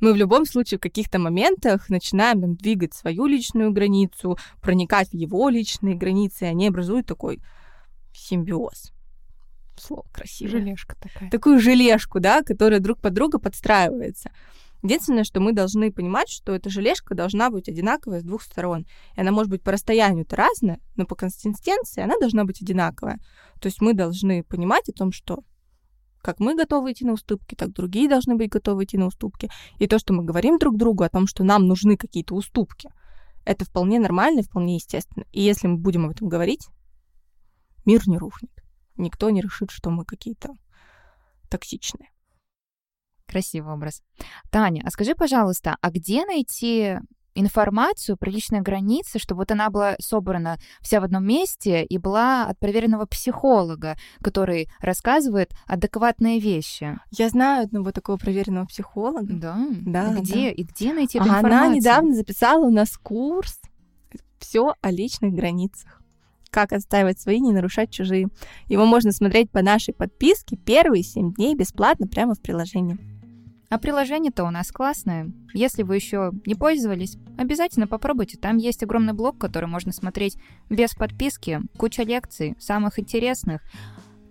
Мы 0.00 0.12
в 0.12 0.16
любом 0.16 0.46
случае 0.46 0.78
в 0.78 0.82
каких-то 0.82 1.18
моментах 1.18 1.88
начинаем 1.88 2.40
там, 2.40 2.54
двигать 2.54 2.94
свою 2.94 3.26
личную 3.26 3.72
границу, 3.72 4.38
проникать 4.62 5.10
в 5.10 5.14
его 5.14 5.48
личные 5.48 5.96
границы, 5.96 6.44
и 6.44 6.48
они 6.48 6.68
образуют 6.68 7.06
такой 7.06 7.40
симбиоз 8.12 8.95
слово 9.80 10.04
красивое. 10.12 10.52
Желешка 10.52 10.96
такая. 11.00 11.30
Такую 11.30 11.60
желешку, 11.60 12.20
да, 12.20 12.42
которая 12.42 12.80
друг 12.80 13.00
под 13.00 13.14
друга 13.14 13.38
подстраивается. 13.38 14.30
Единственное, 14.82 15.24
что 15.24 15.40
мы 15.40 15.52
должны 15.52 15.90
понимать, 15.90 16.28
что 16.28 16.54
эта 16.54 16.70
желешка 16.70 17.14
должна 17.14 17.50
быть 17.50 17.68
одинаковая 17.68 18.20
с 18.20 18.24
двух 18.24 18.42
сторон. 18.42 18.86
И 19.16 19.20
она 19.20 19.32
может 19.32 19.50
быть 19.50 19.62
по 19.62 19.72
расстоянию-то 19.72 20.36
разная, 20.36 20.80
но 20.96 21.06
по 21.06 21.14
консистенции 21.14 22.02
она 22.02 22.18
должна 22.20 22.44
быть 22.44 22.62
одинаковая. 22.62 23.18
То 23.60 23.66
есть 23.66 23.80
мы 23.80 23.94
должны 23.94 24.44
понимать 24.44 24.88
о 24.88 24.92
том, 24.92 25.12
что 25.12 25.40
как 26.22 26.40
мы 26.40 26.56
готовы 26.56 26.92
идти 26.92 27.04
на 27.04 27.12
уступки, 27.12 27.54
так 27.54 27.72
другие 27.72 28.08
должны 28.08 28.34
быть 28.34 28.50
готовы 28.50 28.84
идти 28.84 28.98
на 28.98 29.06
уступки. 29.06 29.48
И 29.78 29.86
то, 29.86 29.98
что 29.98 30.12
мы 30.12 30.24
говорим 30.24 30.58
друг 30.58 30.76
другу 30.76 31.04
о 31.04 31.08
том, 31.08 31.26
что 31.26 31.44
нам 31.44 31.66
нужны 31.66 31.96
какие-то 31.96 32.34
уступки, 32.34 32.90
это 33.44 33.64
вполне 33.64 33.98
нормально 34.00 34.40
и 34.40 34.42
вполне 34.42 34.74
естественно. 34.74 35.24
И 35.32 35.40
если 35.40 35.68
мы 35.68 35.78
будем 35.78 36.04
об 36.04 36.12
этом 36.12 36.28
говорить, 36.28 36.68
мир 37.84 38.02
не 38.06 38.18
рухнет 38.18 38.50
никто 38.96 39.30
не 39.30 39.40
решит, 39.40 39.70
что 39.70 39.90
мы 39.90 40.04
какие-то 40.04 40.50
токсичные. 41.48 42.10
Красивый 43.26 43.74
образ. 43.74 44.02
Таня, 44.50 44.82
а 44.84 44.90
скажи, 44.90 45.14
пожалуйста, 45.14 45.76
а 45.80 45.90
где 45.90 46.24
найти 46.24 46.98
информацию 47.36 48.16
про 48.16 48.30
личные 48.30 48.62
границы, 48.62 49.18
чтобы 49.18 49.40
вот 49.40 49.50
она 49.50 49.70
была 49.70 49.94
собрана 50.00 50.58
вся 50.80 51.00
в 51.00 51.04
одном 51.04 51.24
месте 51.24 51.84
и 51.84 51.98
была 51.98 52.46
от 52.46 52.58
проверенного 52.58 53.06
психолога, 53.06 53.96
который 54.22 54.68
рассказывает 54.80 55.52
адекватные 55.66 56.40
вещи. 56.40 56.98
Я 57.10 57.28
знаю 57.28 57.64
одного 57.64 57.92
такого 57.92 58.16
проверенного 58.16 58.66
психолога. 58.66 59.26
Да? 59.34 59.58
Да. 59.82 60.14
Где? 60.14 60.46
Да. 60.46 60.50
И 60.50 60.62
где 60.64 60.94
найти 60.94 61.18
эту 61.18 61.26
а 61.26 61.38
информацию? 61.38 61.66
Она 61.66 61.74
недавно 61.74 62.14
записала 62.14 62.64
у 62.64 62.70
нас 62.70 62.96
курс 62.96 63.60
все 64.38 64.74
о 64.80 64.90
личных 64.90 65.34
границах 65.34 66.02
как 66.56 66.72
отстаивать 66.72 67.20
свои, 67.20 67.38
не 67.38 67.52
нарушать 67.52 67.90
чужие. 67.90 68.28
Его 68.66 68.86
можно 68.86 69.12
смотреть 69.12 69.50
по 69.50 69.60
нашей 69.60 69.92
подписке 69.92 70.56
первые 70.56 71.02
7 71.02 71.34
дней 71.34 71.54
бесплатно 71.54 72.06
прямо 72.06 72.32
в 72.32 72.40
приложении. 72.40 72.96
А 73.68 73.76
приложение-то 73.76 74.42
у 74.42 74.48
нас 74.48 74.72
классное. 74.72 75.30
Если 75.52 75.82
вы 75.82 75.96
еще 75.96 76.32
не 76.46 76.54
пользовались, 76.54 77.18
обязательно 77.36 77.86
попробуйте. 77.86 78.38
Там 78.38 78.56
есть 78.56 78.82
огромный 78.82 79.12
блог, 79.12 79.36
который 79.36 79.68
можно 79.68 79.92
смотреть 79.92 80.38
без 80.70 80.94
подписки, 80.94 81.60
куча 81.76 82.04
лекций, 82.04 82.56
самых 82.58 82.98
интересных. 82.98 83.60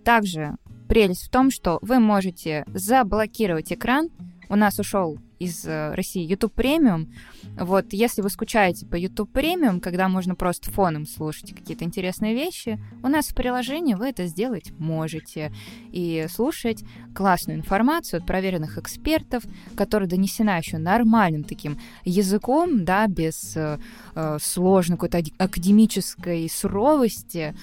Также 0.04 0.56
прелесть 0.90 1.28
в 1.28 1.30
том, 1.30 1.52
что 1.52 1.78
вы 1.84 2.00
можете 2.00 2.66
заблокировать 2.74 3.72
экран. 3.72 4.10
У 4.50 4.56
нас 4.56 4.80
ушел 4.80 5.20
из 5.40 5.66
э, 5.66 5.94
России 5.94 6.26
YouTube 6.26 6.54
Premium. 6.56 7.12
Вот, 7.58 7.94
если 7.94 8.22
вы 8.22 8.30
скучаете 8.30 8.86
по 8.86 8.96
YouTube 8.96 9.32
Premium, 9.32 9.80
когда 9.80 10.10
можно 10.10 10.36
просто 10.36 10.72
фоном 10.72 11.06
слушать 11.06 11.54
какие-то 11.54 11.84
интересные 11.84 12.34
вещи, 12.34 12.80
у 13.04 13.08
нас 13.08 13.28
в 13.28 13.36
приложении 13.36 13.94
вы 13.94 14.10
это 14.10 14.26
сделать 14.28 14.72
можете. 14.78 15.52
И 15.92 16.26
слушать 16.30 16.84
классную 17.14 17.60
информацию 17.60 18.20
от 18.20 18.28
проверенных 18.28 18.78
экспертов, 18.78 19.44
которая 19.76 20.10
донесена 20.10 20.58
еще 20.58 20.78
нормальным 20.78 21.44
таким 21.44 21.80
языком, 22.04 22.86
да, 22.86 23.08
без 23.08 23.56
э, 23.56 23.80
э 24.16 24.38
сложной 24.42 24.98
какой-то 24.98 25.24
академической 25.38 26.50
суровости. 26.50 27.56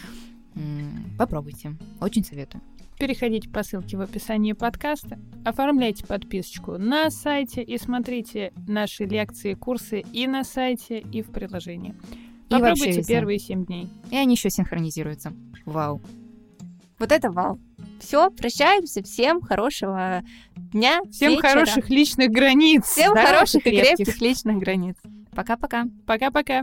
Попробуйте. 1.19 1.77
Очень 2.01 2.25
советую. 2.25 2.63
Переходите 3.03 3.49
по 3.49 3.65
ссылке 3.65 3.97
в 3.97 4.01
описании 4.01 4.53
подкаста, 4.53 5.19
оформляйте 5.45 6.07
подписочку 6.07 6.79
на 6.79 7.11
сайте 7.11 7.61
и 7.61 7.77
смотрите 7.77 8.53
наши 8.69 9.07
лекции, 9.07 9.55
курсы 9.55 10.05
и 10.13 10.29
на 10.29 10.45
сайте, 10.45 11.01
и 11.01 11.21
в 11.21 11.33
приложении. 11.33 11.97
И 12.49 12.53
Попробуйте 12.53 13.03
первые 13.03 13.41
семь 13.41 13.67
дней. 13.67 13.89
И 14.13 14.17
они 14.17 14.37
еще 14.37 14.51
синхронизируются. 14.51 15.33
Вау. 15.67 16.01
Вот 17.01 17.11
это 17.11 17.33
вау. 17.33 17.59
Все, 17.99 18.31
прощаемся. 18.31 19.03
Всем 19.03 19.41
хорошего 19.41 20.23
дня. 20.55 21.01
Всем 21.11 21.33
вечера. 21.33 21.49
хороших 21.49 21.91
личных 21.91 22.31
границ. 22.31 22.85
Всем 22.85 23.15
хороших 23.15 23.67
и 23.67 23.81
крепких 23.81 24.21
личных 24.21 24.59
границ. 24.59 24.95
Пока-пока. 25.35 25.87
Пока-пока. 26.07 26.63